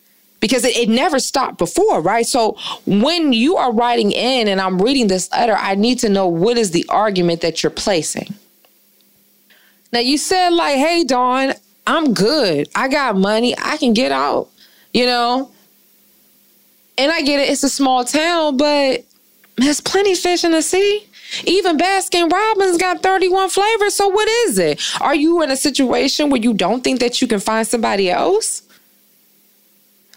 because 0.42 0.64
it, 0.64 0.76
it, 0.76 0.88
never 0.88 1.20
stopped 1.20 1.56
before, 1.56 2.00
right? 2.00 2.26
So 2.26 2.58
when 2.84 3.32
you 3.32 3.56
are 3.56 3.72
writing 3.72 4.10
in 4.10 4.48
and 4.48 4.60
I'm 4.60 4.82
reading 4.82 5.06
this 5.06 5.30
letter, 5.30 5.54
I 5.56 5.76
need 5.76 6.00
to 6.00 6.08
know 6.08 6.26
what 6.26 6.58
is 6.58 6.72
the 6.72 6.84
argument 6.88 7.42
that 7.42 7.62
you're 7.62 7.70
placing. 7.70 8.34
Now 9.92 10.00
you 10.00 10.18
said 10.18 10.50
like, 10.50 10.76
"Hey, 10.76 11.04
Dawn, 11.04 11.52
I'm 11.86 12.12
good. 12.12 12.68
I 12.74 12.88
got 12.88 13.16
money. 13.16 13.54
I 13.56 13.76
can 13.76 13.94
get 13.94 14.10
out." 14.10 14.48
You 14.92 15.06
know, 15.06 15.50
and 16.98 17.12
I 17.12 17.22
get 17.22 17.38
it. 17.38 17.48
It's 17.48 17.62
a 17.62 17.68
small 17.68 18.04
town, 18.04 18.56
but 18.56 19.04
there's 19.56 19.80
plenty 19.80 20.16
fish 20.16 20.42
in 20.42 20.50
the 20.50 20.62
sea. 20.62 21.06
Even 21.44 21.78
Baskin 21.78 22.30
Robbins 22.30 22.78
got 22.78 23.02
31 23.02 23.48
flavors. 23.48 23.94
So 23.94 24.08
what 24.08 24.28
is 24.28 24.58
it? 24.58 24.82
Are 25.00 25.14
you 25.14 25.40
in 25.42 25.50
a 25.50 25.56
situation 25.56 26.30
where 26.30 26.40
you 26.40 26.52
don't 26.52 26.82
think 26.82 27.00
that 27.00 27.22
you 27.22 27.28
can 27.28 27.40
find 27.40 27.66
somebody 27.66 28.10
else? 28.10 28.61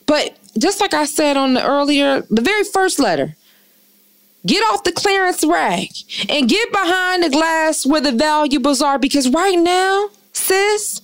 But 0.05 0.37
just 0.57 0.79
like 0.79 0.93
I 0.93 1.05
said 1.05 1.37
on 1.37 1.53
the 1.53 1.65
earlier, 1.65 2.21
the 2.29 2.41
very 2.41 2.63
first 2.63 2.99
letter, 2.99 3.35
get 4.45 4.61
off 4.71 4.83
the 4.83 4.91
clearance 4.91 5.43
rack 5.43 5.89
and 6.29 6.47
get 6.47 6.71
behind 6.71 7.23
the 7.23 7.29
glass 7.29 7.85
where 7.85 8.01
the 8.01 8.11
valuables 8.11 8.81
are 8.81 8.99
because 8.99 9.29
right 9.29 9.57
now, 9.57 10.09
sis, 10.33 11.01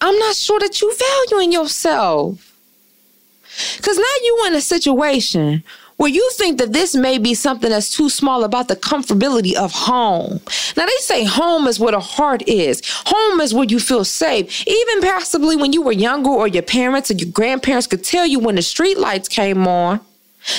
I'm 0.00 0.18
not 0.18 0.36
sure 0.36 0.60
that 0.60 0.80
you 0.80 0.94
valuing 1.28 1.52
yourself. 1.52 2.50
Because 3.76 3.96
now 3.96 4.14
you 4.22 4.44
in 4.48 4.54
a 4.54 4.60
situation 4.60 5.62
where 5.96 6.10
you 6.10 6.28
think 6.32 6.58
that 6.58 6.72
this 6.72 6.94
may 6.94 7.18
be 7.18 7.34
something 7.34 7.70
that's 7.70 7.94
too 7.94 8.08
small 8.08 8.44
about 8.44 8.68
the 8.68 8.76
comfortability 8.76 9.54
of 9.54 9.72
home. 9.72 10.40
Now, 10.76 10.86
they 10.86 10.92
say 11.00 11.24
home 11.24 11.66
is 11.66 11.78
where 11.78 11.92
the 11.92 12.00
heart 12.00 12.42
is, 12.48 12.82
home 13.06 13.40
is 13.40 13.54
where 13.54 13.64
you 13.64 13.78
feel 13.78 14.04
safe. 14.04 14.66
Even 14.66 15.00
possibly 15.00 15.56
when 15.56 15.72
you 15.72 15.82
were 15.82 15.92
younger, 15.92 16.30
or 16.30 16.48
your 16.48 16.62
parents 16.62 17.10
or 17.10 17.14
your 17.14 17.30
grandparents 17.30 17.86
could 17.86 18.04
tell 18.04 18.26
you 18.26 18.38
when 18.38 18.56
the 18.56 18.62
street 18.62 18.98
lights 18.98 19.28
came 19.28 19.66
on. 19.66 20.00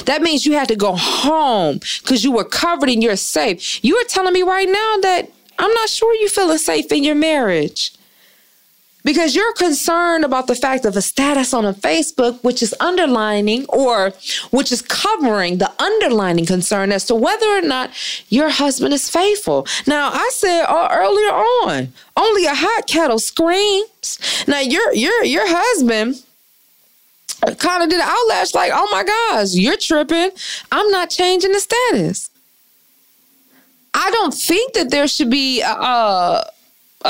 That 0.06 0.21
means 0.21 0.45
you 0.45 0.54
had 0.54 0.67
to 0.69 0.76
go 0.76 0.95
home 0.95 1.80
because 2.02 2.24
you 2.24 2.32
were 2.32 2.43
covered 2.43 2.89
and 2.89 3.04
you're 3.04 3.15
safe. 3.15 3.84
You 3.84 3.95
are 3.98 4.06
telling 4.06 4.34
me 4.34 4.41
right 4.41 4.67
now 4.67 4.98
that 5.02 5.30
I'm 5.60 5.74
not 5.74 5.89
sure 5.89 6.13
you're 6.15 6.30
feeling 6.30 6.58
safe 6.58 6.91
in 6.91 7.04
your 7.04 7.15
marriage 7.15 7.93
because 9.06 9.36
you're 9.36 9.54
concerned 9.54 10.26
about 10.26 10.48
the 10.48 10.56
fact 10.56 10.84
of 10.84 10.98
a 10.98 11.02
status 11.02 11.54
on 11.54 11.63
a 11.63 11.74
Facebook, 11.74 12.44
which 12.44 12.62
is 12.62 12.76
underlining 12.80 13.65
or 13.70 14.12
which 14.50 14.72
is 14.72 14.82
covering 14.82 15.60
the 15.60 15.72
underlining 15.82 16.45
concern 16.45 16.91
as 16.91 17.06
to 17.06 17.16
whether 17.16 17.45
or 17.45 17.62
not 17.62 17.91
your 18.30 18.49
husband 18.49 18.93
is 18.93 19.10
faithful. 19.10 19.68
Now, 19.86 20.10
I 20.12 20.30
said 20.34 20.64
uh, 20.64 20.89
earlier 20.91 21.30
on, 21.30 21.93
only 22.18 22.45
a 22.45 22.56
hot 22.56 22.88
kettle 22.88 23.20
screams. 23.20 24.20
Now, 24.47 24.60
your 24.60 24.93
your 24.93 25.24
your 25.24 25.45
husband 25.47 26.24
kind 27.60 27.84
of 27.84 27.89
did 27.89 27.99
an 27.99 28.08
outlash 28.08 28.56
like, 28.56 28.72
oh 28.74 28.89
my 28.91 29.03
gosh, 29.03 29.53
you're 29.53 29.78
tripping. 29.78 30.32
I'm 30.72 30.89
not 30.89 31.12
changing 31.12 31.51
the 31.51 31.60
status. 31.60 32.32
I 33.93 34.12
don't 34.12 34.34
think 34.34 34.74
that 34.74 34.89
there 34.89 35.08
should 35.08 35.30
be 35.30 35.62
a, 35.62 35.72
a 35.72 36.51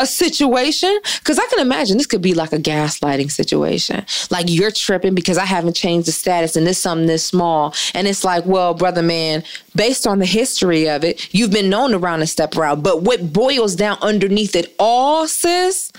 situation 0.04 1.00
because 1.20 1.39
I 1.39 1.46
can 1.48 1.60
imagine 1.60 1.98
this 1.98 2.08
could 2.08 2.22
be 2.22 2.34
like 2.34 2.52
a 2.52 2.58
gaslighting 2.58 3.32
situation. 3.32 4.06
Like 4.30 4.46
you're 4.50 4.72
tripping 4.72 5.16
because 5.16 5.38
I 5.38 5.46
haven't 5.46 5.76
changed 5.76 6.08
the 6.08 6.12
status 6.12 6.56
and 6.56 6.68
this 6.68 6.80
something 6.80 7.08
this 7.08 7.26
small. 7.26 7.74
And 7.93 8.08
it's 8.08 8.24
like, 8.24 8.46
well, 8.46 8.74
brother 8.74 9.02
man, 9.02 9.43
based 9.76 10.06
on 10.06 10.20
the 10.20 10.26
history 10.26 10.89
of 10.89 11.04
it, 11.04 11.34
you've 11.34 11.52
been 11.52 11.70
known 11.70 11.91
to 11.91 11.98
round 11.98 12.22
and 12.22 12.30
step 12.30 12.56
around. 12.56 12.84
But 12.84 13.04
what 13.04 13.32
boils 13.32 13.76
down 13.76 13.98
underneath 14.02 14.56
it 14.56 14.76
all, 14.80 15.28
sis, 15.28 15.91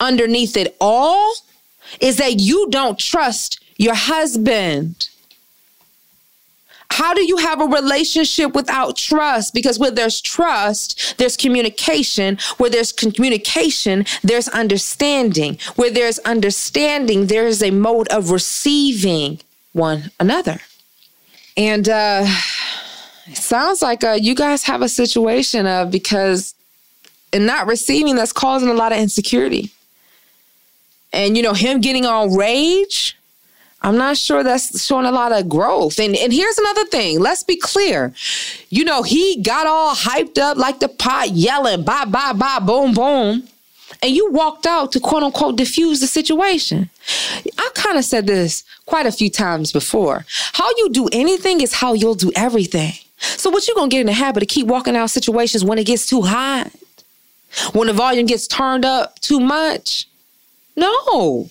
underneath 0.00 0.56
it 0.56 0.76
all, 0.80 1.34
is 2.00 2.16
that 2.16 2.40
you 2.40 2.68
don't 2.70 2.98
trust 2.98 3.62
your 3.76 3.94
husband. 3.94 5.08
How 6.94 7.12
do 7.12 7.24
you 7.24 7.38
have 7.38 7.60
a 7.60 7.64
relationship 7.64 8.54
without 8.54 8.96
trust? 8.96 9.52
Because 9.52 9.80
where 9.80 9.90
there's 9.90 10.20
trust, 10.20 11.16
there's 11.18 11.36
communication. 11.36 12.38
Where 12.58 12.70
there's 12.70 12.92
communication, 12.92 14.06
there's 14.22 14.46
understanding. 14.46 15.58
Where 15.74 15.90
there's 15.90 16.20
understanding, 16.20 17.26
there 17.26 17.48
is 17.48 17.64
a 17.64 17.72
mode 17.72 18.06
of 18.10 18.30
receiving 18.30 19.40
one 19.72 20.12
another. 20.20 20.60
And 21.56 21.88
uh, 21.88 22.26
it 23.26 23.38
sounds 23.38 23.82
like 23.82 24.04
uh, 24.04 24.12
you 24.12 24.36
guys 24.36 24.62
have 24.62 24.80
a 24.80 24.88
situation 24.88 25.66
of 25.66 25.90
because 25.90 26.54
and 27.32 27.44
not 27.44 27.66
receiving, 27.66 28.14
that's 28.14 28.32
causing 28.32 28.68
a 28.68 28.74
lot 28.74 28.92
of 28.92 28.98
insecurity. 28.98 29.72
And, 31.12 31.36
you 31.36 31.42
know, 31.42 31.54
him 31.54 31.80
getting 31.80 32.06
on 32.06 32.36
rage 32.36 33.16
I'm 33.84 33.98
not 33.98 34.16
sure 34.16 34.42
that's 34.42 34.82
showing 34.82 35.04
a 35.04 35.12
lot 35.12 35.32
of 35.32 35.46
growth. 35.46 36.00
And 36.00 36.16
and 36.16 36.32
here's 36.32 36.58
another 36.58 36.86
thing. 36.86 37.20
Let's 37.20 37.42
be 37.42 37.56
clear. 37.56 38.14
You 38.70 38.82
know, 38.82 39.02
he 39.02 39.42
got 39.42 39.66
all 39.66 39.94
hyped 39.94 40.38
up 40.38 40.56
like 40.56 40.80
the 40.80 40.88
pot, 40.88 41.30
yelling, 41.30 41.84
bye, 41.84 42.06
bye, 42.06 42.32
bye, 42.32 42.60
boom, 42.60 42.94
boom. 42.94 43.46
And 44.02 44.14
you 44.14 44.32
walked 44.32 44.64
out 44.64 44.90
to 44.92 45.00
quote 45.00 45.22
unquote 45.22 45.56
diffuse 45.56 46.00
the 46.00 46.06
situation. 46.06 46.88
I 47.58 47.70
kind 47.74 47.98
of 47.98 48.06
said 48.06 48.26
this 48.26 48.64
quite 48.86 49.04
a 49.04 49.12
few 49.12 49.28
times 49.28 49.70
before. 49.70 50.24
How 50.54 50.70
you 50.78 50.88
do 50.90 51.10
anything 51.12 51.60
is 51.60 51.74
how 51.74 51.92
you'll 51.92 52.14
do 52.14 52.32
everything. 52.34 52.94
So 53.18 53.50
what 53.50 53.68
you 53.68 53.74
gonna 53.74 53.90
get 53.90 54.00
in 54.00 54.06
the 54.06 54.14
habit 54.14 54.42
of 54.42 54.48
keep 54.48 54.66
walking 54.66 54.96
out 54.96 55.10
situations 55.10 55.62
when 55.62 55.78
it 55.78 55.86
gets 55.86 56.06
too 56.06 56.22
hot? 56.22 56.70
When 57.74 57.88
the 57.88 57.92
volume 57.92 58.24
gets 58.24 58.48
turned 58.48 58.86
up 58.86 59.20
too 59.20 59.40
much? 59.40 60.08
No 60.74 61.50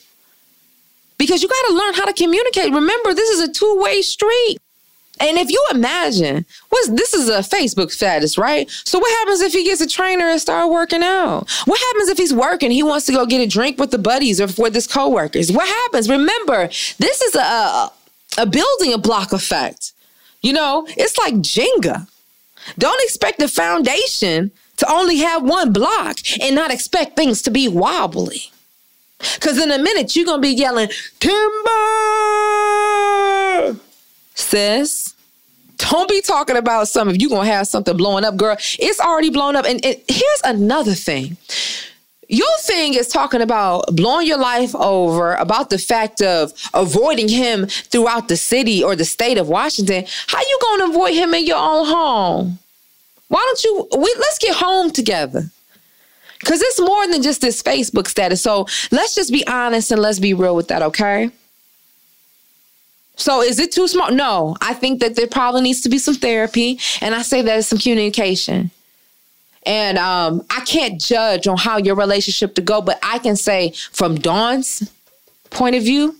because 1.23 1.41
you 1.41 1.47
got 1.47 1.67
to 1.67 1.73
learn 1.73 1.93
how 1.93 2.05
to 2.05 2.13
communicate. 2.13 2.73
Remember, 2.73 3.13
this 3.13 3.29
is 3.29 3.39
a 3.41 3.51
two 3.51 3.79
way 3.79 4.01
street. 4.01 4.57
And 5.19 5.37
if 5.37 5.49
you 5.49 5.63
imagine, 5.71 6.45
what's 6.69 6.89
this 6.89 7.13
is 7.13 7.29
a 7.29 7.39
Facebook 7.39 7.91
status, 7.91 8.37
right? 8.37 8.69
So 8.69 8.99
what 8.99 9.11
happens 9.19 9.41
if 9.41 9.53
he 9.53 9.63
gets 9.63 9.79
a 9.79 9.87
trainer 9.87 10.27
and 10.27 10.41
start 10.41 10.71
working 10.71 11.03
out? 11.03 11.49
What 11.65 11.79
happens 11.79 12.09
if 12.09 12.17
he's 12.17 12.33
working? 12.33 12.71
He 12.71 12.83
wants 12.83 13.05
to 13.05 13.11
go 13.13 13.25
get 13.25 13.39
a 13.39 13.47
drink 13.47 13.77
with 13.77 13.91
the 13.91 13.99
buddies 13.99 14.41
or 14.41 14.47
with 14.61 14.73
his 14.73 14.87
coworkers. 14.87 15.51
What 15.51 15.67
happens? 15.67 16.09
Remember, 16.09 16.67
this 16.67 17.21
is 17.21 17.35
a 17.35 17.91
a 18.37 18.45
building 18.45 18.93
a 18.93 18.97
block 18.97 19.31
effect. 19.31 19.93
You 20.41 20.53
know, 20.53 20.85
it's 20.89 21.17
like 21.17 21.35
Jenga. 21.35 22.07
Don't 22.77 23.01
expect 23.03 23.39
the 23.39 23.47
foundation 23.47 24.51
to 24.77 24.91
only 24.91 25.17
have 25.17 25.43
one 25.43 25.71
block 25.71 26.17
and 26.41 26.55
not 26.55 26.71
expect 26.71 27.15
things 27.15 27.41
to 27.43 27.51
be 27.51 27.67
wobbly. 27.67 28.51
Because 29.35 29.57
in 29.61 29.71
a 29.71 29.79
minute, 29.79 30.15
you're 30.15 30.25
to 30.41 30.41
be 30.41 30.49
yelling, 30.49 30.89
Timber! 31.19 31.33
Sis, 34.35 35.13
don't 35.77 36.09
be 36.09 36.21
talking 36.21 36.57
about 36.57 36.87
something 36.87 37.15
if 37.15 37.21
you're 37.21 37.29
to 37.45 37.51
have 37.51 37.67
something 37.67 37.95
blowing 37.97 38.23
up, 38.23 38.37
girl. 38.37 38.57
It's 38.79 38.99
already 38.99 39.29
blown 39.29 39.55
up. 39.55 39.65
And, 39.65 39.83
and 39.85 39.97
here's 40.07 40.41
another 40.43 40.93
thing. 40.93 41.37
Your 42.29 42.57
thing 42.61 42.93
is 42.93 43.09
talking 43.09 43.41
about 43.41 43.95
blowing 43.95 44.25
your 44.25 44.39
life 44.39 44.73
over, 44.75 45.35
about 45.35 45.69
the 45.69 45.77
fact 45.77 46.21
of 46.21 46.51
avoiding 46.73 47.27
him 47.27 47.67
throughout 47.67 48.27
the 48.27 48.37
city 48.37 48.83
or 48.83 48.95
the 48.95 49.05
state 49.05 49.37
of 49.37 49.49
Washington. 49.49 50.05
How 50.27 50.39
you 50.39 50.59
to 50.79 50.85
avoid 50.85 51.13
him 51.13 51.33
in 51.33 51.45
your 51.45 51.57
own 51.57 51.85
home? 51.85 52.59
Why 53.27 53.43
don't 53.45 53.63
you, 53.63 53.87
we, 53.97 54.15
let's 54.19 54.39
get 54.39 54.55
home 54.55 54.91
together. 54.91 55.43
Because 56.43 56.61
it's 56.61 56.79
more 56.79 57.07
than 57.07 57.21
just 57.21 57.39
this 57.39 57.63
Facebook 57.63 58.07
status. 58.07 58.41
So 58.41 58.67
let's 58.91 59.15
just 59.15 59.31
be 59.31 59.47
honest 59.47 59.91
and 59.91 60.01
let's 60.01 60.19
be 60.19 60.33
real 60.33 60.55
with 60.55 60.67
that, 60.67 60.81
okay? 60.81 61.31
So 63.15 63.41
is 63.41 63.59
it 63.59 63.71
too 63.71 63.87
small? 63.87 64.11
No, 64.11 64.57
I 64.59 64.73
think 64.73 64.99
that 64.99 65.15
there 65.15 65.27
probably 65.27 65.61
needs 65.61 65.81
to 65.81 65.89
be 65.89 65.97
some 65.97 66.15
therapy. 66.15 66.79
And 66.99 67.15
I 67.15 67.21
say 67.21 67.41
that 67.41 67.59
it's 67.59 67.67
some 67.67 67.79
communication. 67.79 68.71
And 69.65 69.97
um, 69.97 70.45
I 70.49 70.59
can't 70.61 70.99
judge 70.99 71.47
on 71.47 71.55
how 71.57 71.77
your 71.77 71.95
relationship 71.95 72.55
to 72.55 72.61
go, 72.61 72.81
but 72.81 72.99
I 73.01 73.19
can 73.19 73.37
say 73.37 73.71
from 73.91 74.15
Dawn's 74.15 74.91
point 75.49 75.75
of 75.77 75.83
view, 75.83 76.17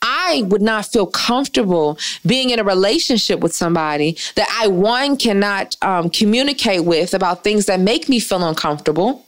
I 0.00 0.44
would 0.46 0.62
not 0.62 0.86
feel 0.86 1.06
comfortable 1.06 1.98
being 2.24 2.48
in 2.48 2.58
a 2.58 2.64
relationship 2.64 3.40
with 3.40 3.54
somebody 3.54 4.16
that 4.36 4.48
I, 4.58 4.68
one, 4.68 5.18
cannot 5.18 5.76
um, 5.82 6.08
communicate 6.08 6.84
with 6.84 7.12
about 7.12 7.44
things 7.44 7.66
that 7.66 7.80
make 7.80 8.08
me 8.08 8.18
feel 8.18 8.42
uncomfortable. 8.42 9.26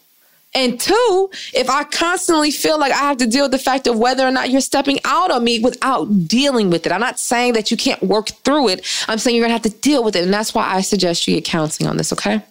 And 0.55 0.79
two, 0.79 1.31
if 1.55 1.71
I 1.71 1.85
constantly 1.85 2.51
feel 2.51 2.79
like 2.79 2.93
I 2.93 2.99
have 2.99 3.17
to 3.19 3.27
deal 3.27 3.45
with 3.45 3.53
the 3.53 3.59
fact 3.59 3.87
of 3.87 3.99
whether 3.99 4.27
or 4.27 4.31
not 4.31 4.51
you're 4.51 4.61
stepping 4.61 4.99
out 5.05 5.31
on 5.31 5.43
me 5.45 5.61
without 5.61 6.29
dealing 6.29 6.69
with 6.69 6.85
it, 6.85 6.93
I'm 6.93 7.01
not 7.01 7.19
saying 7.19 7.55
that 7.55 7.71
you 7.71 7.77
can't 7.77 8.03
work 8.03 8.29
through 8.45 8.69
it. 8.69 8.87
I'm 9.09 9.19
saying 9.19 9.35
you're 9.35 9.45
gonna 9.45 9.55
have 9.55 9.63
to 9.63 9.71
deal 9.71 10.05
with 10.05 10.15
it. 10.15 10.25
And 10.25 10.33
that's 10.33 10.55
why 10.55 10.67
I 10.67 10.83
suggest 10.83 11.27
you 11.27 11.37
get 11.37 11.47
counseling 11.47 11.89
on 11.89 11.97
this, 11.97 12.13
okay? 12.13 12.43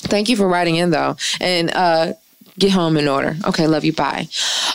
Thank 0.00 0.28
you 0.28 0.36
for 0.36 0.46
writing 0.46 0.76
in 0.76 0.90
though. 0.90 1.16
And 1.40 1.70
uh, 1.74 2.12
get 2.58 2.72
home 2.72 2.96
in 2.96 3.08
order. 3.08 3.36
Okay, 3.46 3.66
love 3.66 3.84
you. 3.84 3.92
Bye. 3.92 4.28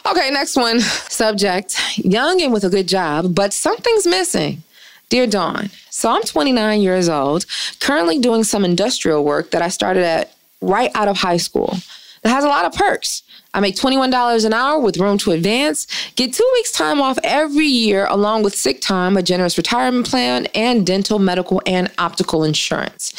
Okay, 0.05 0.31
next 0.31 0.55
one. 0.55 0.79
Subject 1.09 1.79
Young 1.97 2.41
and 2.41 2.51
with 2.51 2.63
a 2.63 2.69
good 2.69 2.88
job, 2.88 3.36
but 3.36 3.53
something's 3.53 4.07
missing. 4.07 4.63
Dear 5.09 5.27
Dawn, 5.27 5.69
so 5.91 6.09
I'm 6.09 6.23
29 6.23 6.81
years 6.81 7.07
old, 7.07 7.45
currently 7.79 8.17
doing 8.17 8.43
some 8.43 8.65
industrial 8.65 9.23
work 9.23 9.51
that 9.51 9.61
I 9.61 9.67
started 9.67 10.03
at 10.03 10.34
right 10.59 10.89
out 10.95 11.07
of 11.07 11.17
high 11.17 11.38
school. 11.38 11.77
It 12.24 12.30
has 12.30 12.43
a 12.43 12.47
lot 12.47 12.65
of 12.65 12.74
perks. 12.74 13.24
I 13.53 13.59
make 13.59 13.76
$21 13.76 14.45
an 14.45 14.53
hour 14.53 14.80
with 14.80 14.97
room 14.97 15.17
to 15.19 15.32
advance, 15.32 15.86
get 16.15 16.34
two 16.34 16.49
weeks' 16.53 16.71
time 16.71 17.01
off 17.01 17.19
every 17.24 17.67
year, 17.67 18.07
along 18.09 18.43
with 18.43 18.55
sick 18.55 18.82
time, 18.82 19.15
a 19.15 19.21
generous 19.21 19.57
retirement 19.57 20.09
plan, 20.09 20.47
and 20.55 20.88
dental, 20.88 21.19
medical, 21.19 21.61
and 21.65 21.91
optical 21.97 22.43
insurance. 22.43 23.11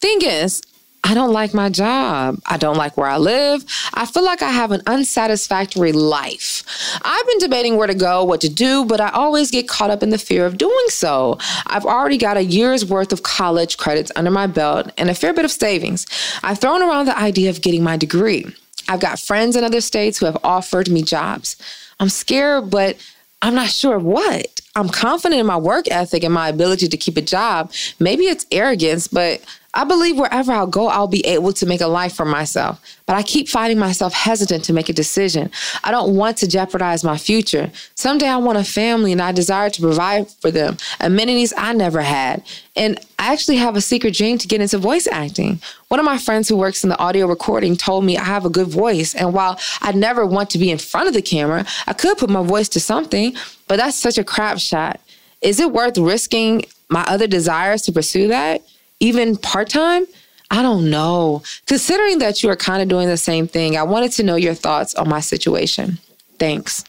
Thing 0.00 0.22
is, 0.22 0.62
I 1.06 1.14
don't 1.14 1.32
like 1.32 1.54
my 1.54 1.68
job. 1.68 2.40
I 2.46 2.56
don't 2.56 2.76
like 2.76 2.96
where 2.96 3.06
I 3.06 3.16
live. 3.16 3.64
I 3.94 4.06
feel 4.06 4.24
like 4.24 4.42
I 4.42 4.50
have 4.50 4.72
an 4.72 4.82
unsatisfactory 4.88 5.92
life. 5.92 6.64
I've 7.00 7.26
been 7.28 7.38
debating 7.38 7.76
where 7.76 7.86
to 7.86 7.94
go, 7.94 8.24
what 8.24 8.40
to 8.40 8.48
do, 8.48 8.84
but 8.84 9.00
I 9.00 9.10
always 9.10 9.52
get 9.52 9.68
caught 9.68 9.90
up 9.90 10.02
in 10.02 10.10
the 10.10 10.18
fear 10.18 10.44
of 10.44 10.58
doing 10.58 10.86
so. 10.88 11.38
I've 11.68 11.84
already 11.84 12.18
got 12.18 12.36
a 12.36 12.42
year's 12.42 12.84
worth 12.84 13.12
of 13.12 13.22
college 13.22 13.76
credits 13.76 14.10
under 14.16 14.32
my 14.32 14.48
belt 14.48 14.90
and 14.98 15.08
a 15.08 15.14
fair 15.14 15.32
bit 15.32 15.44
of 15.44 15.52
savings. 15.52 16.08
I've 16.42 16.58
thrown 16.58 16.82
around 16.82 17.06
the 17.06 17.16
idea 17.16 17.50
of 17.50 17.62
getting 17.62 17.84
my 17.84 17.96
degree. 17.96 18.44
I've 18.88 18.98
got 18.98 19.20
friends 19.20 19.54
in 19.54 19.62
other 19.62 19.80
states 19.80 20.18
who 20.18 20.26
have 20.26 20.38
offered 20.42 20.90
me 20.90 21.02
jobs. 21.02 21.56
I'm 22.00 22.08
scared, 22.08 22.68
but 22.68 22.96
I'm 23.42 23.54
not 23.54 23.70
sure 23.70 24.00
what. 24.00 24.60
I'm 24.74 24.88
confident 24.88 25.38
in 25.38 25.46
my 25.46 25.56
work 25.56 25.86
ethic 25.88 26.24
and 26.24 26.34
my 26.34 26.48
ability 26.48 26.88
to 26.88 26.96
keep 26.96 27.16
a 27.16 27.22
job. 27.22 27.72
Maybe 28.00 28.24
it's 28.24 28.44
arrogance, 28.50 29.06
but 29.06 29.40
I 29.76 29.84
believe 29.84 30.18
wherever 30.18 30.52
I'll 30.52 30.66
go, 30.66 30.88
I'll 30.88 31.06
be 31.06 31.24
able 31.26 31.52
to 31.52 31.66
make 31.66 31.82
a 31.82 31.86
life 31.86 32.14
for 32.14 32.24
myself. 32.24 32.80
But 33.04 33.14
I 33.14 33.22
keep 33.22 33.46
finding 33.46 33.78
myself 33.78 34.14
hesitant 34.14 34.64
to 34.64 34.72
make 34.72 34.88
a 34.88 34.94
decision. 34.94 35.50
I 35.84 35.90
don't 35.90 36.16
want 36.16 36.38
to 36.38 36.48
jeopardize 36.48 37.04
my 37.04 37.18
future. 37.18 37.70
Someday 37.94 38.26
I 38.26 38.38
want 38.38 38.56
a 38.56 38.64
family 38.64 39.12
and 39.12 39.20
I 39.20 39.32
desire 39.32 39.68
to 39.68 39.80
provide 39.82 40.30
for 40.30 40.50
them 40.50 40.78
amenities 40.98 41.52
I 41.58 41.74
never 41.74 42.00
had. 42.00 42.42
And 42.74 42.98
I 43.18 43.34
actually 43.34 43.56
have 43.56 43.76
a 43.76 43.82
secret 43.82 44.14
dream 44.14 44.38
to 44.38 44.48
get 44.48 44.62
into 44.62 44.78
voice 44.78 45.06
acting. 45.06 45.60
One 45.88 46.00
of 46.00 46.06
my 46.06 46.16
friends 46.16 46.48
who 46.48 46.56
works 46.56 46.82
in 46.82 46.88
the 46.88 46.98
audio 46.98 47.26
recording 47.26 47.76
told 47.76 48.02
me 48.02 48.16
I 48.16 48.24
have 48.24 48.46
a 48.46 48.50
good 48.50 48.68
voice. 48.68 49.14
And 49.14 49.34
while 49.34 49.60
I 49.82 49.92
never 49.92 50.24
want 50.24 50.48
to 50.50 50.58
be 50.58 50.70
in 50.70 50.78
front 50.78 51.06
of 51.06 51.12
the 51.12 51.22
camera, 51.22 51.66
I 51.86 51.92
could 51.92 52.16
put 52.16 52.30
my 52.30 52.42
voice 52.42 52.70
to 52.70 52.80
something, 52.80 53.34
but 53.68 53.76
that's 53.76 53.98
such 53.98 54.16
a 54.16 54.24
crap 54.24 54.58
shot. 54.58 55.00
Is 55.42 55.60
it 55.60 55.70
worth 55.70 55.98
risking 55.98 56.64
my 56.88 57.04
other 57.04 57.26
desires 57.26 57.82
to 57.82 57.92
pursue 57.92 58.28
that? 58.28 58.62
Even 59.00 59.36
part 59.36 59.68
time? 59.68 60.06
I 60.50 60.62
don't 60.62 60.90
know. 60.90 61.42
Considering 61.66 62.18
that 62.20 62.42
you 62.42 62.50
are 62.50 62.56
kind 62.56 62.82
of 62.82 62.88
doing 62.88 63.08
the 63.08 63.16
same 63.16 63.48
thing, 63.48 63.76
I 63.76 63.82
wanted 63.82 64.12
to 64.12 64.22
know 64.22 64.36
your 64.36 64.54
thoughts 64.54 64.94
on 64.94 65.08
my 65.08 65.20
situation. 65.20 65.98
Thanks. 66.38 66.84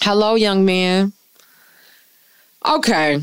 Hello, 0.00 0.36
young 0.36 0.64
man. 0.64 1.12
Okay. 2.64 3.20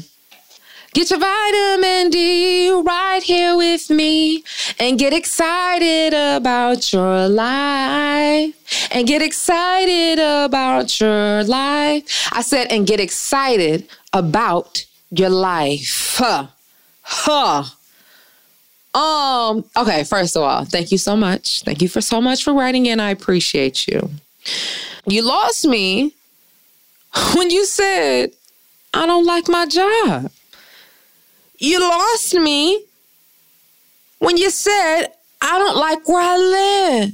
Get 0.93 1.09
your 1.09 1.19
vitamin 1.19 2.09
D 2.09 2.71
right 2.71 3.21
here 3.21 3.57
with 3.57 3.89
me 3.89 4.43
and 4.79 4.97
get 4.97 5.13
excited 5.13 6.13
about 6.13 6.93
your 6.93 7.27
life. 7.27 8.53
And 8.91 9.05
get 9.05 9.21
excited 9.21 10.19
about 10.19 10.99
your 10.99 11.43
life. 11.43 12.29
I 12.31 12.41
said, 12.41 12.67
and 12.71 12.87
get 12.87 12.99
excited 12.99 13.87
about 14.13 14.85
your 15.11 15.29
life. 15.29 16.15
Huh. 16.17 16.47
Huh. 17.07 17.63
Um, 18.95 19.63
okay, 19.77 20.03
first 20.03 20.35
of 20.35 20.41
all, 20.41 20.65
thank 20.65 20.91
you 20.91 20.97
so 20.97 21.15
much. 21.15 21.61
Thank 21.61 21.81
you 21.81 21.87
for 21.87 22.01
so 22.01 22.19
much 22.19 22.43
for 22.43 22.53
writing 22.53 22.87
in. 22.87 22.99
I 22.99 23.11
appreciate 23.11 23.87
you. 23.87 24.09
You 25.05 25.21
lost 25.21 25.67
me 25.67 26.13
when 27.35 27.51
you 27.51 27.65
said, 27.65 28.31
I 28.93 29.05
don't 29.05 29.25
like 29.25 29.47
my 29.47 29.67
job. 29.67 30.31
You 31.59 31.79
lost 31.79 32.33
me 32.33 32.83
when 34.19 34.37
you 34.37 34.49
said, 34.49 35.07
I 35.41 35.59
don't 35.59 35.77
like 35.77 36.07
where 36.07 36.21
I 36.21 36.37
live. 36.37 37.11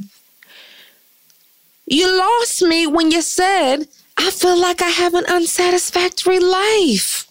You 1.86 2.18
lost 2.18 2.62
me 2.62 2.88
when 2.88 3.12
you 3.12 3.22
said, 3.22 3.88
I 4.16 4.32
feel 4.32 4.58
like 4.58 4.82
I 4.82 4.90
have 4.90 5.16
an 5.16 5.26
unsatisfactory 5.26 6.40
life. 6.40 7.28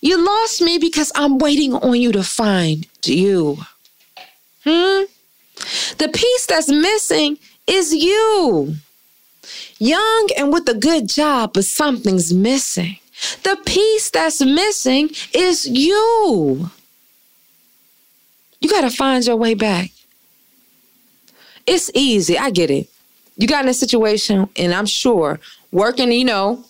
You 0.00 0.24
lost 0.24 0.60
me 0.62 0.78
because 0.78 1.10
I'm 1.14 1.38
waiting 1.38 1.74
on 1.74 2.00
you 2.00 2.12
to 2.12 2.22
find 2.22 2.86
you. 3.04 3.58
Hmm? 4.64 5.04
The 5.98 6.10
piece 6.12 6.46
that's 6.46 6.70
missing 6.70 7.38
is 7.66 7.92
you. 7.94 8.74
Young 9.78 10.28
and 10.36 10.52
with 10.52 10.68
a 10.68 10.74
good 10.74 11.08
job, 11.08 11.52
but 11.54 11.64
something's 11.64 12.32
missing. 12.32 12.98
The 13.42 13.58
piece 13.66 14.10
that's 14.10 14.40
missing 14.40 15.10
is 15.34 15.66
you. 15.66 16.70
You 18.60 18.70
got 18.70 18.82
to 18.82 18.90
find 18.90 19.24
your 19.26 19.36
way 19.36 19.54
back. 19.54 19.90
It's 21.66 21.90
easy. 21.94 22.38
I 22.38 22.50
get 22.50 22.70
it. 22.70 22.88
You 23.36 23.46
got 23.46 23.64
in 23.64 23.70
a 23.70 23.74
situation, 23.74 24.48
and 24.56 24.72
I'm 24.74 24.86
sure 24.86 25.38
working, 25.70 26.10
you 26.10 26.24
know, 26.24 26.64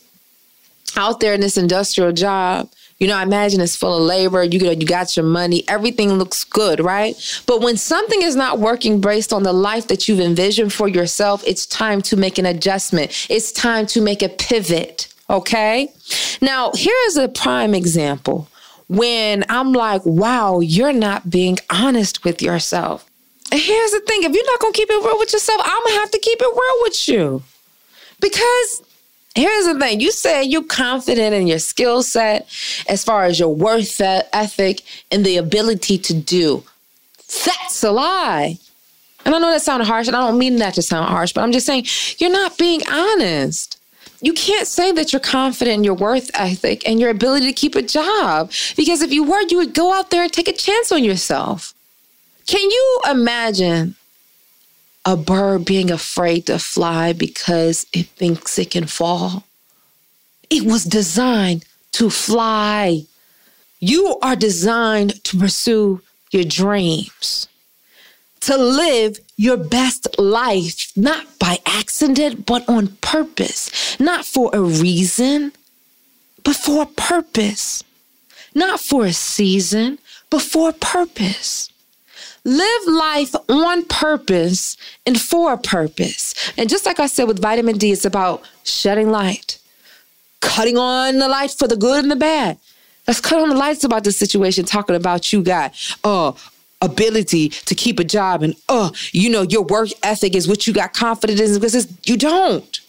out 0.97 1.20
there 1.20 1.35
in 1.35 1.41
this 1.41 1.57
industrial 1.57 2.12
job, 2.12 2.70
you 2.99 3.07
know, 3.07 3.16
I 3.16 3.22
imagine 3.22 3.61
it's 3.61 3.76
full 3.76 3.96
of 3.96 4.03
labor. 4.03 4.42
You 4.42 4.59
you 4.72 4.86
got 4.86 5.16
your 5.16 5.24
money. 5.24 5.64
Everything 5.68 6.12
looks 6.14 6.42
good, 6.42 6.80
right? 6.80 7.14
But 7.46 7.61
when 7.61 7.76
something 7.76 8.22
is 8.22 8.34
not 8.34 8.59
working 8.59 9.01
based 9.01 9.32
on 9.32 9.44
the 9.44 9.53
life 9.53 9.86
that 9.88 10.09
you've 10.09 10.20
envisioned 10.20 10.72
for 10.72 10.88
yourself, 10.88 11.44
it's 11.46 11.64
time 11.64 12.03
to 12.03 12.16
make 12.16 12.38
an 12.38 12.46
adjustment. 12.46 13.26
It's 13.30 13.53
time 13.53 13.86
to 13.86 14.01
make 14.01 14.22
a 14.22 14.28
pivot. 14.28 15.12
Okay. 15.30 15.92
Now, 16.40 16.72
here 16.72 16.96
is 17.07 17.16
a 17.16 17.28
prime 17.28 17.74
example 17.74 18.49
when 18.88 19.44
I'm 19.49 19.72
like, 19.72 20.05
wow, 20.05 20.61
you're 20.61 20.92
not 20.92 21.30
being 21.30 21.59
honest 21.70 22.24
with 22.24 22.42
yourself. 22.42 23.09
Here's 23.53 23.90
the 23.92 24.01
thing 24.01 24.24
if 24.24 24.34
you're 24.34 24.46
not 24.46 24.61
going 24.61 24.72
to 24.72 24.76
keep 24.76 24.90
it 24.90 25.05
real 25.05 25.18
with 25.18 25.32
yourself, 25.32 25.61
I'm 25.64 25.82
going 25.84 25.94
to 25.94 26.01
have 26.01 26.11
to 26.11 26.18
keep 26.18 26.40
it 26.40 26.44
real 26.44 26.82
with 26.82 27.09
you. 27.09 27.42
Because 28.20 28.82
here's 29.35 29.66
the 29.66 29.79
thing 29.79 30.01
you 30.01 30.12
say 30.12 30.43
you're 30.43 30.62
confident 30.62 31.35
in 31.35 31.47
your 31.47 31.59
skill 31.59 32.03
set 32.03 32.49
as 32.89 33.05
far 33.05 33.24
as 33.24 33.39
your 33.39 33.55
worth 33.55 34.01
uh, 34.01 34.22
ethic 34.33 34.83
and 35.11 35.24
the 35.24 35.37
ability 35.37 35.99
to 35.99 36.14
do. 36.14 36.64
That's 37.45 37.83
a 37.83 37.91
lie. 37.91 38.59
And 39.24 39.35
I 39.35 39.39
know 39.39 39.51
that 39.51 39.62
sounded 39.62 39.87
harsh, 39.87 40.07
and 40.07 40.16
I 40.16 40.26
don't 40.26 40.39
mean 40.39 40.57
that 40.57 40.74
to 40.74 40.83
sound 40.83 41.09
harsh, 41.09 41.33
but 41.33 41.43
I'm 41.43 41.53
just 41.53 41.66
saying 41.66 41.87
you're 42.18 42.31
not 42.31 42.57
being 42.57 42.81
honest 42.89 43.79
you 44.20 44.33
can't 44.33 44.66
say 44.66 44.91
that 44.93 45.12
you're 45.12 45.20
confident 45.20 45.79
in 45.79 45.85
your 45.85 45.95
worth 45.95 46.31
ethic 46.35 46.89
and 46.89 46.99
your 46.99 47.11
ability 47.11 47.47
to 47.47 47.53
keep 47.53 47.74
a 47.74 47.83
job 47.83 48.51
because 48.76 49.01
if 49.01 49.12
you 49.12 49.22
were, 49.22 49.43
you 49.49 49.59
would 49.59 49.74
go 49.74 49.93
out 49.93 50.11
there 50.11 50.24
and 50.24 50.33
take 50.33 50.49
a 50.49 50.53
chance 50.53 50.91
on 50.91 51.05
yourself. 51.05 51.74
Can 52.47 52.68
you 52.70 53.01
imagine 53.11 53.95
a 55.09 55.16
bird 55.16 55.64
being 55.64 55.90
afraid 55.90 56.46
to 56.46 56.59
fly 56.59 57.12
because 57.12 57.86
it 57.92 58.06
thinks 58.09 58.59
it 58.59 58.70
can 58.70 58.86
fall? 58.86 59.44
It 60.50 60.64
was 60.64 60.84
designed 60.84 61.64
to 61.92 62.11
fly. 62.11 63.04
You 63.80 64.18
are 64.22 64.36
designed 64.36 65.24
to 65.24 65.38
pursue 65.38 66.02
your 66.30 66.44
dreams 66.44 67.48
to 68.40 68.56
live 68.56 69.18
your 69.36 69.56
best 69.56 70.18
life, 70.18 70.92
not 70.96 71.38
by 71.38 71.59
accident, 71.66 72.46
but 72.46 72.68
on 72.68 72.88
purpose, 73.02 73.98
not 74.00 74.24
for 74.24 74.50
a 74.52 74.61
reason, 74.61 75.52
but 76.44 76.56
for 76.56 76.82
a 76.82 76.86
purpose, 76.86 77.84
not 78.54 78.80
for 78.80 79.04
a 79.06 79.12
season, 79.12 79.98
but 80.30 80.42
for 80.42 80.70
a 80.70 80.72
purpose. 80.72 81.70
Live 82.49 82.86
life 82.86 83.34
on 83.51 83.84
purpose 83.84 84.78
and 85.05 85.20
for 85.20 85.53
a 85.53 85.59
purpose. 85.59 86.34
And 86.57 86.70
just 86.70 86.86
like 86.86 86.99
I 86.99 87.07
said 87.07 87.24
with 87.24 87.42
vitamin 87.42 87.76
D, 87.76 87.92
it's 87.92 88.07
about 88.07 88.42
shedding 88.64 89.11
light, 89.11 89.59
cutting 90.40 90.78
on 90.78 91.18
the 91.18 91.28
light 91.28 91.51
for 91.51 91.68
the 91.68 91.76
good 91.76 92.05
and 92.05 92.11
the 92.11 92.16
bad. 92.16 92.57
Let's 93.07 93.20
cut 93.20 93.42
on 93.42 93.51
the 93.51 93.55
lights 93.55 93.84
about 93.84 94.05
this 94.05 94.18
situation, 94.18 94.64
talking 94.64 94.96
about 94.96 95.30
you 95.30 95.42
got, 95.42 95.74
oh, 96.05 96.38
ability 96.80 97.51
to 97.51 97.74
keep 97.74 97.99
a 97.99 98.05
job 98.05 98.42
and 98.42 98.55
oh 98.68 98.92
you 99.11 99.28
know 99.28 99.42
your 99.42 99.64
work 99.64 99.88
ethic 100.05 100.36
is 100.36 100.46
what 100.46 100.64
you 100.64 100.72
got 100.72 100.94
confidence 100.94 101.40
in 101.40 101.55
because 101.55 101.88
you 102.05 102.16
don't 102.16 102.80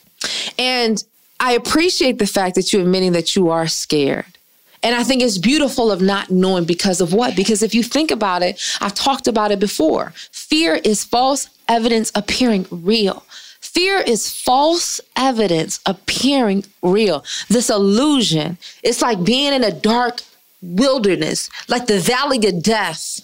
and 0.60 1.03
i 1.39 1.53
appreciate 1.53 2.20
the 2.20 2.28
fact 2.28 2.53
that 2.53 2.72
you're 2.72 2.84
admitting 2.84 3.14
that 3.14 3.36
you 3.36 3.49
are 3.49 3.68
scared 3.68 4.38
and 4.84 4.95
i 4.95 5.03
think 5.03 5.21
it's 5.21 5.38
beautiful 5.38 5.91
of 5.91 6.01
not 6.01 6.30
knowing 6.30 6.65
because 6.65 7.01
of 7.01 7.13
what 7.13 7.36
because 7.36 7.63
if 7.63 7.73
you 7.73 7.84
think 7.84 8.11
about 8.11 8.41
it 8.41 8.61
i've 8.82 8.93
talked 8.93 9.27
about 9.27 9.51
it 9.51 9.59
before 9.59 10.11
fear 10.32 10.75
is 10.84 11.03
false 11.03 11.49
evidence 11.67 12.11
appearing 12.15 12.65
real 12.71 13.23
Fear 13.61 13.99
is 13.99 14.32
false 14.32 15.01
evidence 15.15 15.80
appearing 15.86 16.63
real. 16.82 17.23
This 17.49 17.69
illusion. 17.69 18.57
It's 18.84 19.01
like 19.01 19.23
being 19.23 19.53
in 19.53 19.63
a 19.63 19.71
dark 19.71 20.21
wilderness, 20.61 21.49
like 21.67 21.86
the 21.86 21.99
valley 21.99 22.39
of 22.47 22.63
death 22.63 23.21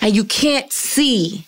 and 0.00 0.14
you 0.14 0.24
can't 0.24 0.72
see. 0.72 1.46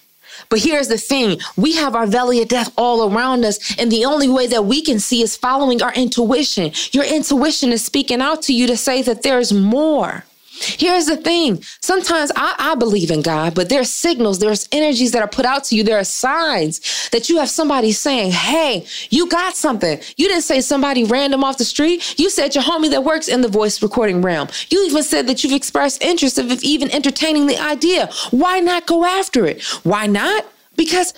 But 0.52 0.62
here's 0.62 0.88
the 0.88 0.98
thing 0.98 1.38
we 1.56 1.76
have 1.76 1.94
our 1.94 2.06
valley 2.06 2.42
of 2.42 2.48
death 2.48 2.74
all 2.76 3.10
around 3.10 3.42
us. 3.42 3.74
And 3.78 3.90
the 3.90 4.04
only 4.04 4.28
way 4.28 4.46
that 4.48 4.66
we 4.66 4.82
can 4.82 5.00
see 5.00 5.22
is 5.22 5.34
following 5.34 5.80
our 5.80 5.94
intuition. 5.94 6.72
Your 6.90 7.04
intuition 7.04 7.72
is 7.72 7.82
speaking 7.82 8.20
out 8.20 8.42
to 8.42 8.52
you 8.52 8.66
to 8.66 8.76
say 8.76 9.00
that 9.00 9.22
there's 9.22 9.50
more. 9.50 10.26
Here's 10.54 11.06
the 11.06 11.16
thing. 11.16 11.62
Sometimes 11.80 12.30
I, 12.36 12.54
I, 12.58 12.74
believe 12.74 13.10
in 13.10 13.22
God, 13.22 13.54
but 13.54 13.70
there's 13.70 13.88
signals, 13.88 14.38
there's 14.38 14.68
energies 14.70 15.12
that 15.12 15.22
are 15.22 15.28
put 15.28 15.46
out 15.46 15.64
to 15.64 15.76
you. 15.76 15.82
There 15.82 15.98
are 15.98 16.04
signs 16.04 17.08
that 17.10 17.30
you 17.30 17.38
have 17.38 17.48
somebody 17.48 17.90
saying, 17.90 18.32
Hey, 18.32 18.86
you 19.08 19.28
got 19.28 19.56
something. 19.56 19.98
You 20.16 20.28
didn't 20.28 20.42
say 20.42 20.60
somebody 20.60 21.04
random 21.04 21.42
off 21.42 21.56
the 21.56 21.64
street. 21.64 22.18
You 22.18 22.28
said 22.28 22.54
your 22.54 22.64
homie 22.64 22.90
that 22.90 23.02
works 23.02 23.28
in 23.28 23.40
the 23.40 23.48
voice 23.48 23.82
recording 23.82 24.20
realm. 24.20 24.48
You 24.68 24.84
even 24.86 25.02
said 25.02 25.26
that 25.26 25.42
you've 25.42 25.54
expressed 25.54 26.02
interest 26.02 26.38
of 26.38 26.50
even 26.62 26.90
entertaining 26.90 27.46
the 27.46 27.58
idea. 27.58 28.10
Why 28.30 28.60
not 28.60 28.86
go 28.86 29.06
after 29.06 29.46
it? 29.46 29.62
Why 29.84 30.06
not? 30.06 30.44
Because 30.76 31.14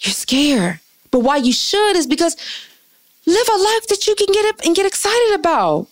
you're 0.00 0.12
scared. 0.12 0.80
But 1.12 1.20
why 1.20 1.36
you 1.36 1.52
should 1.52 1.96
is 1.96 2.08
because 2.08 2.36
live 3.24 3.48
a 3.48 3.56
life 3.56 3.86
that 3.86 4.06
you 4.08 4.16
can 4.16 4.32
get 4.32 4.46
up 4.46 4.60
and 4.64 4.74
get 4.74 4.86
excited 4.86 5.34
about. 5.34 5.86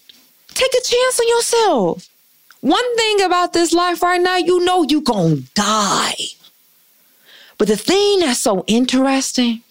Take 0.48 0.72
a 0.72 0.82
chance 0.84 1.20
on 1.20 1.28
yourself. 1.28 2.09
One 2.60 2.96
thing 2.96 3.22
about 3.22 3.52
this 3.52 3.72
life 3.72 4.02
right 4.02 4.20
now, 4.20 4.36
you 4.36 4.64
know 4.64 4.82
you 4.82 5.00
gonna 5.00 5.36
die. 5.54 6.16
But 7.56 7.68
the 7.68 7.76
thing 7.76 8.20
that's 8.20 8.40
so 8.40 8.64
interesting, 8.66 9.62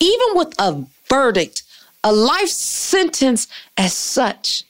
even 0.00 0.26
with 0.34 0.54
a 0.58 0.84
verdict, 1.08 1.62
a 2.04 2.12
life 2.12 2.48
sentence 2.48 3.48
as 3.76 3.92
such, 3.92 4.64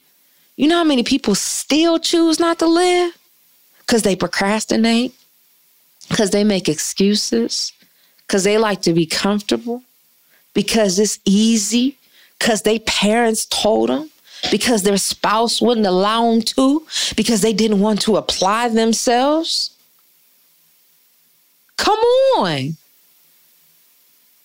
you 0.57 0.69
know 0.69 0.79
how 0.79 0.85
many 0.85 1.03
people 1.03 1.35
still 1.35 1.99
choose 1.99 2.39
not 2.39 2.59
to 2.59 2.67
live? 2.67 3.17
Because 3.79 4.03
they 4.03 4.17
procrastinate, 4.17 5.15
because 6.09 6.31
they 6.31 6.45
make 6.45 6.69
excuses, 6.69 7.73
because 8.27 8.45
they 8.45 8.59
like 8.59 8.83
to 8.83 8.93
be 8.93 9.07
comfortable, 9.07 9.83
because 10.53 10.99
it's 10.99 11.19
easy, 11.25 11.97
because 12.39 12.63
they 12.63 12.81
parents 12.81 13.47
told 13.47 13.89
them, 13.89 14.11
because 14.51 14.83
their 14.83 14.97
spouse 14.97 15.61
wouldn't 15.63 15.87
allow 15.87 16.31
them 16.31 16.43
to, 16.43 16.87
because 17.17 17.41
they 17.41 17.53
didn't 17.53 17.81
want 17.81 18.01
to 18.03 18.17
apply 18.17 18.69
themselves. 18.69 19.71
Come 21.77 21.99
on. 22.39 22.77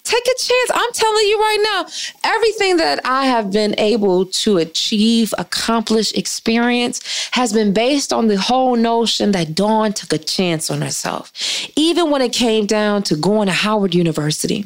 Take 0.03 0.25
a 0.25 0.39
chance. 0.39 0.71
I'm 0.73 0.93
telling 0.93 1.27
you 1.27 1.37
right 1.37 1.59
now, 1.61 1.85
everything 2.23 2.77
that 2.77 3.01
I 3.03 3.25
have 3.25 3.51
been 3.51 3.75
able 3.77 4.25
to 4.25 4.57
achieve, 4.57 5.33
accomplish, 5.37 6.13
experience 6.13 7.29
has 7.31 7.51
been 7.51 7.73
based 7.73 8.13
on 8.13 8.29
the 8.29 8.37
whole 8.37 8.77
notion 8.77 9.33
that 9.33 9.53
Dawn 9.53 9.91
took 9.91 10.13
a 10.13 10.17
chance 10.17 10.71
on 10.71 10.81
herself. 10.81 11.33
Even 11.75 12.09
when 12.09 12.21
it 12.21 12.31
came 12.31 12.65
down 12.65 13.03
to 13.03 13.17
going 13.17 13.47
to 13.47 13.53
Howard 13.53 13.93
University. 13.93 14.65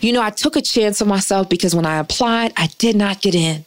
You 0.00 0.12
know, 0.12 0.22
I 0.22 0.30
took 0.30 0.56
a 0.56 0.60
chance 0.60 1.00
on 1.00 1.06
myself 1.06 1.48
because 1.48 1.72
when 1.72 1.86
I 1.86 1.98
applied, 1.98 2.52
I 2.56 2.66
did 2.78 2.96
not 2.96 3.22
get 3.22 3.36
in. 3.36 3.64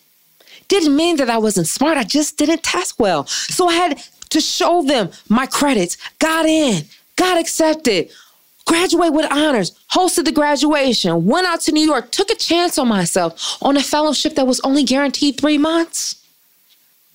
Didn't 0.68 0.96
mean 0.96 1.18
that 1.18 1.30
I 1.30 1.38
wasn't 1.38 1.68
smart. 1.68 1.98
I 1.98 2.04
just 2.04 2.38
didn't 2.38 2.64
test 2.64 3.00
well. 3.00 3.26
So 3.28 3.68
I 3.68 3.74
had 3.74 4.04
to 4.30 4.42
show 4.42 4.82
them 4.84 5.10
my 5.30 5.46
credits, 5.46 5.98
got 6.20 6.46
in, 6.46 6.86
got 7.16 7.38
accepted, 7.40 8.10
graduate 8.66 9.14
with 9.14 9.32
honors, 9.32 9.72
hosted 9.94 10.26
the 10.26 10.32
graduation, 10.32 11.26
went 11.26 11.48
out 11.48 11.62
to 11.62 11.72
New 11.72 11.86
York, 11.86 12.12
took 12.12 12.30
a 12.32 12.36
chance 12.36 12.78
on 12.78 12.88
myself 12.88 13.58
on 13.62 13.78
a 13.78 13.84
fellowship 13.84 14.36
that 14.36 14.48
was 14.48 14.60
only 14.62 14.84
guaranteed 14.84 15.40
three 15.40 15.58
months. 15.58 16.20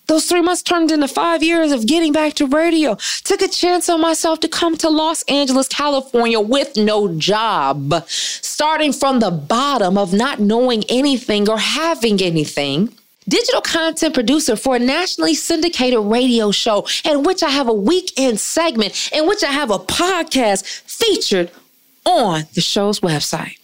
Those 0.07 0.25
three 0.25 0.41
months 0.41 0.63
turned 0.63 0.91
into 0.91 1.07
five 1.07 1.43
years 1.43 1.71
of 1.71 1.87
getting 1.87 2.13
back 2.13 2.33
to 2.35 2.47
radio. 2.47 2.97
Took 3.25 3.43
a 3.43 3.49
chance 3.49 3.91
on 3.91 4.01
myself 4.01 4.41
to 4.41 4.49
come 4.49 4.75
to 4.79 4.89
Los 4.89 5.23
Angeles, 5.25 5.69
California 5.69 6.41
with 6.41 6.79
no 6.79 7.15
job. 7.19 8.05
Starting 8.09 8.95
from 8.95 9.21
the 9.21 9.31
bottom 9.31 9.99
of 9.99 10.15
not 10.15 10.41
knowing 10.41 10.83
anything 10.89 11.47
or 11.47 11.59
having 11.59 12.23
anything 12.23 12.95
digital 13.29 13.61
content 13.61 14.15
producer 14.15 14.57
for 14.57 14.77
a 14.77 14.79
nationally 14.79 15.35
syndicated 15.35 16.01
radio 16.01 16.51
show 16.51 16.87
in 17.05 17.23
which 17.23 17.43
I 17.43 17.51
have 17.51 17.69
a 17.69 17.73
weekend 17.75 18.41
segment 18.41 19.11
in 19.13 19.27
which 19.27 19.45
I 19.45 19.53
have 19.53 19.71
a 19.71 19.79
podcast 19.79 20.65
featured 20.83 21.51
on 22.05 22.45
the 22.55 22.61
show's 22.61 23.01
website. 23.01 23.59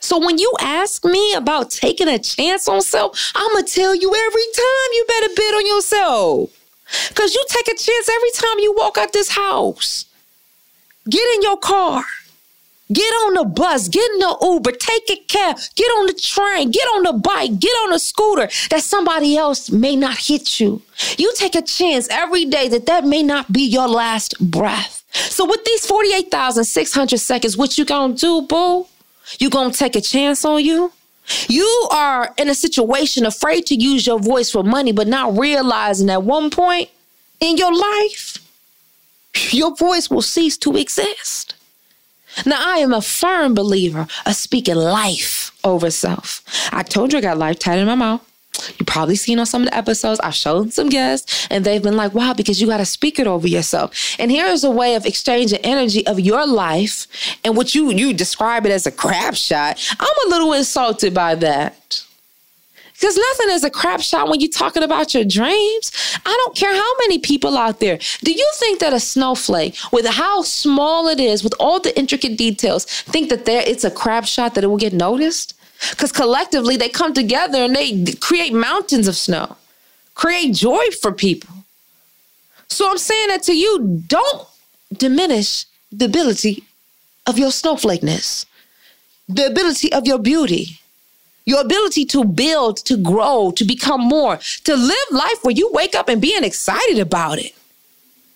So 0.00 0.18
when 0.18 0.38
you 0.38 0.52
ask 0.60 1.04
me 1.04 1.34
about 1.34 1.70
taking 1.70 2.08
a 2.08 2.18
chance 2.18 2.66
on 2.66 2.80
self, 2.80 3.32
I'm 3.34 3.52
gonna 3.52 3.66
tell 3.66 3.94
you 3.94 4.14
every 4.14 4.46
time 4.54 4.90
you 4.92 5.04
better 5.06 5.34
bet 5.34 5.54
on 5.54 5.66
yourself. 5.66 6.50
Cause 7.14 7.34
you 7.34 7.44
take 7.48 7.68
a 7.68 7.76
chance 7.76 8.08
every 8.08 8.30
time 8.32 8.58
you 8.58 8.74
walk 8.76 8.98
out 8.98 9.12
this 9.12 9.30
house. 9.30 10.06
Get 11.08 11.22
in 11.36 11.42
your 11.42 11.58
car. 11.58 12.04
Get 12.92 13.02
on 13.02 13.34
the 13.34 13.44
bus, 13.44 13.88
get 13.88 14.10
in 14.10 14.18
the 14.18 14.36
Uber, 14.42 14.72
take 14.72 15.10
a 15.10 15.16
cab, 15.28 15.58
get 15.76 15.86
on 15.86 16.06
the 16.06 16.12
train, 16.12 16.70
get 16.70 16.86
on 16.88 17.04
the 17.04 17.12
bike, 17.12 17.58
get 17.60 17.70
on 17.84 17.92
a 17.92 17.98
scooter 17.98 18.48
that 18.70 18.82
somebody 18.82 19.36
else 19.36 19.70
may 19.70 19.94
not 19.94 20.18
hit 20.18 20.58
you. 20.58 20.82
You 21.16 21.32
take 21.36 21.54
a 21.54 21.62
chance 21.62 22.08
every 22.10 22.46
day 22.46 22.68
that 22.68 22.86
that 22.86 23.04
may 23.04 23.22
not 23.22 23.52
be 23.52 23.62
your 23.62 23.86
last 23.86 24.34
breath. 24.50 25.04
So 25.12 25.44
with 25.44 25.64
these 25.64 25.86
48,600 25.86 27.18
seconds, 27.18 27.56
what 27.56 27.78
you 27.78 27.84
gonna 27.84 28.14
do, 28.14 28.42
boo? 28.42 28.86
You 29.38 29.50
gonna 29.50 29.72
take 29.72 29.94
a 29.94 30.00
chance 30.00 30.44
on 30.44 30.64
you? 30.64 30.92
You 31.48 31.88
are 31.92 32.34
in 32.38 32.48
a 32.48 32.54
situation 32.54 33.24
afraid 33.24 33.66
to 33.66 33.74
use 33.74 34.06
your 34.06 34.18
voice 34.18 34.50
for 34.50 34.64
money, 34.64 34.90
but 34.90 35.06
not 35.06 35.38
realizing 35.38 36.10
at 36.10 36.24
one 36.24 36.50
point 36.50 36.88
in 37.38 37.56
your 37.56 37.72
life, 37.72 38.38
your 39.50 39.76
voice 39.76 40.10
will 40.10 40.22
cease 40.22 40.56
to 40.58 40.76
exist. 40.76 41.54
Now, 42.46 42.58
I 42.60 42.78
am 42.78 42.92
a 42.92 43.02
firm 43.02 43.54
believer 43.54 44.06
of 44.26 44.34
speaking 44.34 44.76
life 44.76 45.52
over 45.64 45.90
self. 45.90 46.42
I 46.72 46.82
told 46.82 47.12
you 47.12 47.18
I 47.18 47.22
got 47.22 47.38
life 47.38 47.58
tied 47.58 47.78
in 47.78 47.86
my 47.86 47.94
mouth. 47.94 48.26
You 48.78 48.84
probably 48.84 49.16
seen 49.16 49.38
on 49.38 49.46
some 49.46 49.62
of 49.62 49.68
the 49.68 49.76
episodes. 49.76 50.20
I've 50.20 50.34
shown 50.34 50.70
some 50.70 50.88
guests, 50.88 51.46
and 51.50 51.64
they've 51.64 51.82
been 51.82 51.96
like, 51.96 52.12
"Wow," 52.12 52.34
because 52.34 52.60
you 52.60 52.66
got 52.66 52.78
to 52.78 52.84
speak 52.84 53.18
it 53.18 53.26
over 53.26 53.48
yourself. 53.48 54.16
And 54.18 54.30
here 54.30 54.46
is 54.46 54.64
a 54.64 54.70
way 54.70 54.96
of 54.96 55.06
exchanging 55.06 55.60
energy 55.60 56.06
of 56.06 56.20
your 56.20 56.46
life, 56.46 57.06
and 57.44 57.56
what 57.56 57.74
you 57.74 57.90
you 57.90 58.12
describe 58.12 58.66
it 58.66 58.72
as 58.72 58.86
a 58.86 58.90
crap 58.90 59.34
shot. 59.34 59.78
I'm 59.98 60.26
a 60.26 60.30
little 60.30 60.52
insulted 60.52 61.14
by 61.14 61.36
that. 61.36 62.04
Because 63.00 63.16
nothing 63.16 63.54
is 63.54 63.64
a 63.64 63.70
crap 63.70 64.02
shot 64.02 64.28
when 64.28 64.40
you're 64.40 64.50
talking 64.50 64.82
about 64.82 65.14
your 65.14 65.24
dreams. 65.24 65.90
I 66.26 66.38
don't 66.44 66.54
care 66.54 66.74
how 66.74 66.96
many 66.98 67.18
people 67.18 67.56
out 67.56 67.80
there. 67.80 67.98
Do 68.22 68.30
you 68.30 68.50
think 68.56 68.80
that 68.80 68.92
a 68.92 69.00
snowflake, 69.00 69.74
with 69.90 70.04
how 70.04 70.42
small 70.42 71.08
it 71.08 71.18
is, 71.18 71.42
with 71.42 71.54
all 71.58 71.80
the 71.80 71.98
intricate 71.98 72.36
details, 72.36 72.84
think 72.84 73.30
that 73.30 73.46
there 73.46 73.62
it's 73.66 73.84
a 73.84 73.90
crap 73.90 74.26
shot 74.26 74.54
that 74.54 74.64
it 74.64 74.66
will 74.66 74.76
get 74.76 74.92
noticed? 74.92 75.54
Because 75.90 76.12
collectively 76.12 76.76
they 76.76 76.90
come 76.90 77.14
together 77.14 77.64
and 77.64 77.74
they 77.74 78.12
create 78.20 78.52
mountains 78.52 79.08
of 79.08 79.16
snow, 79.16 79.56
create 80.14 80.54
joy 80.54 80.84
for 81.00 81.10
people. 81.10 81.54
So 82.68 82.90
I'm 82.90 82.98
saying 82.98 83.28
that 83.28 83.42
to 83.44 83.56
you, 83.56 84.02
don't 84.08 84.46
diminish 84.92 85.64
the 85.90 86.04
ability 86.04 86.64
of 87.26 87.38
your 87.38 87.48
snowflakeness, 87.48 88.44
the 89.26 89.46
ability 89.46 89.90
of 89.90 90.06
your 90.06 90.18
beauty, 90.18 90.79
your 91.44 91.60
ability 91.60 92.04
to 92.06 92.24
build, 92.24 92.78
to 92.78 92.96
grow, 92.96 93.52
to 93.56 93.64
become 93.64 94.00
more, 94.00 94.38
to 94.64 94.76
live 94.76 94.96
life 95.10 95.42
where 95.42 95.54
you 95.54 95.70
wake 95.72 95.94
up 95.94 96.08
and 96.08 96.20
being 96.20 96.44
excited 96.44 96.98
about 96.98 97.38
it. 97.38 97.54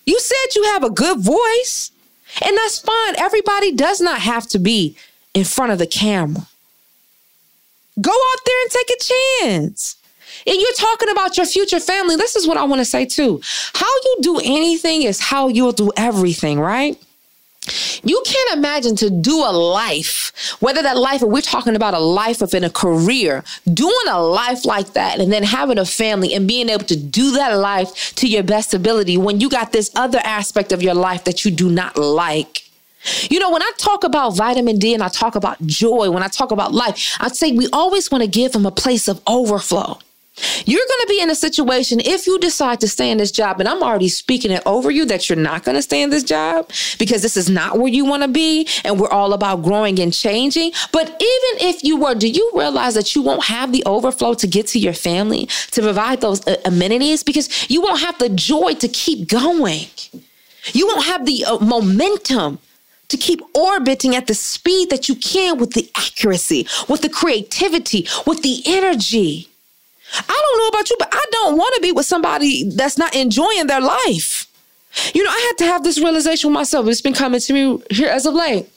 You 0.07 0.19
said 0.21 0.55
you 0.55 0.65
have 0.65 0.85
a 0.85 0.91
good 0.91 1.21
voice, 1.21 1.91
and 2.45 2.57
that's 2.57 2.79
fine. 2.79 3.15
Everybody 3.17 3.73
does 3.73 4.01
not 4.01 4.21
have 4.21 4.47
to 4.49 4.59
be 4.59 4.97
in 5.33 5.45
front 5.45 5.73
of 5.73 5.79
the 5.79 5.87
camera. 5.87 6.47
Go 8.01 8.11
out 8.11 8.41
there 8.45 8.63
and 8.63 8.71
take 8.71 8.91
a 8.91 9.05
chance. 9.45 9.97
And 10.47 10.57
you're 10.57 10.73
talking 10.75 11.11
about 11.11 11.37
your 11.37 11.47
future 11.47 11.81
family. 11.81 12.17
This 12.17 12.37
is 12.37 12.47
what 12.47 12.57
I 12.57 12.65
want 12.65 12.81
to 12.81 12.85
say 12.85 13.07
too. 13.07 13.41
How 13.73 13.87
you 13.87 14.17
do 14.21 14.41
anything 14.41 15.03
is 15.03 15.21
how 15.21 15.49
you'll 15.49 15.73
do 15.73 15.91
everything, 15.97 16.61
right? 16.61 17.01
You 18.03 18.23
can't 18.27 18.59
imagine 18.59 18.95
to 18.97 19.09
do 19.09 19.39
a 19.39 19.53
life, 19.53 20.57
whether 20.61 20.83
that 20.83 20.99
life, 20.99 21.23
we're 21.23 21.41
talking 21.41 21.75
about 21.75 21.95
a 21.95 21.99
life 21.99 22.41
within 22.41 22.63
a 22.63 22.71
career, 22.71 23.43
doing 23.73 24.07
a 24.09 24.21
life 24.21 24.67
like 24.67 24.93
that 24.93 25.19
and 25.19 25.33
then 25.33 25.43
having 25.43 25.79
a 25.79 25.87
family 25.87 26.35
and 26.35 26.47
being 26.47 26.69
able 26.69 26.85
to 26.85 26.97
do 26.97 27.33
that 27.33 27.57
life 27.57 28.15
to 28.17 28.29
your 28.29 28.43
best 28.43 28.75
ability 28.75 29.17
when 29.17 29.41
you 29.41 29.49
got 29.49 29.73
this 29.73 29.91
other 29.95 30.21
aspect 30.25 30.73
of 30.73 30.83
your 30.83 30.95
life 30.95 31.25
that 31.25 31.45
you 31.45 31.51
do 31.51 31.71
not 31.71 31.97
like. 31.97 32.65
You 33.31 33.39
know, 33.39 33.51
when 33.51 33.63
I 33.63 33.73
talk 33.79 34.05
about 34.05 34.37
vitamin 34.37 34.79
D 34.79 34.95
and 34.95 35.03
I 35.03 35.09
talk 35.09 35.35
about 35.35 35.61
joy, 35.67 36.11
when 36.11 36.23
I 36.23 36.29
talk 36.29 36.51
about 36.51 36.73
life, 36.73 37.17
I'd 37.21 37.37
say 37.37 37.53
we 37.53 37.69
always 37.73 38.11
want 38.11 38.23
to 38.23 38.29
give 38.29 38.53
them 38.53 38.67
a 38.67 38.71
place 38.71 39.09
of 39.09 39.21
overflow. 39.27 39.99
You're 40.67 40.81
going 40.81 41.01
to 41.03 41.07
be 41.09 41.21
in 41.21 41.31
a 41.31 41.35
situation 41.35 42.01
if 42.01 42.27
you 42.27 42.39
decide 42.41 42.81
to 42.81 42.89
stay 42.89 43.11
in 43.11 43.19
this 43.19 43.31
job, 43.31 43.61
and 43.61 43.69
I'm 43.69 43.83
already 43.83 44.09
speaking 44.09 44.51
it 44.51 44.63
over 44.67 44.91
you 44.91 45.05
that 45.07 45.29
you're 45.29 45.39
not 45.39 45.63
going 45.63 45.77
to 45.77 45.83
stay 45.83 46.03
in 46.03 46.11
this 46.11 46.25
job 46.25 46.71
because 46.99 47.23
this 47.23 47.37
is 47.37 47.49
not 47.49 47.79
where 47.79 47.93
you 47.93 48.05
want 48.05 48.23
to 48.23 48.29
be, 48.29 48.69
and 48.85 48.99
we're 48.99 49.11
all 49.11 49.33
about 49.33 49.63
growing 49.63 50.01
and 50.01 50.13
changing. 50.13 50.73
But 50.91 51.07
even 51.09 51.69
if 51.69 51.85
you 51.85 51.97
were, 51.97 52.15
do 52.17 52.29
you 52.29 52.51
realize 52.55 52.95
that 52.95 53.15
you 53.15 53.23
won't 53.23 53.45
have 53.45 53.71
the 53.71 53.85
overflow 53.85 54.35
to 54.35 54.47
get 54.47 54.67
to 54.69 54.79
your 54.79 54.93
family, 54.93 55.47
to 55.71 55.83
provide 55.83 56.21
those 56.21 56.45
uh, 56.49 56.57
amenities 56.65 57.23
because 57.23 57.71
you 57.71 57.81
won't 57.81 58.01
have 58.01 58.19
the 58.19 58.29
joy 58.29 58.75
to 58.75 58.89
keep 58.89 59.29
going? 59.29 59.87
You 60.73 60.87
won't 60.89 61.05
have 61.05 61.27
the 61.27 61.45
uh, 61.45 61.59
momentum 61.59 62.59
to 63.09 63.17
keep 63.17 63.41
orbiting 63.55 64.17
at 64.17 64.27
the 64.27 64.35
speed 64.35 64.91
that 64.91 65.09
you 65.09 65.15
can 65.15 65.59
with 65.59 65.75
the 65.75 65.89
accuracy, 65.95 66.67
with 66.89 67.03
the 67.03 67.09
creativity, 67.09 68.09
with 68.27 68.43
the 68.43 68.63
energy. 68.67 69.49
I 70.17 70.43
don't 70.43 70.59
know 70.59 70.69
about 70.69 70.91
you, 70.91 70.97
but 70.99 71.09
I 71.13 71.25
don't 71.33 71.57
want 71.57 71.75
to 71.77 71.81
be 71.81 71.93
with 71.93 72.07
somebody 72.07 72.69
that's 72.71 72.99
not 72.99 73.15
enjoying 73.15 73.67
their 73.67 73.81
life. 73.81 74.47
You 75.13 75.25
know, 75.25 75.31
I 75.31 75.41
had 75.49 75.65
to 75.65 75.73
have 75.73 75.83
this 75.83 75.99
realization 75.99 76.51
with 76.51 76.55
myself. 76.55 76.87
It's 76.87 77.01
been 77.01 77.15
coming 77.15 77.41
to 77.41 77.53
me 77.53 77.83
here 77.91 78.09
as 78.09 78.27
of 78.27 78.35
late. 78.35 78.69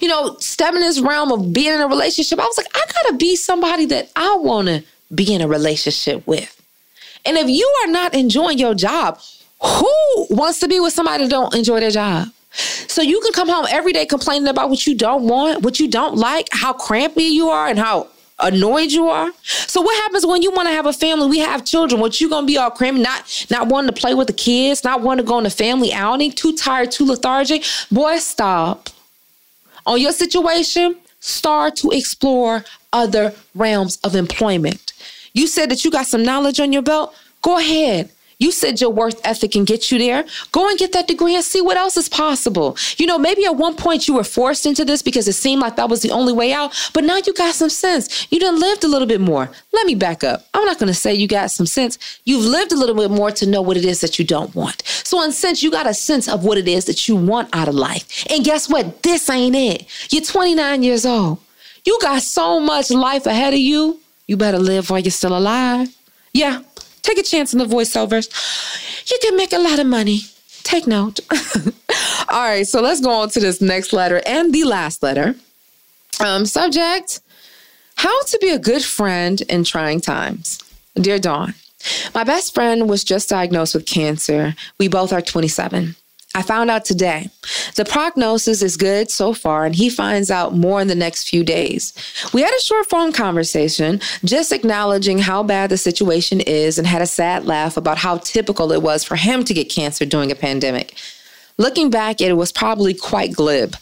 You 0.00 0.08
know, 0.08 0.36
stepping 0.38 0.80
in 0.80 0.86
this 0.86 1.00
realm 1.00 1.32
of 1.32 1.52
being 1.52 1.74
in 1.74 1.80
a 1.80 1.88
relationship, 1.88 2.38
I 2.38 2.44
was 2.44 2.56
like, 2.56 2.68
I 2.74 2.84
gotta 2.92 3.16
be 3.16 3.36
somebody 3.36 3.86
that 3.86 4.10
I 4.16 4.36
wanna 4.36 4.84
be 5.14 5.34
in 5.34 5.40
a 5.40 5.48
relationship 5.48 6.26
with. 6.26 6.52
And 7.24 7.36
if 7.36 7.48
you 7.48 7.70
are 7.82 7.90
not 7.90 8.14
enjoying 8.14 8.58
your 8.58 8.74
job, 8.74 9.20
who 9.60 10.26
wants 10.30 10.60
to 10.60 10.68
be 10.68 10.78
with 10.80 10.92
somebody 10.92 11.24
that 11.24 11.30
don't 11.30 11.54
enjoy 11.54 11.80
their 11.80 11.90
job? 11.90 12.28
So 12.52 13.02
you 13.02 13.20
can 13.20 13.32
come 13.32 13.48
home 13.48 13.66
every 13.68 13.92
day 13.92 14.06
complaining 14.06 14.48
about 14.48 14.70
what 14.70 14.86
you 14.86 14.94
don't 14.94 15.24
want, 15.24 15.62
what 15.62 15.78
you 15.78 15.88
don't 15.88 16.16
like, 16.16 16.48
how 16.52 16.72
crampy 16.72 17.24
you 17.24 17.48
are, 17.48 17.66
and 17.66 17.78
how 17.78 18.08
annoyed 18.38 18.92
you 18.92 19.08
are. 19.08 19.30
So 19.42 19.80
what 19.80 19.96
happens 20.02 20.26
when 20.26 20.42
you 20.42 20.50
want 20.50 20.68
to 20.68 20.74
have 20.74 20.86
a 20.86 20.92
family? 20.92 21.28
We 21.28 21.38
have 21.38 21.64
children. 21.64 22.00
What 22.00 22.20
you 22.20 22.28
gonna 22.28 22.46
be 22.46 22.58
all 22.58 22.70
crampy, 22.70 23.00
not 23.00 23.46
not 23.50 23.68
wanting 23.68 23.92
to 23.92 24.00
play 24.00 24.14
with 24.14 24.26
the 24.26 24.32
kids, 24.32 24.84
not 24.84 25.02
wanting 25.02 25.24
to 25.24 25.28
go 25.28 25.36
on 25.36 25.46
a 25.46 25.50
family 25.50 25.92
outing, 25.92 26.32
too 26.32 26.54
tired, 26.54 26.90
too 26.90 27.06
lethargic? 27.06 27.64
Boy, 27.90 28.18
stop. 28.18 28.90
On 29.86 30.00
your 30.00 30.12
situation, 30.12 30.96
start 31.20 31.76
to 31.76 31.90
explore 31.90 32.64
other 32.92 33.32
realms 33.54 33.98
of 34.04 34.14
employment. 34.14 34.92
You 35.32 35.46
said 35.46 35.70
that 35.70 35.84
you 35.84 35.90
got 35.90 36.06
some 36.06 36.22
knowledge 36.22 36.60
on 36.60 36.72
your 36.72 36.82
belt. 36.82 37.14
Go 37.42 37.58
ahead. 37.58 38.10
You 38.38 38.52
said 38.52 38.80
your 38.80 38.90
worth 38.90 39.20
ethic 39.24 39.52
can 39.52 39.64
get 39.64 39.90
you 39.90 39.98
there. 39.98 40.24
Go 40.52 40.68
and 40.68 40.78
get 40.78 40.92
that 40.92 41.08
degree 41.08 41.34
and 41.34 41.44
see 41.44 41.62
what 41.62 41.76
else 41.76 41.96
is 41.96 42.08
possible. 42.08 42.76
You 42.98 43.06
know, 43.06 43.18
maybe 43.18 43.44
at 43.46 43.56
one 43.56 43.76
point 43.76 44.06
you 44.06 44.14
were 44.14 44.24
forced 44.24 44.66
into 44.66 44.84
this 44.84 45.02
because 45.02 45.26
it 45.26 45.32
seemed 45.32 45.62
like 45.62 45.76
that 45.76 45.88
was 45.88 46.02
the 46.02 46.10
only 46.10 46.32
way 46.32 46.52
out, 46.52 46.74
but 46.92 47.04
now 47.04 47.16
you 47.16 47.32
got 47.32 47.54
some 47.54 47.70
sense. 47.70 48.30
You 48.30 48.38
done 48.38 48.60
lived 48.60 48.84
a 48.84 48.88
little 48.88 49.08
bit 49.08 49.20
more. 49.20 49.50
Let 49.72 49.86
me 49.86 49.94
back 49.94 50.22
up. 50.22 50.46
I'm 50.52 50.64
not 50.64 50.78
going 50.78 50.88
to 50.88 50.94
say 50.94 51.14
you 51.14 51.26
got 51.26 51.50
some 51.50 51.66
sense. 51.66 52.20
You've 52.24 52.44
lived 52.44 52.72
a 52.72 52.76
little 52.76 52.94
bit 52.94 53.10
more 53.10 53.30
to 53.30 53.46
know 53.46 53.62
what 53.62 53.76
it 53.76 53.84
is 53.84 54.00
that 54.02 54.18
you 54.18 54.24
don't 54.24 54.54
want. 54.54 54.82
So, 54.86 55.22
in 55.22 55.32
sense, 55.32 55.62
you 55.62 55.70
got 55.70 55.86
a 55.86 55.94
sense 55.94 56.28
of 56.28 56.44
what 56.44 56.58
it 56.58 56.68
is 56.68 56.84
that 56.86 57.08
you 57.08 57.16
want 57.16 57.54
out 57.54 57.68
of 57.68 57.74
life. 57.74 58.26
And 58.30 58.44
guess 58.44 58.68
what? 58.68 59.02
This 59.02 59.30
ain't 59.30 59.56
it. 59.56 59.86
You're 60.10 60.22
29 60.22 60.82
years 60.82 61.06
old. 61.06 61.38
You 61.84 61.98
got 62.02 62.22
so 62.22 62.60
much 62.60 62.90
life 62.90 63.26
ahead 63.26 63.54
of 63.54 63.60
you. 63.60 64.00
You 64.26 64.36
better 64.36 64.58
live 64.58 64.90
while 64.90 65.00
you're 65.00 65.10
still 65.10 65.36
alive. 65.36 65.88
Yeah, 66.32 66.62
Take 67.06 67.18
a 67.18 67.22
chance 67.22 67.52
in 67.52 67.60
the 67.60 67.64
voiceovers. 67.66 68.26
You 69.08 69.16
can 69.22 69.36
make 69.36 69.52
a 69.52 69.60
lot 69.60 69.78
of 69.78 69.86
money. 69.86 70.22
Take 70.64 70.88
note. 70.88 71.20
All 72.28 72.42
right, 72.42 72.66
so 72.66 72.80
let's 72.80 73.00
go 73.00 73.10
on 73.10 73.30
to 73.30 73.38
this 73.38 73.60
next 73.60 73.92
letter 73.92 74.20
and 74.26 74.52
the 74.52 74.64
last 74.64 75.04
letter. 75.04 75.36
Um, 76.18 76.46
subject 76.46 77.20
How 77.94 78.22
to 78.24 78.38
be 78.40 78.50
a 78.50 78.58
good 78.58 78.82
friend 78.82 79.40
in 79.42 79.62
trying 79.62 80.00
times. 80.00 80.58
Dear 80.96 81.20
Dawn, 81.20 81.54
my 82.12 82.24
best 82.24 82.52
friend 82.52 82.88
was 82.90 83.04
just 83.04 83.28
diagnosed 83.28 83.76
with 83.76 83.86
cancer. 83.86 84.56
We 84.80 84.88
both 84.88 85.12
are 85.12 85.22
27. 85.22 85.94
I 86.36 86.42
found 86.42 86.70
out 86.70 86.84
today. 86.84 87.30
The 87.76 87.86
prognosis 87.86 88.60
is 88.60 88.76
good 88.76 89.10
so 89.10 89.32
far, 89.32 89.64
and 89.64 89.74
he 89.74 89.88
finds 89.88 90.30
out 90.30 90.54
more 90.54 90.82
in 90.82 90.88
the 90.88 90.94
next 90.94 91.30
few 91.30 91.42
days. 91.42 91.94
We 92.34 92.42
had 92.42 92.52
a 92.54 92.60
short 92.60 92.90
phone 92.90 93.12
conversation, 93.12 94.00
just 94.22 94.52
acknowledging 94.52 95.16
how 95.16 95.42
bad 95.42 95.70
the 95.70 95.78
situation 95.78 96.42
is, 96.42 96.76
and 96.76 96.86
had 96.86 97.00
a 97.00 97.06
sad 97.06 97.46
laugh 97.46 97.78
about 97.78 97.96
how 97.96 98.18
typical 98.18 98.70
it 98.70 98.82
was 98.82 99.02
for 99.02 99.16
him 99.16 99.44
to 99.44 99.54
get 99.54 99.70
cancer 99.70 100.04
during 100.04 100.30
a 100.30 100.34
pandemic. 100.34 100.98
Looking 101.56 101.88
back, 101.88 102.20
it 102.20 102.34
was 102.34 102.52
probably 102.52 102.92
quite 102.92 103.32
glib, 103.32 103.74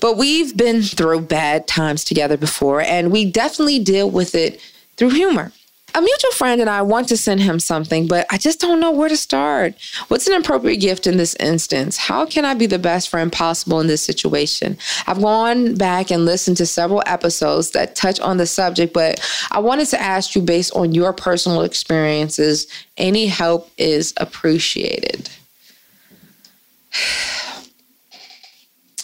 but 0.00 0.16
we've 0.16 0.56
been 0.56 0.82
through 0.82 1.20
bad 1.20 1.68
times 1.68 2.02
together 2.02 2.36
before, 2.36 2.80
and 2.80 3.12
we 3.12 3.24
definitely 3.24 3.78
deal 3.78 4.10
with 4.10 4.34
it 4.34 4.60
through 4.96 5.10
humor. 5.10 5.52
A 5.94 6.00
mutual 6.00 6.30
friend 6.32 6.60
and 6.60 6.70
I 6.70 6.82
want 6.82 7.08
to 7.08 7.16
send 7.16 7.40
him 7.40 7.58
something, 7.58 8.06
but 8.06 8.26
I 8.30 8.38
just 8.38 8.60
don't 8.60 8.80
know 8.80 8.92
where 8.92 9.08
to 9.08 9.16
start. 9.16 9.74
What's 10.08 10.26
an 10.28 10.34
appropriate 10.34 10.76
gift 10.76 11.06
in 11.06 11.16
this 11.16 11.34
instance? 11.36 11.96
How 11.96 12.26
can 12.26 12.44
I 12.44 12.54
be 12.54 12.66
the 12.66 12.78
best 12.78 13.08
friend 13.08 13.32
possible 13.32 13.80
in 13.80 13.86
this 13.88 14.02
situation? 14.02 14.78
I've 15.06 15.20
gone 15.20 15.74
back 15.74 16.10
and 16.10 16.24
listened 16.24 16.58
to 16.58 16.66
several 16.66 17.02
episodes 17.06 17.72
that 17.72 17.96
touch 17.96 18.20
on 18.20 18.36
the 18.36 18.46
subject, 18.46 18.92
but 18.92 19.20
I 19.50 19.58
wanted 19.58 19.88
to 19.88 20.00
ask 20.00 20.34
you 20.36 20.42
based 20.42 20.74
on 20.76 20.94
your 20.94 21.12
personal 21.12 21.62
experiences, 21.62 22.66
any 22.96 23.26
help 23.26 23.70
is 23.76 24.14
appreciated. 24.16 25.28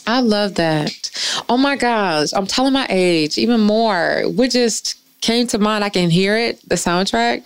I 0.08 0.20
love 0.20 0.54
that. 0.54 1.10
Oh 1.48 1.56
my 1.56 1.74
gosh, 1.74 2.32
I'm 2.32 2.46
telling 2.46 2.72
my 2.72 2.86
age 2.88 3.38
even 3.38 3.60
more. 3.60 4.22
We're 4.28 4.48
just 4.48 4.96
came 5.26 5.46
to 5.48 5.58
mind. 5.58 5.82
I 5.82 5.88
can 5.88 6.08
hear 6.08 6.36
it, 6.38 6.66
the 6.68 6.76
soundtrack, 6.76 7.44